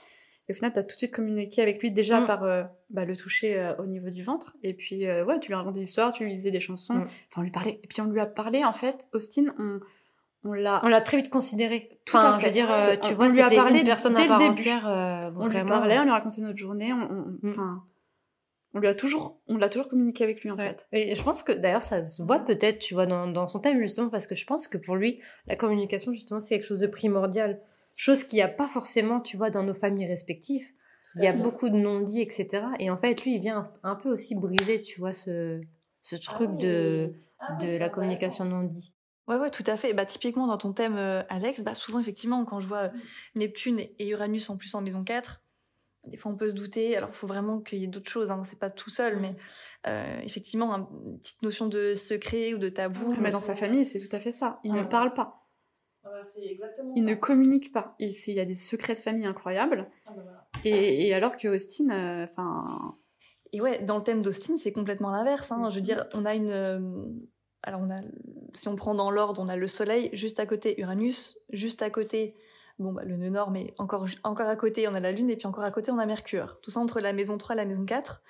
[0.51, 2.27] Et au final, t'as tout de suite communiqué avec lui déjà Mm.
[2.27, 4.57] par euh, bah, le toucher euh, au niveau du ventre.
[4.65, 6.95] Et puis, euh, ouais, tu lui racontais des histoires, tu lui disais des chansons.
[6.95, 7.03] Mm.
[7.03, 7.79] Enfin, on lui parlait.
[7.85, 9.79] Et puis, on lui a parlé, en fait, Austin, on,
[10.43, 12.01] on l'a On l'a très vite considéré.
[12.05, 12.41] Tout enfin, à fait.
[12.41, 12.67] je veux dire,
[13.01, 14.51] tu on vois, lui a parlé une personne dès le début.
[14.51, 15.33] entière.
[15.37, 17.51] On lui parlait, on lui racontait notre journée, on, on- Mm.
[17.51, 17.85] enfin,
[18.75, 20.69] on lui a toujours, on l'a toujours communiqué avec lui en Ouais.
[20.69, 20.87] fait.
[20.93, 23.81] Et je pense que d'ailleurs ça se voit peut-être, tu vois, dans, dans son thème
[23.81, 26.87] justement, parce que je pense que pour lui, la communication justement, c'est quelque chose de
[26.89, 27.61] primordial.
[28.03, 30.67] Chose qu'il n'y a pas forcément, tu vois, dans nos familles respectives.
[31.17, 32.65] Il y a beaucoup de non-dits, etc.
[32.79, 35.61] Et en fait, lui, il vient un, peu aussi briser, tu vois, ce,
[36.01, 37.13] ce truc de,
[37.61, 38.95] de la communication non-dit.
[39.29, 39.93] Ouais, ouais, tout à fait.
[39.93, 42.89] Bah, typiquement, dans ton thème, euh, Alex, bah, souvent, effectivement, quand je vois euh,
[43.37, 45.43] Neptune et Uranus en plus en maison 4,
[46.07, 46.97] des fois, on peut se douter.
[46.97, 48.31] Alors, il faut vraiment qu'il y ait d'autres choses.
[48.31, 48.45] Hein.
[48.45, 49.37] C'est pas tout seul, mais
[49.87, 53.15] euh, effectivement, un- une petite notion de secret ou de tabou.
[53.21, 54.59] Mais dans sa famille, c'est tout à fait ça.
[54.65, 55.40] Il ne parle pas,
[56.25, 57.95] c'est exactement il ne communique pas.
[57.99, 59.91] Il, y a des secrets de famille incroyables.
[60.65, 62.97] Et, et alors que Austin, euh, enfin,
[63.53, 65.53] Et ouais, dans le thème d'Austin, c'est complètement l'inverse.
[65.53, 65.69] Hein.
[65.71, 66.51] Je veux dire, on a une.
[66.51, 66.81] euh,
[67.63, 68.01] Alors, on a.
[68.55, 71.91] Si on prend dans l'ordre, on a le Soleil juste à côté Uranus, juste à
[71.91, 72.35] côté
[72.81, 75.37] bon, bah, le nœud nord, mais encore, encore à côté, on a la Lune, et
[75.37, 76.59] puis encore à côté, on a Mercure.
[76.63, 78.23] Tout ça entre la maison 3 et la maison 4.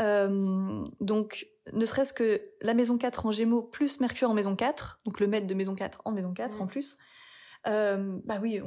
[0.00, 5.00] Euh, donc, ne serait-ce que la maison 4 en Gémeaux plus Mercure en maison 4,
[5.04, 6.98] donc le maître de maison 4 en maison 4 en plus,
[7.66, 8.60] euh, bah oui,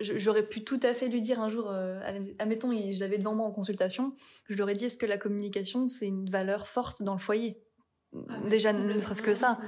[0.00, 2.00] j'aurais pu tout à fait lui dire un jour, euh,
[2.38, 4.14] admettons, je l'avais devant moi en consultation,
[4.48, 7.62] je lui aurais dit est-ce que la communication c'est une valeur forte dans le foyer?
[8.28, 9.58] Ah Déjà, ne serait-ce que ça.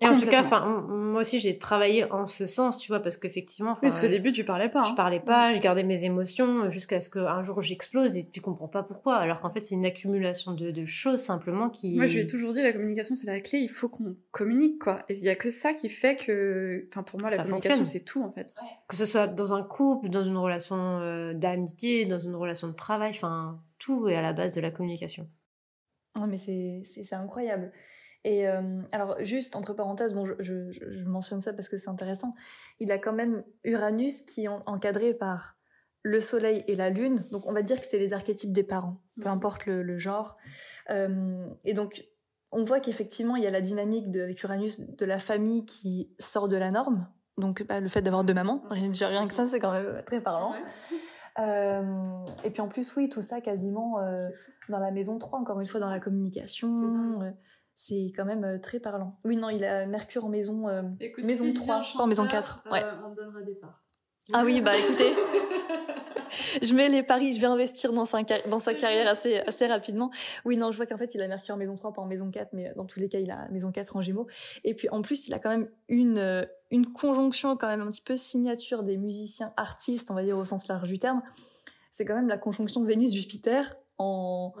[0.00, 3.16] Et en tout cas, enfin, moi aussi, j'ai travaillé en ce sens, tu vois, parce
[3.16, 4.82] qu'effectivement, parce qu'au début, tu parlais pas.
[4.84, 4.94] Je hein.
[4.94, 8.84] parlais pas, je gardais mes émotions jusqu'à ce qu'un jour j'explose et tu comprends pas
[8.84, 9.16] pourquoi.
[9.16, 11.96] Alors qu'en fait, c'est une accumulation de, de, choses simplement qui.
[11.96, 13.58] Moi, je lui ai toujours dit, la communication, c'est la clé.
[13.58, 15.02] Il faut qu'on communique, quoi.
[15.08, 18.04] Et il y a que ça qui fait que, enfin, pour moi, la communication, c'est
[18.04, 18.54] tout, en fait.
[18.86, 22.74] Que ce soit dans un couple, dans une relation euh, d'amitié, dans une relation de
[22.74, 25.28] travail, enfin, tout est à la base de la communication.
[26.16, 27.72] Non, mais c'est incroyable.
[28.24, 32.34] Et euh, alors, juste entre parenthèses, bon, je, je, mentionne ça parce que c'est intéressant.
[32.80, 35.56] Il a quand même Uranus qui est encadré par
[36.02, 37.26] le Soleil et la Lune.
[37.30, 40.36] Donc, on va dire que c'est les archétypes des parents, peu importe le, genre.
[40.90, 42.04] Euh, et donc,
[42.50, 46.10] on voit qu'effectivement, il y a la dynamique de, avec Uranus de la famille qui
[46.18, 47.08] sort de la norme.
[47.36, 50.20] Donc, bah, le fait d'avoir deux mamans, rien, rien que ça, c'est quand même très
[50.20, 50.54] parlant.
[51.40, 54.00] Euh, et puis en plus, oui, tout ça quasiment
[54.68, 56.68] dans la maison 3, encore une fois, dans la communication
[57.78, 59.20] c'est quand même euh, très parlant.
[59.24, 60.82] Oui, non, il a Mercure en maison, euh,
[61.22, 62.64] maison 3, pas en maison 4.
[62.72, 62.82] Ouais.
[62.82, 63.84] Euh, on donnera des parts.
[64.32, 65.14] Ah oui, bah écoutez,
[66.60, 68.18] je mets les paris, je vais investir dans sa,
[68.50, 70.10] dans sa carrière assez, assez rapidement.
[70.44, 72.28] Oui, non, je vois qu'en fait, il a Mercure en maison 3, pas en maison
[72.32, 74.26] 4, mais dans tous les cas, il a maison 4 en gémeaux.
[74.64, 78.02] Et puis, en plus, il a quand même une, une conjonction, quand même un petit
[78.02, 81.22] peu signature des musiciens artistes, on va dire au sens large du terme.
[81.92, 84.52] C'est quand même la conjonction Vénus-Jupiter en,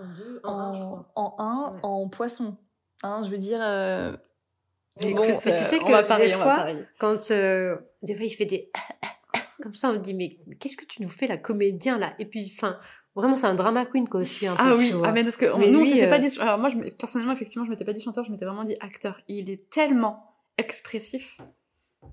[0.44, 2.56] en, en 1 en poisson.
[3.02, 3.60] Hein, je veux dire.
[3.62, 4.16] Euh...
[5.02, 6.66] Bon, tu sais euh, que des fois,
[6.98, 8.72] quand euh, des fois il fait des
[9.62, 12.14] comme ça, on dit mais qu'est-ce que tu nous fais la comédien là?
[12.18, 12.78] Et puis, enfin,
[13.14, 14.46] vraiment c'est un drama queen quoi aussi.
[14.46, 16.36] Un ah oui, ah mais parce que mais nous, lui, pas euh, dit.
[16.40, 19.20] Alors moi, je, personnellement, effectivement, je m'étais pas dit chanteur, je m'étais vraiment dit acteur.
[19.28, 21.38] Il est tellement expressif.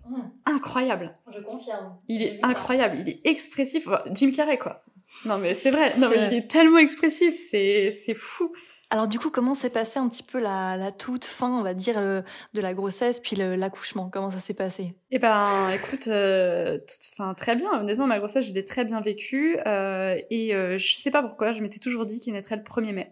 [0.05, 0.29] Hmm.
[0.45, 1.13] Incroyable.
[1.33, 1.97] Je confirme.
[2.07, 3.87] Il est incroyable, il est expressif.
[4.11, 4.83] Jim Carrey, quoi.
[5.25, 5.97] Non, mais c'est vrai.
[5.97, 8.51] Non, mais il est tellement expressif, c'est, c'est fou.
[8.91, 11.73] Alors du coup, comment s'est passé un petit peu la, la toute fin, on va
[11.73, 12.21] dire, euh,
[12.53, 14.09] de la grossesse puis l'accouchement?
[14.09, 14.93] Comment ça s'est passé?
[15.11, 16.77] Eh ben, écoute, euh,
[17.13, 17.71] enfin très bien.
[17.79, 21.51] Honnêtement, ma grossesse, je l'ai très bien vécue euh, et euh, je sais pas pourquoi,
[21.51, 23.11] je m'étais toujours dit qu'il naîtrait le 1er mai.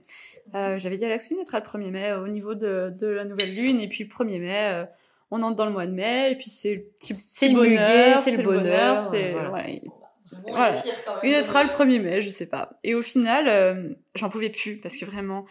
[0.54, 3.26] Euh, J'avais dit à Alex, il naîtra le 1er mai au niveau de, de la
[3.26, 4.86] nouvelle lune et puis 1er mai.
[5.32, 8.38] on entre dans le mois de mai et puis c'est le petit, petit bonheur, c'est
[8.38, 9.82] le bonheur, c'est ouais,
[10.48, 10.82] voilà.
[11.24, 12.76] Il naîtra le 1er mai, je sais pas.
[12.84, 15.46] Et au final, j'en pouvais plus parce que vraiment,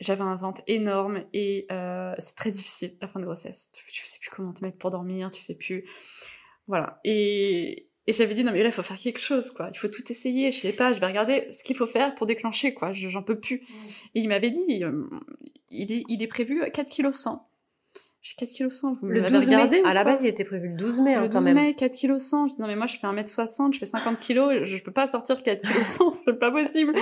[0.00, 3.70] j'avais un ventre énorme et euh, c'est très difficile la fin de grossesse.
[3.72, 5.84] Tu, sais plus comment te mettre pour dormir, tu sais plus.
[6.66, 7.00] Voilà.
[7.04, 9.70] Et, et j'avais dit non mais là il faut faire quelque chose quoi.
[9.72, 10.52] Il faut tout essayer.
[10.52, 12.92] Je sais pas, je vais regarder ce qu'il faut faire pour déclencher quoi.
[12.92, 13.62] J'en peux plus.
[14.14, 15.08] Et il m'avait dit euh,
[15.70, 17.47] il est il est prévu 4 kg 100.
[18.20, 19.82] Je suis 4 kg 100, vous le 12 mai.
[19.84, 22.18] À la base, il était prévu le 12 mai, hein, le 12 mai, 4 kg
[22.18, 22.48] 100.
[22.48, 24.92] Je dis, non, mais moi, je fais 1m60, je fais 50 kg, je, je peux
[24.92, 26.94] pas sortir 4 kg 100, c'est pas possible.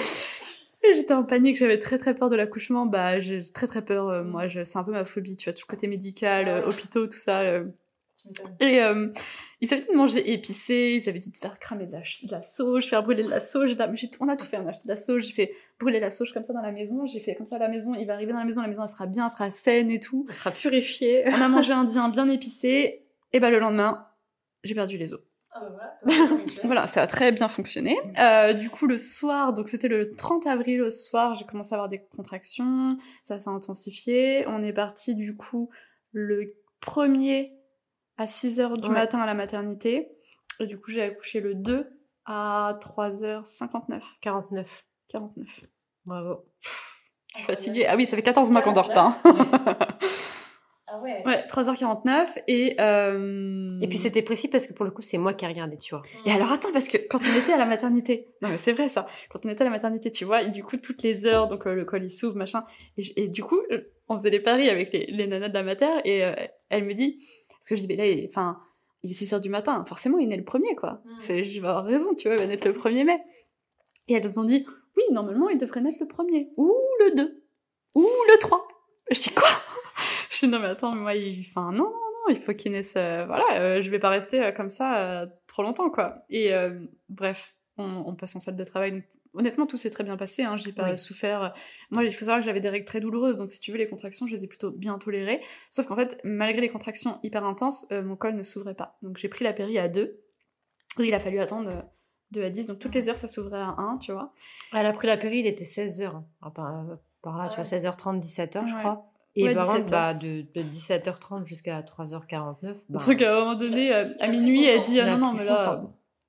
[0.95, 2.87] J'étais en panique, j'avais très très peur de l'accouchement.
[2.87, 4.09] Bah, j'ai très très peur.
[4.09, 7.07] Euh, moi, c'est un peu ma phobie, tu vois, tout le côté médical, euh, hôpitaux,
[7.07, 7.41] tout ça.
[7.41, 7.65] Euh.
[8.61, 9.09] Et euh,
[9.61, 12.31] ils avaient dit de manger épicé, ils avaient dit de faire cramer de la, de
[12.31, 13.77] la sauge, faire brûler de la sauge.
[14.21, 16.33] On a tout fait, on a acheté de la sauge, j'ai fait brûler la sauge
[16.33, 17.07] comme ça dans la maison.
[17.07, 18.83] J'ai fait comme ça à la maison, il va arriver dans la maison, la maison
[18.83, 20.25] elle sera bien, elle sera saine et tout.
[20.29, 21.25] Elle sera purifiée.
[21.27, 23.07] on a mangé un indien bien épicé.
[23.33, 24.07] Et bah le lendemain,
[24.65, 25.21] j'ai perdu les os.
[25.53, 25.61] Ah
[26.05, 26.13] bah
[26.65, 26.87] voilà.
[26.87, 27.97] ça a très bien fonctionné.
[28.19, 31.77] Euh, du coup, le soir, donc c'était le 30 avril au soir, j'ai commencé à
[31.77, 32.91] avoir des contractions,
[33.25, 34.45] ça s'est intensifié.
[34.49, 35.71] On est parti du coup
[36.13, 37.56] le premier
[38.19, 40.09] à 6 h du matin à la maternité.
[40.61, 41.87] Et du coup, j'ai accouché le 2
[42.25, 44.01] à 3h59.
[44.21, 44.85] 49.
[45.09, 45.65] 49.
[46.05, 46.45] Bravo.
[46.61, 47.87] Je suis fatiguée.
[47.87, 49.19] Ah oui, ça fait 14 mois qu'on dort pas.
[49.25, 49.79] Hein.
[50.89, 51.21] Ah ouais.
[51.27, 53.69] Ouais, 3h49 et euh...
[53.83, 55.93] Et puis c'était précis parce que pour le coup, c'est moi qui ai regardé, tu
[55.93, 56.05] vois.
[56.25, 58.89] Et alors attends parce que quand on était à la maternité, non mais c'est vrai
[58.89, 59.09] ça.
[59.31, 61.67] Quand on était à la maternité, tu vois, et du coup toutes les heures donc
[61.67, 62.65] euh, le col il s'ouvre machin
[62.97, 65.65] et, et, du coup, euh, on faisait les paris avec les, les nanas de la
[65.65, 66.35] mater et euh,
[66.69, 67.19] elle me dit
[67.67, 68.61] parce que je dis mais là enfin,
[69.03, 71.03] il est 6 h du matin, forcément il naît le premier quoi.
[71.05, 71.11] Mm.
[71.19, 73.21] C'est je vais avoir raison, tu vois, il va naître le 1er mai.
[74.07, 74.65] Et elles nous ont dit
[74.97, 77.45] oui, normalement il devrait naître le premier ou le 2
[77.97, 78.69] ou le 3.
[79.11, 79.49] Je dis quoi?
[80.31, 81.45] Je dis non mais attends, moi, il...
[81.49, 82.95] enfin non non non, il faut qu'il naisse.
[82.97, 86.19] Euh, voilà, euh, je vais pas rester euh, comme ça trop longtemps quoi.
[86.31, 86.53] Et
[87.09, 89.03] bref, on, on, passe en salle de travail.
[89.37, 90.43] Honnêtement, tout s'est très bien passé.
[90.43, 91.55] Hein, j'ai pas souffert.
[91.91, 93.89] Moi, il faut savoir que j'avais des règles très douloureuses, donc si tu veux, les
[93.89, 95.43] contractions, je les ai plutôt bien tolérées.
[95.71, 98.97] Sauf qu'en fait, malgré les contractions hyper intenses, mon col ne s'ouvrait pas.
[99.03, 100.21] Donc j'ai pris la péri à deux.
[100.99, 101.85] Oui, il a fallu attendre
[102.33, 104.33] 2 à 10, donc toutes les heures ça s'ouvrait à 1, tu vois.
[104.73, 106.11] Elle a pris la péri, il était 16h.
[106.43, 106.85] Ah, par,
[107.23, 108.81] par, là, tu vois, 16h30, 17h, je Ouais.
[108.81, 109.13] crois.
[109.39, 109.91] Et Ouais, par contre, 17h.
[109.91, 112.57] bah, de, de 17h30 jusqu'à 3h49.
[112.63, 115.33] Le bah, truc, à un moment donné, euh, à minuit, elle dit Ah non, non,
[115.35, 115.83] mais là.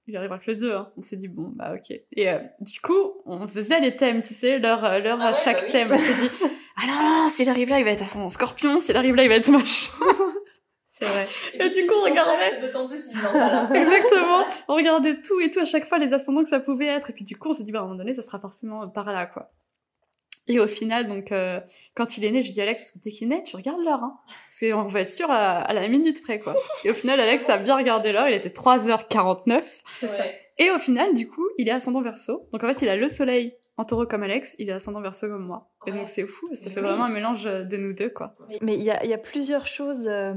[0.07, 0.73] Il arrivera que le 2.
[0.73, 0.89] Hein.
[0.97, 1.91] On s'est dit Bon, bah ok.
[2.15, 5.31] Et euh, du coup, on faisait les thèmes, tu sais, l'heure euh, l'heure Ah à
[5.31, 5.71] ouais, chaque bah oui.
[5.71, 5.91] thème.
[5.91, 6.29] On s'est dit
[6.77, 9.15] Ah non, non, non, s'il arrive là, il va être à son scorpion, s'il arrive
[9.15, 9.91] là, il va être machin.
[10.85, 11.27] C'est vrai.
[11.53, 12.59] Et du coup, on regardait.
[12.59, 13.69] D'autant plus, non, voilà.
[13.75, 14.45] Exactement.
[14.67, 17.11] On regardait tout et tout à chaque fois les ascendants que ça pouvait être.
[17.11, 18.87] Et puis du coup, on s'est dit, bah, à un moment donné, ça sera forcément
[18.89, 19.51] par là, quoi.
[20.47, 21.59] Et au final, donc, euh,
[21.93, 24.17] quand il est né, j'ai dit, Alex, dès qu'il naît, tu regardes l'heure, hein.
[24.27, 26.55] Parce qu'on va être sûr à, à la minute près, quoi.
[26.85, 28.27] Et au final, Alex a bien regardé l'heure.
[28.29, 29.61] Il était 3h49.
[30.03, 30.39] Ouais.
[30.59, 32.47] Et au final, du coup, il est ascendant verso.
[32.51, 35.27] Donc en fait, il a le soleil en taureau comme Alex, il est ascendant verso
[35.27, 35.69] comme moi.
[35.85, 36.87] Et donc c'est fou, ça Mais fait oui.
[36.87, 38.35] vraiment un mélange de nous deux, quoi.
[38.61, 40.33] Mais il y a, il y a plusieurs choses euh,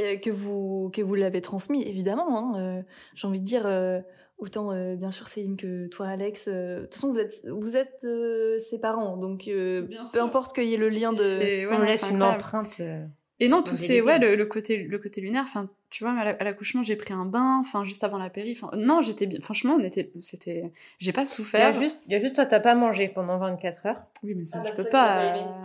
[0.00, 2.56] euh, que vous, que vous l'avez transmis, évidemment.
[2.56, 2.82] hein, euh,
[3.14, 4.00] J'ai envie de dire, euh,
[4.38, 6.48] autant euh, bien sûr Céline que toi Alex.
[6.48, 10.08] euh, de toute façon, vous êtes, vous êtes euh, ses parents, donc euh, Bien peu
[10.08, 10.22] sûr.
[10.22, 11.38] importe qu'il y ait le lien de...
[11.38, 12.78] Ouais, on laisse une empreinte.
[12.80, 13.04] euh,
[13.40, 15.44] Et non, tout c'est ouais le, le côté le côté lunaire.
[15.46, 17.58] Enfin, tu vois, à la- à l'accouchement, j'ai pris un bain.
[17.60, 18.52] Enfin, juste avant la péri.
[18.60, 19.40] Enfin, non, j'étais bien.
[19.40, 21.72] Franchement, on était, c'était, j'ai pas Il y, a souffert.
[21.72, 24.02] juste, il y a juste toi, t'as pas mangé pendant 24 heures.
[24.22, 25.20] Oui, mais ça, Ah bah, je peux ça, pas.
[25.22, 25.62] euh.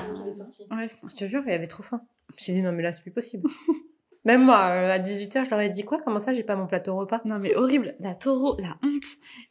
[0.71, 2.01] Ouais, Je te jure, il avait trop faim.
[2.37, 3.47] Suis dit, non, mais là, c'est plus possible.
[4.25, 6.67] Même moi, euh, à 18h, je leur ai dit quoi Comment ça, j'ai pas mon
[6.67, 7.21] plateau repas?
[7.25, 7.95] Non, mais horrible.
[7.99, 9.03] La taureau, la honte.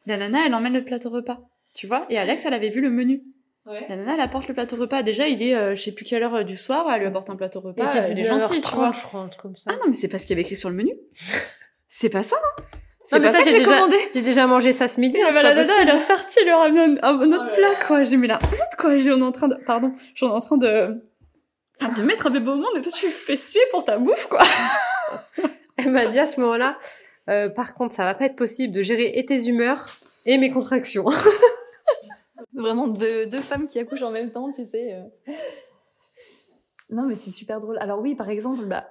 [0.07, 1.39] La nana, elle emmène le plateau repas.
[1.75, 3.23] Tu vois Et Alex, elle avait vu le menu.
[3.67, 3.85] Ouais.
[3.89, 5.03] La nana, elle apporte le plateau repas.
[5.03, 6.87] Déjà, il est, euh, je sais plus quelle heure euh, du soir.
[6.91, 7.85] Elle lui apporte un plateau repas.
[7.87, 8.89] était Elle est gentille, tu vois.
[8.91, 9.71] 19h30, je crois, un truc comme ça.
[9.73, 10.95] Ah non, mais c'est pas ce qu'il y avait écrit sur le menu.
[11.89, 12.37] C'est pas ça.
[12.37, 12.63] hein.
[13.05, 13.97] C'est Non, mais pas ça, ça que j'ai j'ai déjà- commandé.
[14.15, 15.19] J'ai déjà mangé ça ce midi.
[15.21, 17.21] Hein, bah, c'est la pas nana, elle est repartie, elle lui a ramené un, un-
[17.21, 17.85] un autre Oh là plat, là.
[17.87, 18.05] quoi.
[18.05, 18.97] J'ai mis la honte, quoi.
[18.97, 21.03] J'ai, on est en train de, pardon, j'en ai en train de,
[21.85, 24.27] enfin, de mettre un bébé au monde et toi, tu fais suer pour ta bouffe,
[24.29, 24.43] quoi.
[25.77, 26.79] Elle m'a dit à ce moment-là,
[27.29, 30.51] euh, par contre, ça va pas être possible de gérer et tes humeurs et mes
[30.51, 31.07] contractions.
[32.55, 34.95] Vraiment deux, deux femmes qui accouchent en même temps, tu sais.
[34.95, 35.33] euh.
[36.91, 37.79] Non, mais c'est super drôle.
[37.79, 38.87] Alors oui, par exemple, bah,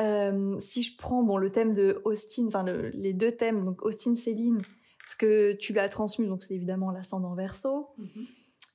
[0.00, 3.82] euh, si je prends bon, le thème de Austin, enfin le- les deux thèmes, donc
[3.82, 4.60] Austin, Céline,
[5.06, 7.88] ce que tu lui as transmis, donc c'est évidemment l'ascendant verso,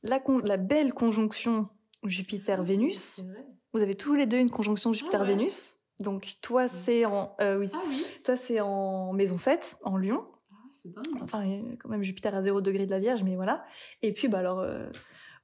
[0.04, 1.68] la, con- la belle conjonction
[2.10, 3.22] Jupiter-Vénus.
[3.74, 5.76] Vous avez tous les deux une conjonction Jupiter-Vénus.
[6.00, 8.06] Donc toi, c'est en, euh, oui, Ah oui.
[8.24, 10.26] toi, c'est en maison 7, en Lion.
[10.74, 11.22] c'est dingue.
[11.22, 11.44] Enfin,
[11.80, 13.66] quand même Jupiter à 0 degré de la Vierge, mais voilà.
[14.02, 14.90] Et puis, bah alors, euh,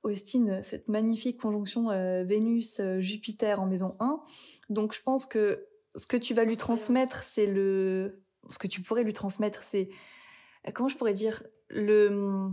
[0.04, 4.22] Austin, cette magnifique conjonction euh, Vénus-Jupiter en maison 1.
[4.70, 8.22] Donc, je pense que ce que tu vas lui transmettre, c'est le.
[8.50, 9.90] Ce que tu pourrais lui transmettre, c'est.
[10.74, 12.50] Comment je pourrais dire Le.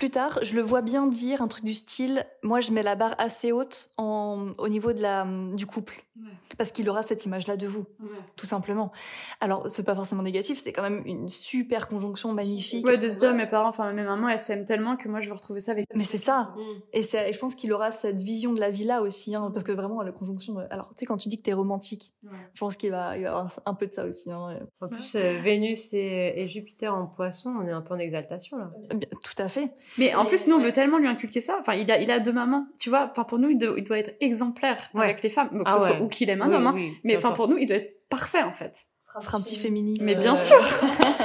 [0.00, 2.94] Plus tard, je le vois bien dire un truc du style Moi, je mets la
[2.94, 6.02] barre assez haute en, au niveau de la, du couple.
[6.16, 6.24] Ouais.
[6.56, 8.08] Parce qu'il aura cette image-là de vous Ouais.
[8.36, 8.92] tout simplement.
[9.40, 12.86] Alors, c'est pas forcément négatif, c'est quand même une super conjonction magnifique.
[12.86, 15.28] Ouais, de se dire, mes parents, enfin, mes mamans, elles s'aiment tellement que moi, je
[15.28, 15.86] veux retrouver ça avec.
[15.94, 16.54] Mais c'est ça.
[16.94, 19.50] Et, c'est- et je pense qu'il aura cette vision de la vie là aussi, hein,
[19.52, 20.58] parce que vraiment, la conjonction.
[20.60, 22.30] euh, Alors, tu sais, quand tu dis que t'es romantique, Ouais.
[22.54, 24.30] je pense qu'il va, il va avoir un peu de ça aussi.
[24.32, 24.58] hein.
[24.80, 28.56] En plus, euh, Vénus et, et Jupiter en poisson, on est un peu en exaltation
[28.58, 28.70] là.
[28.92, 29.72] Euh, bien, Tout à fait.
[29.98, 31.56] Mais en plus, nous, on veut tellement lui inculquer ça.
[31.60, 32.66] Enfin, il a, il a deux mamans.
[32.78, 35.04] Tu vois, enfin, pour nous, il, doit- il doit être exemplaire Ouais.
[35.04, 35.48] avec les femmes.
[35.52, 36.72] Donc, que Ah ce soit ou qu'il aime un Oui, homme, hein.
[36.76, 38.76] oui, Mais enfin, pour nous, il doit être parfait, en fait.
[39.14, 40.02] Ce sera un petit féministe.
[40.04, 40.56] Mais bien euh, sûr.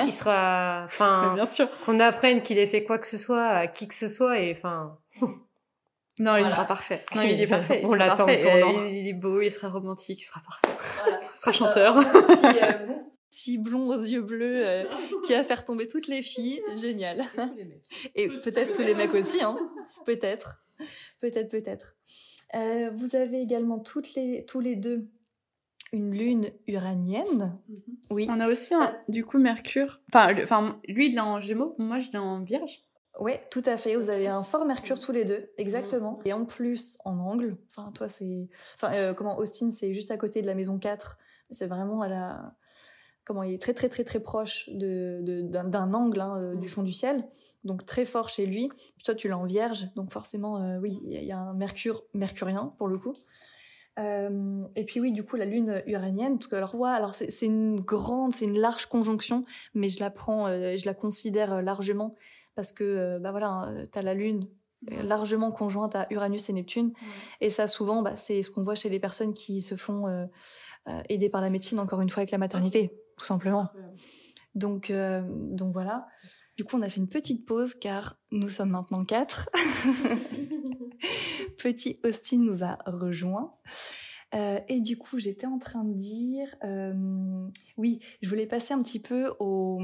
[0.07, 1.67] il sera, Mais enfin, bien sûr.
[1.85, 4.53] qu'on apprenne qu'il ait fait quoi que ce soit à qui que ce soit et
[4.57, 4.97] enfin.
[6.17, 7.03] Non, il sera parfait.
[7.13, 7.81] Non, il est parfait.
[7.83, 8.25] il On l'attend.
[8.27, 10.75] Euh, Il est beau, il sera romantique, il sera parfait.
[11.03, 11.19] Voilà.
[11.35, 11.95] Il sera chanteur.
[11.95, 14.83] petit, euh, bon petit blond aux yeux bleus euh,
[15.25, 16.61] qui va faire tomber toutes les filles.
[16.75, 17.23] Génial.
[18.15, 19.57] Et peut-être tous les mecs aussi, hein.
[20.05, 20.63] Peut-être.
[21.19, 21.95] Peut-être, peut-être.
[22.53, 25.07] Euh, vous avez également toutes les, tous les deux
[25.93, 27.57] une lune uranienne.
[28.09, 28.27] Oui.
[28.29, 30.01] On a aussi, un, du coup, Mercure.
[30.09, 31.75] Enfin, le- enfin, lui, il est en Gémeaux.
[31.77, 32.83] Moi, je l'ai en Vierge.
[33.19, 33.95] Ouais, tout à fait.
[33.95, 36.19] Vous avez un fort Mercure tous les deux, exactement.
[36.25, 37.55] Et en plus, en angle.
[37.69, 38.49] Enfin, toi, c'est.
[38.75, 41.17] Enfin, euh, comment Austin, c'est juste à côté de la maison 4.
[41.49, 42.55] C'est vraiment à la.
[43.25, 46.69] Comment il est très, très, très, très proche de, de- d'un, angle hein, euh, du
[46.69, 47.27] fond du ciel.
[47.63, 48.69] Donc, très fort chez lui.
[48.69, 49.87] Puis toi, tu l'as en vierge.
[49.95, 53.13] Donc, forcément, euh, oui, il y a- un Mercure mercurien, pour le coup.
[53.97, 57.31] Euh, et puis oui, du coup, la lune uranienne, parce que alors, ouais, alors c'est,
[57.31, 59.41] c'est une grande, c'est une large conjonction,
[59.73, 62.13] mais je la prends, euh, je la considère largement
[62.55, 64.47] parce que bah voilà, tu as la lune
[65.01, 66.93] largement conjointe à Uranus et Neptune
[67.41, 70.25] et ça souvent bah, c'est ce qu'on voit chez les personnes qui se font euh,
[70.87, 73.69] euh, aider par la médecine encore une fois avec la maternité tout simplement.
[74.55, 76.07] Donc euh, donc voilà.
[76.57, 79.49] Du coup, on a fait une petite pause car nous sommes maintenant quatre.
[81.57, 83.53] Petit Austin nous a rejoint.
[84.33, 86.55] Euh, et du coup, j'étais en train de dire,
[87.77, 89.81] oui, je voulais passer un petit peu au,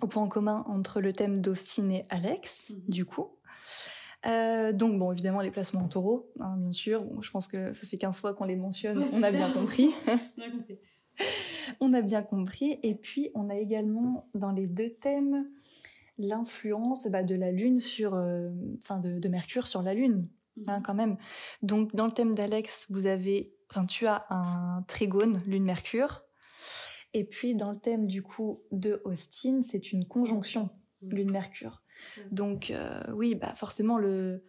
[0.00, 2.82] au point commun entre le thème d'Austin et Alex, mhm.
[2.88, 3.28] du coup.
[4.24, 7.04] donc bon, évidemment les placements en taureau, hein, bien sûr.
[7.20, 9.90] je pense que ça fait 15 fois qu'on les mentionne, on a bien compris.
[10.38, 10.78] on a compris.
[11.80, 12.78] On a bien compris.
[12.82, 15.48] Et puis on a également dans les deux thèmes
[16.18, 18.50] l'influence bah, de la Lune sur, euh,
[18.82, 20.28] enfin de, Mercure sur la Lune,
[20.66, 20.82] hein, mhm.
[20.82, 21.16] quand même.
[21.62, 26.22] Donc dans le thème d'Alex, vous avez, enfin tu as un trigone Lune-Mercure,
[27.12, 30.70] et puis dans le thème du coup de Austin, c'est une conjonction
[31.02, 31.12] mhm.
[31.12, 31.82] Lune-Mercure.
[32.30, 34.44] Donc euh, oui, bah forcément le,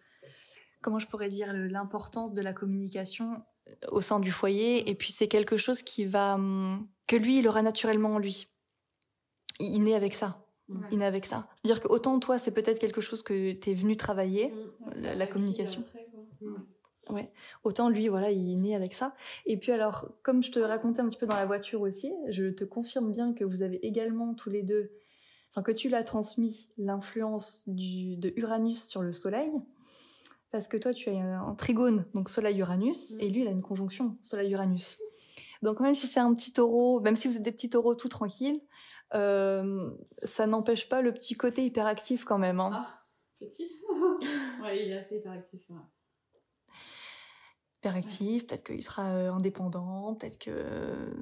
[0.80, 3.42] comment je pourrais dire l'importance de la communication
[3.90, 7.48] au sein du foyer, et puis c'est quelque chose qui va hum, que lui il
[7.48, 8.48] aura naturellement en lui.
[9.60, 10.44] Il naît avec ça
[10.90, 11.48] il est avec ça.
[11.56, 15.02] C'est-à-dire que autant toi, c'est peut-être quelque chose que tu es venu travailler, mm.
[15.14, 15.84] la, communication.
[16.40, 16.54] Mm.
[17.10, 17.32] Ouais.
[17.64, 19.14] Autant lui, voilà, il est né avec ça.
[19.46, 22.50] Et puis alors, comme je te racontais un petit peu dans la voiture aussi, je
[22.50, 24.92] te confirme bien que vous avez également tous les deux,
[25.50, 29.50] enfin que tu l'as transmis l'influence de Uranus sur le Soleil,
[30.50, 33.20] parce que toi tu as un trigone, donc Soleil-Uranus, mm.
[33.20, 34.98] et lui il a une conjonction Soleil-Uranus.
[35.62, 38.08] Donc même si c'est un petit taureau, même si vous êtes des petits taureaux tout
[38.08, 38.60] tranquilles,
[39.14, 39.90] euh,
[40.22, 42.60] ça n'empêche pas le petit côté hyperactif quand même.
[42.60, 42.70] Hein.
[42.74, 43.04] Ah,
[43.40, 43.68] petit
[44.62, 45.82] Ouais, il est assez hyperactif, c'est vrai.
[47.78, 51.14] Hyperactif, peut-être qu'il sera euh, indépendant, peut-être que.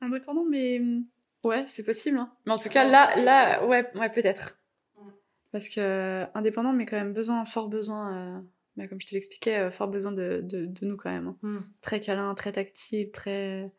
[0.00, 0.78] Indépendant, mais.
[0.78, 1.06] Mm,
[1.44, 2.18] ouais, c'est possible.
[2.18, 2.32] Hein.
[2.46, 4.58] Mais en tout cas, là, là ouais, ouais peut-être.
[4.96, 5.10] Mm.
[5.52, 8.40] Parce que indépendant, mais quand même besoin, fort besoin, euh,
[8.76, 11.28] bah, comme je te l'expliquais, fort besoin de, de, de, nous quand même.
[11.28, 11.36] Hein.
[11.42, 11.58] Mm.
[11.80, 13.72] Très câlin, très tactile, très.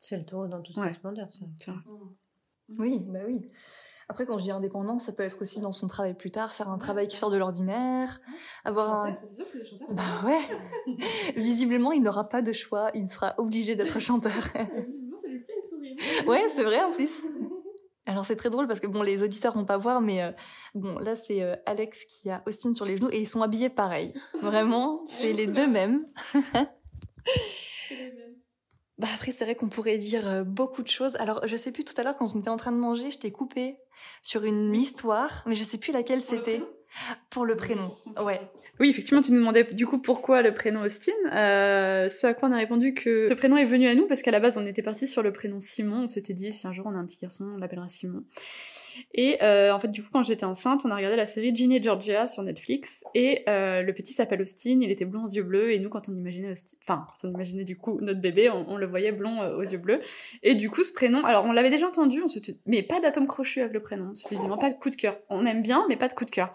[0.00, 1.74] C'est le taureau dans toute sa splendeur, ça.
[2.78, 3.48] Oui, bah oui.
[4.08, 6.68] Après, quand je dis indépendant, ça peut être aussi dans son travail plus tard, faire
[6.68, 8.20] un travail qui sort de l'ordinaire,
[8.64, 9.18] avoir un.
[9.24, 9.88] C'est sûr, c'est des chanteurs.
[9.90, 10.96] Bah ouais.
[11.36, 14.32] Visiblement, il n'aura pas de choix, il sera obligé d'être chanteur.
[14.86, 15.96] Visiblement, ça lui fait sourire.
[16.28, 17.10] Ouais, c'est vrai en plus.
[18.06, 20.30] Alors c'est très drôle parce que bon, les auditeurs vont pas voir, mais euh,
[20.74, 23.68] bon, là c'est euh, Alex qui a Austin sur les genoux et ils sont habillés
[23.68, 24.14] pareil.
[24.40, 26.04] Vraiment, c'est les deux mêmes.
[28.98, 31.16] Bah après, c'est vrai qu'on pourrait dire euh, beaucoup de choses.
[31.16, 33.18] Alors, je sais plus tout à l'heure quand on était en train de manger, je
[33.18, 33.76] t'ai coupé
[34.22, 36.62] sur une histoire, mais je sais plus laquelle c'était.
[37.30, 37.90] Pour le prénom,
[38.24, 38.40] ouais.
[38.78, 41.12] Oui, effectivement, tu nous demandais du coup pourquoi le prénom Austin.
[41.32, 44.22] Euh, ce à quoi on a répondu que ce prénom est venu à nous parce
[44.22, 46.02] qu'à la base on était parti sur le prénom Simon.
[46.02, 48.24] On s'était dit si un jour on a un petit garçon, on l'appellera Simon.
[49.14, 51.76] Et euh, en fait, du coup, quand j'étais enceinte, on a regardé la série Ginny
[51.76, 53.04] et Georgia sur Netflix.
[53.14, 55.72] Et euh, le petit s'appelle Austin, il était blond aux yeux bleus.
[55.72, 58.76] Et nous, quand on imaginait Austin, enfin, quand on imaginait du coup notre bébé, on,
[58.76, 60.00] le voyait blond euh, aux yeux bleus.
[60.42, 63.26] Et du coup, ce prénom, alors on l'avait déjà entendu, on s'était, mais pas d'atome
[63.26, 64.08] crochu avec le prénom.
[64.08, 65.18] On dit, non, pas de coup de cœur.
[65.28, 66.54] On aime bien, mais pas de coup de cœur.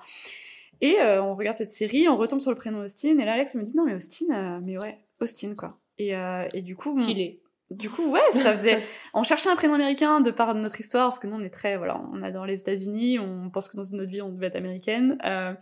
[0.81, 3.17] Et on regarde cette série, on retombe sur le prénom Austin.
[3.19, 5.77] Et là, Alex me dit, non, mais Austin, mais ouais, Austin, quoi.
[5.99, 6.13] Et,
[6.53, 6.97] et du coup.
[6.97, 7.40] Stylé.
[7.71, 8.83] Du coup, ouais, ça faisait.
[9.13, 11.77] on cherchait un prénom américain de par notre histoire, parce que nous, on est très,
[11.77, 15.17] voilà, on adore les États-Unis, on pense que dans notre vie, on devait être américaine.
[15.25, 15.53] Euh,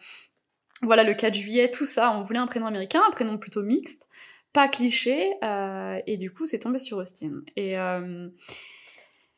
[0.82, 4.08] voilà, le 4 juillet, tout ça, on voulait un prénom américain, un prénom plutôt mixte,
[4.54, 7.42] pas cliché, euh, et du coup, c'est tombé sur Austin.
[7.56, 8.28] Et euh,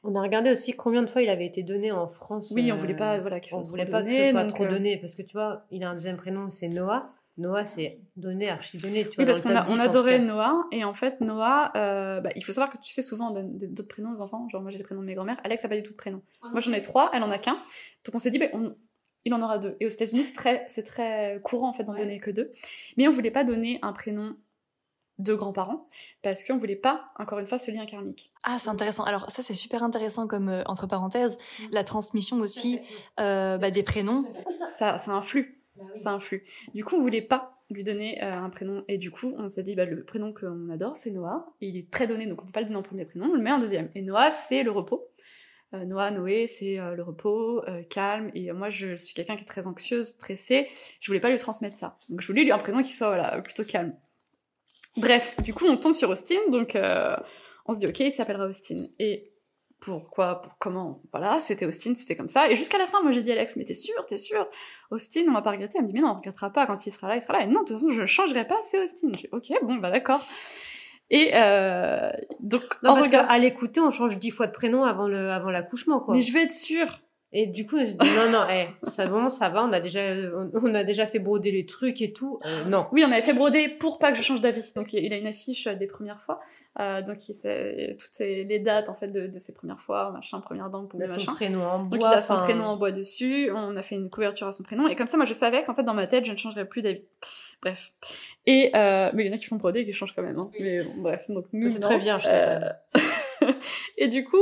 [0.04, 2.54] on a regardé aussi combien de fois il avait été donné en France.
[2.56, 4.98] Oui, on voulait pas, voilà, qu'il soit on voulait pas que ce soit trop donné,
[4.98, 7.12] parce que tu vois, il a un deuxième prénom, c'est Noah.
[7.38, 9.08] Noah, c'est donné, archi donné.
[9.08, 10.66] Tu oui, parce qu'on on adorait Noah.
[10.72, 14.12] Et en fait, Noah, euh, bah, il faut savoir que tu sais, souvent, d'autres prénoms
[14.12, 14.48] aux enfants.
[14.50, 15.40] Genre, moi, j'ai les prénoms de mes grand-mères.
[15.44, 16.22] Alex n'a pas du tout de prénom.
[16.42, 17.58] Ah, moi, j'en ai trois, elle en a qu'un.
[18.06, 18.48] Donc, on s'est dit, bah,
[19.24, 19.78] il en aura deux.
[19.80, 22.52] Et aux États-Unis, c'est très, c'est très courant, en fait, d'en donner que deux.
[22.98, 24.36] Mais on voulait pas donner un prénom
[25.20, 25.88] de grands-parents
[26.24, 28.32] parce qu'on voulait pas encore une fois ce lien karmique.
[28.44, 29.04] Ah c'est intéressant.
[29.04, 31.64] Alors ça c'est super intéressant comme euh, entre parenthèses mm.
[31.74, 32.80] la transmission aussi
[33.20, 34.24] euh, bah, des prénoms.
[34.68, 36.44] Ça ça influe bah ça influe.
[36.74, 38.84] Du coup, on voulait pas lui donner euh, un prénom.
[38.88, 41.54] Et du coup, on s'est dit, bah, le prénom qu'on adore, c'est Noah.
[41.62, 43.42] il est très donné, donc on peut pas le donner en premier prénom, on le
[43.42, 43.90] met en deuxième.
[43.96, 45.08] Et Noah, c'est le repos.
[45.74, 48.32] Euh, Noah, Noé, c'est euh, le repos, calme.
[48.36, 50.68] Et moi, je suis quelqu'un qui est très anxieuse, stressée.
[51.00, 51.96] Je voulais pas lui transmettre ça.
[52.10, 53.96] Donc, je voulais lui un prénom qui soit voilà, plutôt calme.
[54.98, 56.78] Bref, du coup, on tombe sur Austin, donc
[57.66, 58.76] on se dit, ok, il s'appellera Austin.
[59.00, 59.32] Et
[59.82, 62.50] pourquoi, pour comment, voilà, c'était Austin, c'était comme ça.
[62.50, 64.48] Et jusqu'à la fin, moi j'ai dit Alex, mais t'es sûr, t'es sûr?
[64.92, 65.80] Austin, on va pas regretter.
[65.80, 67.44] Elle me dit, mais non, on regrettera pas quand il sera là, il sera là.
[67.44, 69.10] Et non, de toute façon, je changerai pas, c'est Austin.
[69.18, 70.26] J'ai ok, bon, bah d'accord.
[71.10, 75.32] Et euh, donc, non, parce qu'à l'écouter, on change dix fois de prénom avant le,
[75.32, 76.14] avant l'accouchement, quoi.
[76.14, 77.02] Mais je vais être sûre.
[77.34, 80.02] Et du coup, je dis, non, non, hey, ça, bon, ça va, on a déjà,
[80.54, 82.40] on, a déjà fait broder les trucs et tout.
[82.46, 82.88] Euh, non.
[82.92, 84.74] Oui, on avait fait broder pour pas que je change d'avis.
[84.76, 86.42] Donc, il a une affiche des premières fois.
[86.80, 90.42] Euh, donc, il sait toutes les dates, en fait, de, de ses premières fois, machin,
[90.42, 91.20] première dent, pour machin.
[91.20, 91.98] son prénom en bois.
[91.98, 93.50] Donc, il a son prénom en bois dessus.
[93.56, 94.90] On a fait une couverture à son prénom.
[94.90, 96.82] Et comme ça, moi, je savais qu'en fait, dans ma tête, je ne changerais plus
[96.82, 97.06] d'avis.
[97.62, 97.94] Bref.
[98.48, 100.40] Et euh, mais il y en a qui font broder et qui changent quand même.
[100.40, 100.50] Hein.
[100.60, 101.30] Mais bon, bref.
[101.30, 102.70] Donc nous, C'est très bien, je Euh,
[104.02, 104.42] et du coup,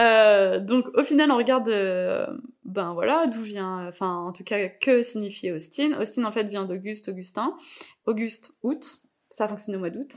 [0.00, 2.24] euh, donc au final, on regarde, euh,
[2.64, 6.00] ben voilà, d'où vient, enfin en tout cas, que signifie Austin.
[6.00, 7.56] Austin en fait vient d'Auguste, Augustin.
[8.06, 8.84] Auguste, août.
[9.28, 10.12] Ça fonctionne au mois d'août.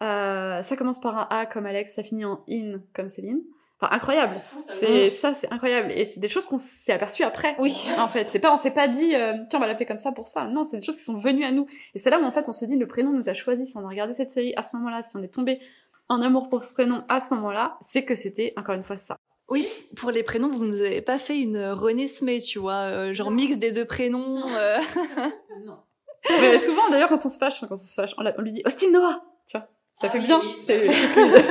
[0.00, 3.42] Euh, ça commence par un A comme Alex, ça finit en in comme Céline.
[3.80, 4.34] Enfin incroyable.
[4.78, 5.90] C'est ça, c'est incroyable.
[5.90, 7.56] Et c'est des choses qu'on s'est aperçu après.
[7.58, 7.84] Oui.
[7.98, 10.12] En fait, c'est pas, on s'est pas dit, euh, tiens, on va l'appeler comme ça
[10.12, 10.46] pour ça.
[10.46, 11.66] Non, c'est des choses qui sont venues à nous.
[11.94, 13.66] Et c'est là où en fait on se dit, le prénom nous a choisi.
[13.66, 15.60] Si on a regardé cette série à ce moment-là, si on est tombé
[16.08, 19.16] en amour pour ce prénom à ce moment-là, c'est que c'était encore une fois ça.
[19.48, 23.14] Oui, pour les prénoms, vous nous avez pas fait une René Smé, tu vois, euh,
[23.14, 24.46] genre mix des deux prénoms.
[24.46, 24.76] euh.
[25.64, 25.78] Non.
[26.42, 28.90] Mais souvent, d'ailleurs, quand on se fâche, quand on se fâche, on, lui dit Austin
[28.90, 29.66] Noah, tu vois.
[29.94, 30.40] Ça Ah fait oui, bien.
[30.40, 31.44] oui, c'est bah c'est fluide.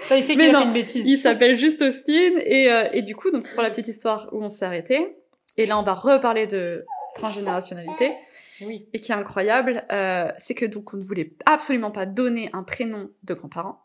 [0.00, 1.06] Enfin, il sait qu'il Mais a non, fait une bêtise.
[1.06, 4.42] Il s'appelle juste Austin et, euh, et du coup, donc pour la petite histoire où
[4.42, 5.16] on s'est arrêté,
[5.56, 6.84] et là on va reparler de
[7.16, 8.12] transgénérationnalité,
[8.60, 12.62] Et qui est incroyable, euh, c'est que donc on ne voulait absolument pas donner un
[12.62, 13.80] prénom de grands-parents.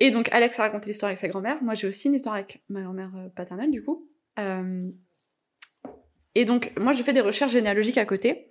[0.00, 1.62] Et donc Alex a raconté l'histoire avec sa grand-mère.
[1.62, 4.08] Moi j'ai aussi une histoire avec ma grand-mère euh, paternelle du coup.
[4.38, 4.90] Euh,
[6.34, 8.48] et donc moi je fais des recherches généalogiques à côté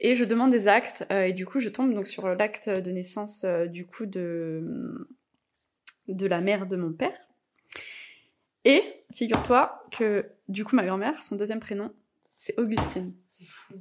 [0.00, 3.44] et je demande des actes et du coup je tombe donc sur l'acte de naissance
[3.68, 5.06] du coup de
[6.08, 7.12] de la mère de mon père.
[8.64, 8.82] Et
[9.14, 11.92] figure-toi que du coup ma grand-mère son deuxième prénom
[12.36, 13.14] c'est Augustine.
[13.28, 13.74] C'est fou.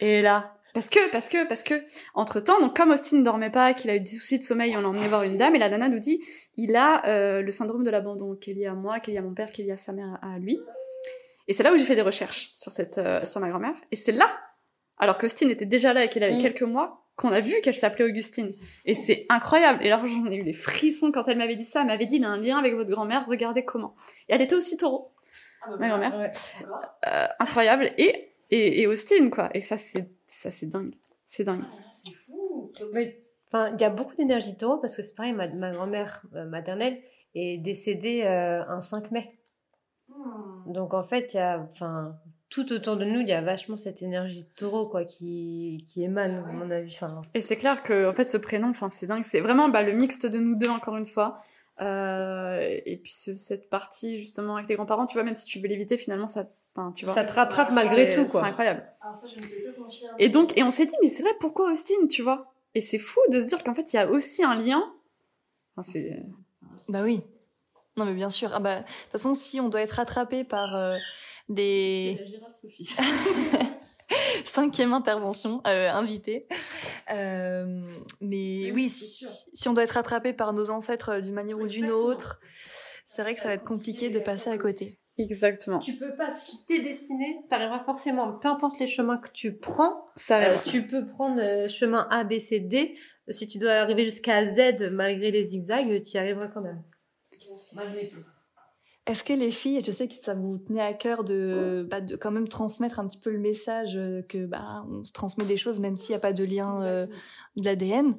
[0.00, 1.74] Et là, parce que, parce que, parce que,
[2.14, 4.76] entre temps, donc comme Austin ne dormait pas, qu'il a eu des soucis de sommeil,
[4.76, 6.22] on l'a emmené voir une dame et la nana nous dit,
[6.56, 9.18] il a euh, le syndrome de l'abandon, qui est lié à moi, qui est lié
[9.18, 10.58] à mon père, qui est lié à sa mère, à lui.
[11.48, 13.74] Et c'est là où j'ai fait des recherches sur cette, euh, sur ma grand-mère.
[13.90, 14.30] Et c'est là,
[14.98, 16.42] alors qu'Austin était déjà là et qu'elle avait Mm.
[16.42, 18.48] quelques mois, qu'on a vu qu'elle s'appelait Augustine.
[18.84, 19.84] Et c'est incroyable.
[19.84, 21.80] Et là, j'en ai eu des frissons quand elle m'avait dit ça.
[21.80, 23.94] Elle m'avait dit, il a un lien avec votre grand-mère, regardez comment.
[24.28, 25.08] Et elle était aussi taureau.
[25.62, 26.18] Ah, bah, Ma grand-mère.
[26.18, 26.30] Ouais.
[27.06, 27.90] Euh, incroyable.
[27.98, 29.50] Et, et, et Austin, quoi.
[29.54, 30.94] Et ça, c'est, ça, c'est dingue.
[31.26, 31.64] C'est dingue.
[31.70, 32.72] Ah, c'est fou.
[32.92, 36.22] Mais, enfin, il y a beaucoup d'énergie taureau parce que c'est pareil, ma, ma grand-mère
[36.34, 37.00] euh, maternelle
[37.34, 39.28] est décédée euh, un 5 mai.
[40.08, 40.72] Hmm.
[40.72, 42.16] Donc en fait, il y a, enfin,
[42.50, 46.44] tout autour de nous, il y a vachement cette énergie taureau quoi qui, qui émane,
[46.50, 46.92] à mon avis.
[46.94, 49.22] Enfin, Et c'est clair que, en fait, ce prénom, enfin, c'est dingue.
[49.22, 51.38] C'est vraiment bah, le mixte de nous deux, encore une fois.
[51.80, 55.58] Euh, et puis ce- cette partie justement avec tes grands-parents, tu vois, même si tu
[55.60, 56.44] veux l'éviter, finalement, ça,
[56.76, 58.44] enfin, tu vois, ça te rattrape C'est- malgré tout c'est quoi.
[58.44, 58.86] incroyable.
[59.02, 60.14] Alors ça, je ne peux que confirmer.
[60.18, 62.52] Et donc, et on s'est dit, mais c'est vrai, pourquoi Austin, tu vois?
[62.74, 64.92] Et c'est fou de se dire qu'en fait, il y a aussi un lien.
[65.76, 66.22] Enfin, c'est
[66.88, 67.22] Bah oui.
[67.96, 68.50] Non mais bien sûr.
[68.54, 70.96] Ah bah de toute façon, si on doit être rattrapé par euh,
[71.48, 72.90] des la girafe Sophie.
[74.44, 76.46] cinquième intervention euh, invitée,
[77.10, 77.82] euh,
[78.20, 81.66] mais Oui, si, si on doit être rattrapé par nos ancêtres euh, d'une manière ou
[81.66, 82.40] d'une autre,
[83.04, 84.98] c'est vrai que ça va être compliqué de passer à côté.
[85.18, 85.80] Exactement.
[85.80, 89.54] Tu peux pas, ce qui t'est destiné, t'arriveras forcément, peu importe les chemins que tu
[89.56, 92.94] prends, Ça euh, tu peux prendre le chemin A, B, C, D.
[93.28, 96.82] Si tu dois arriver jusqu'à Z malgré les zigzags, tu y arriveras quand même.
[97.22, 97.56] C'est clair.
[97.74, 98.20] Malgré tout.
[99.10, 102.14] Est-ce que les filles, je sais que ça vous tenait à cœur de, bah, de
[102.14, 105.56] quand même transmettre un petit peu le message euh, que bah, on se transmet des
[105.56, 107.06] choses même s'il n'y a pas de lien euh,
[107.56, 108.14] de l'ADN.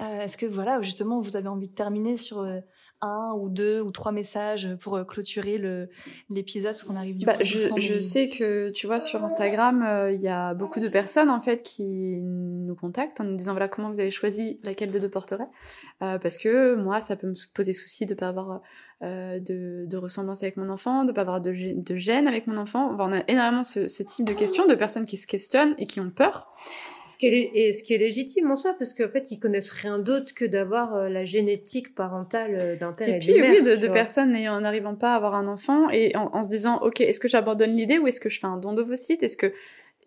[0.00, 2.60] Euh, Est-ce que voilà, justement, vous avez envie de terminer sur euh,
[3.02, 5.60] un ou deux ou trois messages pour euh, clôturer
[6.30, 9.82] l'épisode parce qu'on arrive du Bah, coup je, je sais que, tu vois, sur Instagram,
[9.82, 13.52] euh, il y a beaucoup de personnes, en fait, qui nous contactent en nous disant,
[13.52, 15.48] voilà, comment vous avez choisi laquelle des deux porterait.
[16.02, 18.62] Euh, parce que moi, ça peut me poser souci de pas avoir
[19.02, 22.46] euh, de, de ressemblance avec mon enfant, de pas avoir de, gê- de gêne avec
[22.46, 22.92] mon enfant.
[22.94, 25.86] Enfin, on a énormément ce, ce type de questions, de personnes qui se questionnent et
[25.86, 26.54] qui ont peur.
[27.16, 29.70] Ce qui est, et ce qui est légitime en soi, parce qu'en fait, ils connaissent
[29.70, 33.62] rien d'autre que d'avoir euh, la génétique parentale euh, d'un père et, Et puis, oui,
[33.62, 36.78] de, de personnes n'ayant- n'arrivant pas à avoir un enfant et en, en se disant,
[36.82, 39.54] ok, est-ce que j'abandonne l'idée ou est-ce que je fais un don d'ovocyte Est-ce que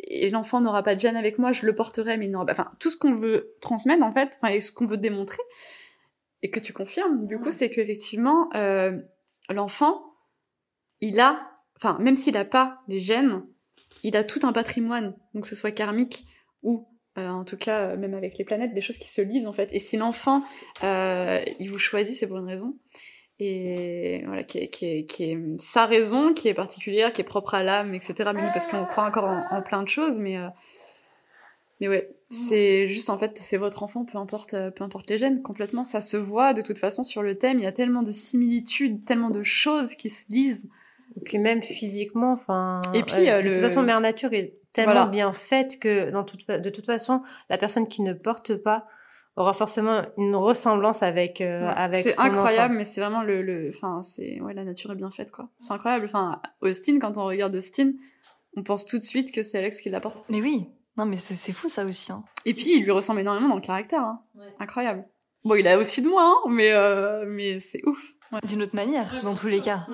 [0.02, 2.52] et l'enfant n'aura pas de gène avec moi, je le porterai, mais il n'aura pas...
[2.54, 5.42] Enfin, tout ce qu'on veut transmettre, en fait, enfin, et ce qu'on veut démontrer,
[6.42, 8.98] et que tu confirmes, du coup, c'est qu'effectivement, euh,
[9.50, 10.02] l'enfant,
[11.02, 11.52] il a...
[11.76, 13.42] Enfin, même s'il n'a pas les gènes,
[14.04, 16.24] il a tout un patrimoine, donc que ce soit karmique
[16.64, 16.88] ou...
[17.18, 19.54] euh, en tout cas, euh, même avec les planètes, des choses qui se lisent en
[19.54, 19.74] fait.
[19.74, 20.44] Et si l'enfant,
[20.84, 22.76] euh, il vous choisit, c'est pour une raison.
[23.42, 27.24] Et voilà qui est, qui est, qui est sa raison qui est particulière qui est
[27.24, 30.36] propre à l'âme etc mais parce qu'on croit encore en, en plein de choses mais
[30.36, 30.50] euh,
[31.80, 32.10] mais ouais.
[32.30, 35.86] C'est juste en fait c'est votre enfant peu importe peu importe les gènes complètement.
[35.86, 37.60] Ça se voit de toute façon sur le thème.
[37.60, 40.70] Il y a tellement de similitudes tellement de choses qui se lisent.
[41.18, 42.82] Et puis même physiquement, enfin.
[42.94, 45.08] Et puis, euh, de le- toute façon, Mère Nature est tellement Voilà.
[45.08, 48.86] bien faite que dans toute, fa- de toute façon, la personne qui ne porte pas
[49.36, 51.40] aura forcément une ressemblance avec avec.
[51.40, 51.74] Ouais.
[51.76, 52.78] avec c'est incroyable enfant.
[52.80, 56.06] mais c'est vraiment le enfin c'est ouais la nature est bien faite quoi c'est incroyable
[56.08, 57.94] enfin Austin quand on regarde Austin
[58.58, 60.68] on pense tout de suite que c'est Alex qui l'apporte Mais oui.
[60.98, 62.12] Non, mais c'est c'est fou ça aussi.
[62.12, 62.24] Hein.
[62.46, 64.02] Et puis, il lui ressemble énormément dans le caractère.
[64.02, 64.22] hein.
[64.36, 64.54] Ouais.
[64.60, 65.06] Incroyable.
[65.46, 68.04] Bon, il a aussi de moi, hein, mais, euh, mais c'est ouf.
[68.34, 68.40] Ouais.
[68.46, 69.86] D'une autre manière, dans tous les cas.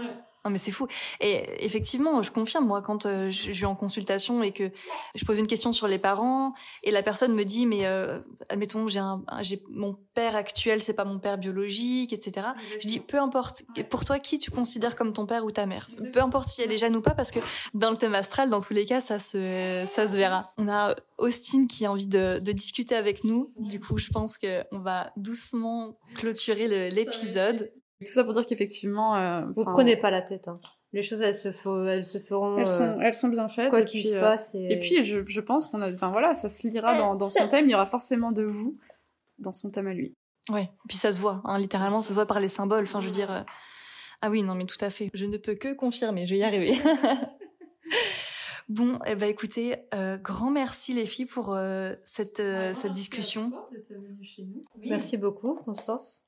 [0.45, 0.87] Non mais c'est fou.
[1.21, 4.69] Et effectivement, je confirme moi quand euh, je je suis en consultation et que
[5.15, 8.19] je pose une question sur les parents et la personne me dit mais euh,
[8.49, 12.47] admettons j'ai un j'ai mon père actuel c'est pas mon père biologique etc.
[12.79, 15.89] Je dis peu importe pour toi qui tu considères comme ton père ou ta mère?
[16.13, 17.39] Peu importe si elle est jeune ou pas parce que
[17.73, 20.53] dans le thème astral dans tous les cas ça se ça se verra.
[20.57, 23.53] On a Austin qui a envie de, de discuter avec nous.
[23.57, 27.71] Du coup je pense que on va doucement clôturer l'épisode.
[28.03, 29.15] Tout ça pour dire qu'effectivement...
[29.15, 30.47] euh, Vous enfin, prenez pas la tête.
[30.47, 30.59] Hein.
[30.93, 32.57] Les choses, elles se, fo- elles se feront.
[32.57, 33.69] Elles euh, sont, elles sont bien faites.
[33.69, 34.53] quoi qu'il se euh, passe.
[34.55, 37.29] Et, Et puis, je, je pense qu'on a, enfin voilà, ça se lira dans, dans
[37.29, 37.65] son thème.
[37.67, 38.77] Il y aura forcément de vous
[39.39, 40.13] dans son thème à lui.
[40.49, 42.83] Ouais, et puis ça se voit, hein, littéralement, ça se voit par les symboles.
[42.83, 43.31] Enfin, je veux dire.
[43.31, 43.41] euh,
[44.21, 45.09] Ah oui, non, mais tout à fait.
[45.13, 46.73] Je ne peux que confirmer, je vais y arriver.
[48.69, 53.51] bon, eh ben, écoutez, euh, grand merci les filles pour euh, cette, euh, cette discussion.
[54.85, 56.21] Merci beaucoup, Constance.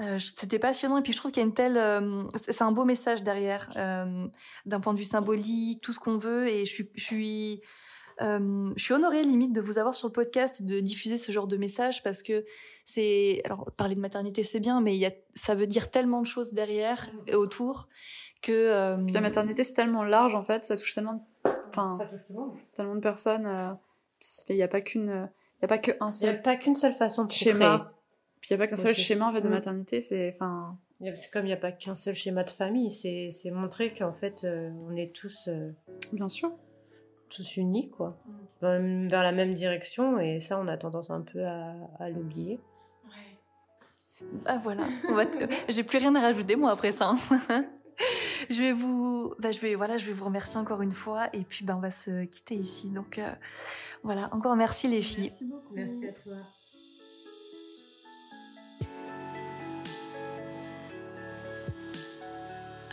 [0.00, 2.72] Euh, C'était passionnant et puis je trouve qu'il y a une telle, euh, c'est un
[2.72, 4.26] beau message derrière, euh,
[4.66, 7.60] d'un point de vue symbolique, tout ce qu'on veut et je suis, je suis,
[8.22, 11.30] euh, je suis honorée limite de vous avoir sur le podcast et de diffuser ce
[11.30, 12.44] genre de message parce que
[12.86, 16.22] c'est, alors parler de maternité c'est bien, mais il y a, ça veut dire tellement
[16.22, 17.88] de choses derrière et autour
[18.40, 18.50] que.
[18.52, 21.28] euh, Puis la maternité, c'est tellement large, en fait, ça touche tellement,
[21.68, 21.98] enfin,
[22.74, 23.46] tellement de personnes.
[23.46, 23.72] euh,
[24.48, 25.28] Il n'y a pas qu'une,
[25.58, 27.78] il y a pas qu'un Il n'y a seul pas qu'une seule façon de schéma.
[27.78, 27.92] créer.
[28.42, 29.52] Puis il n'y a pas qu'un seul schéma en fait de Mm.
[29.52, 30.02] maternité.
[30.02, 30.76] C'est, enfin,
[31.32, 32.90] comme il n'y a pas qu'un seul schéma de famille.
[32.92, 35.70] C'est c'est montrer qu'en fait, euh, on est tous, euh,
[36.12, 36.52] bien sûr.
[37.30, 38.18] tous unis, quoi.
[38.60, 40.20] Dans le- vers la même direction.
[40.20, 42.60] Et ça, on a tendance un peu à, à l'oublier.
[44.44, 44.84] Ah voilà,
[45.26, 47.14] t- j'ai plus rien à rajouter moi après ça.
[47.14, 47.64] hein.
[48.50, 51.42] je vais vous, bah, je vais voilà, je vais vous remercier encore une fois et
[51.44, 52.90] puis ben on va se quitter ici.
[52.90, 53.28] Donc euh,
[54.02, 55.32] voilà, encore merci les filles.
[55.74, 56.34] Merci à toi.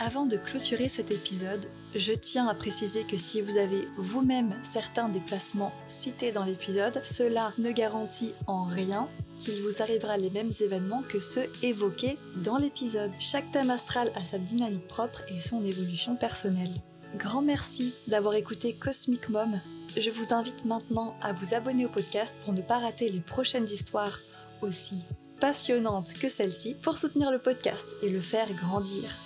[0.02, 5.10] Avant de clôturer cet épisode, je tiens à préciser que si vous avez vous-même certains
[5.10, 10.52] des placements cités dans l'épisode, cela ne garantit en rien qu'il vous arrivera les mêmes
[10.58, 13.12] événements que ceux évoqués dans l'épisode.
[13.18, 16.72] Chaque thème astral a sa dynamique propre et son évolution personnelle.
[17.16, 19.60] Grand merci d'avoir écouté Cosmic Mom.
[19.98, 23.68] Je vous invite maintenant à vous abonner au podcast pour ne pas rater les prochaines
[23.68, 24.18] histoires
[24.62, 24.96] aussi
[25.40, 29.16] passionnantes que celle-ci pour soutenir le podcast et le faire grandir.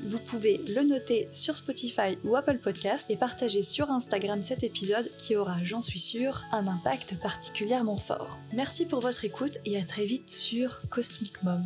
[0.00, 5.10] Vous pouvez le noter sur Spotify ou Apple Podcast et partager sur Instagram cet épisode
[5.18, 8.38] qui aura, j'en suis sûre, un impact particulièrement fort.
[8.54, 11.64] Merci pour votre écoute et à très vite sur Cosmic Mom.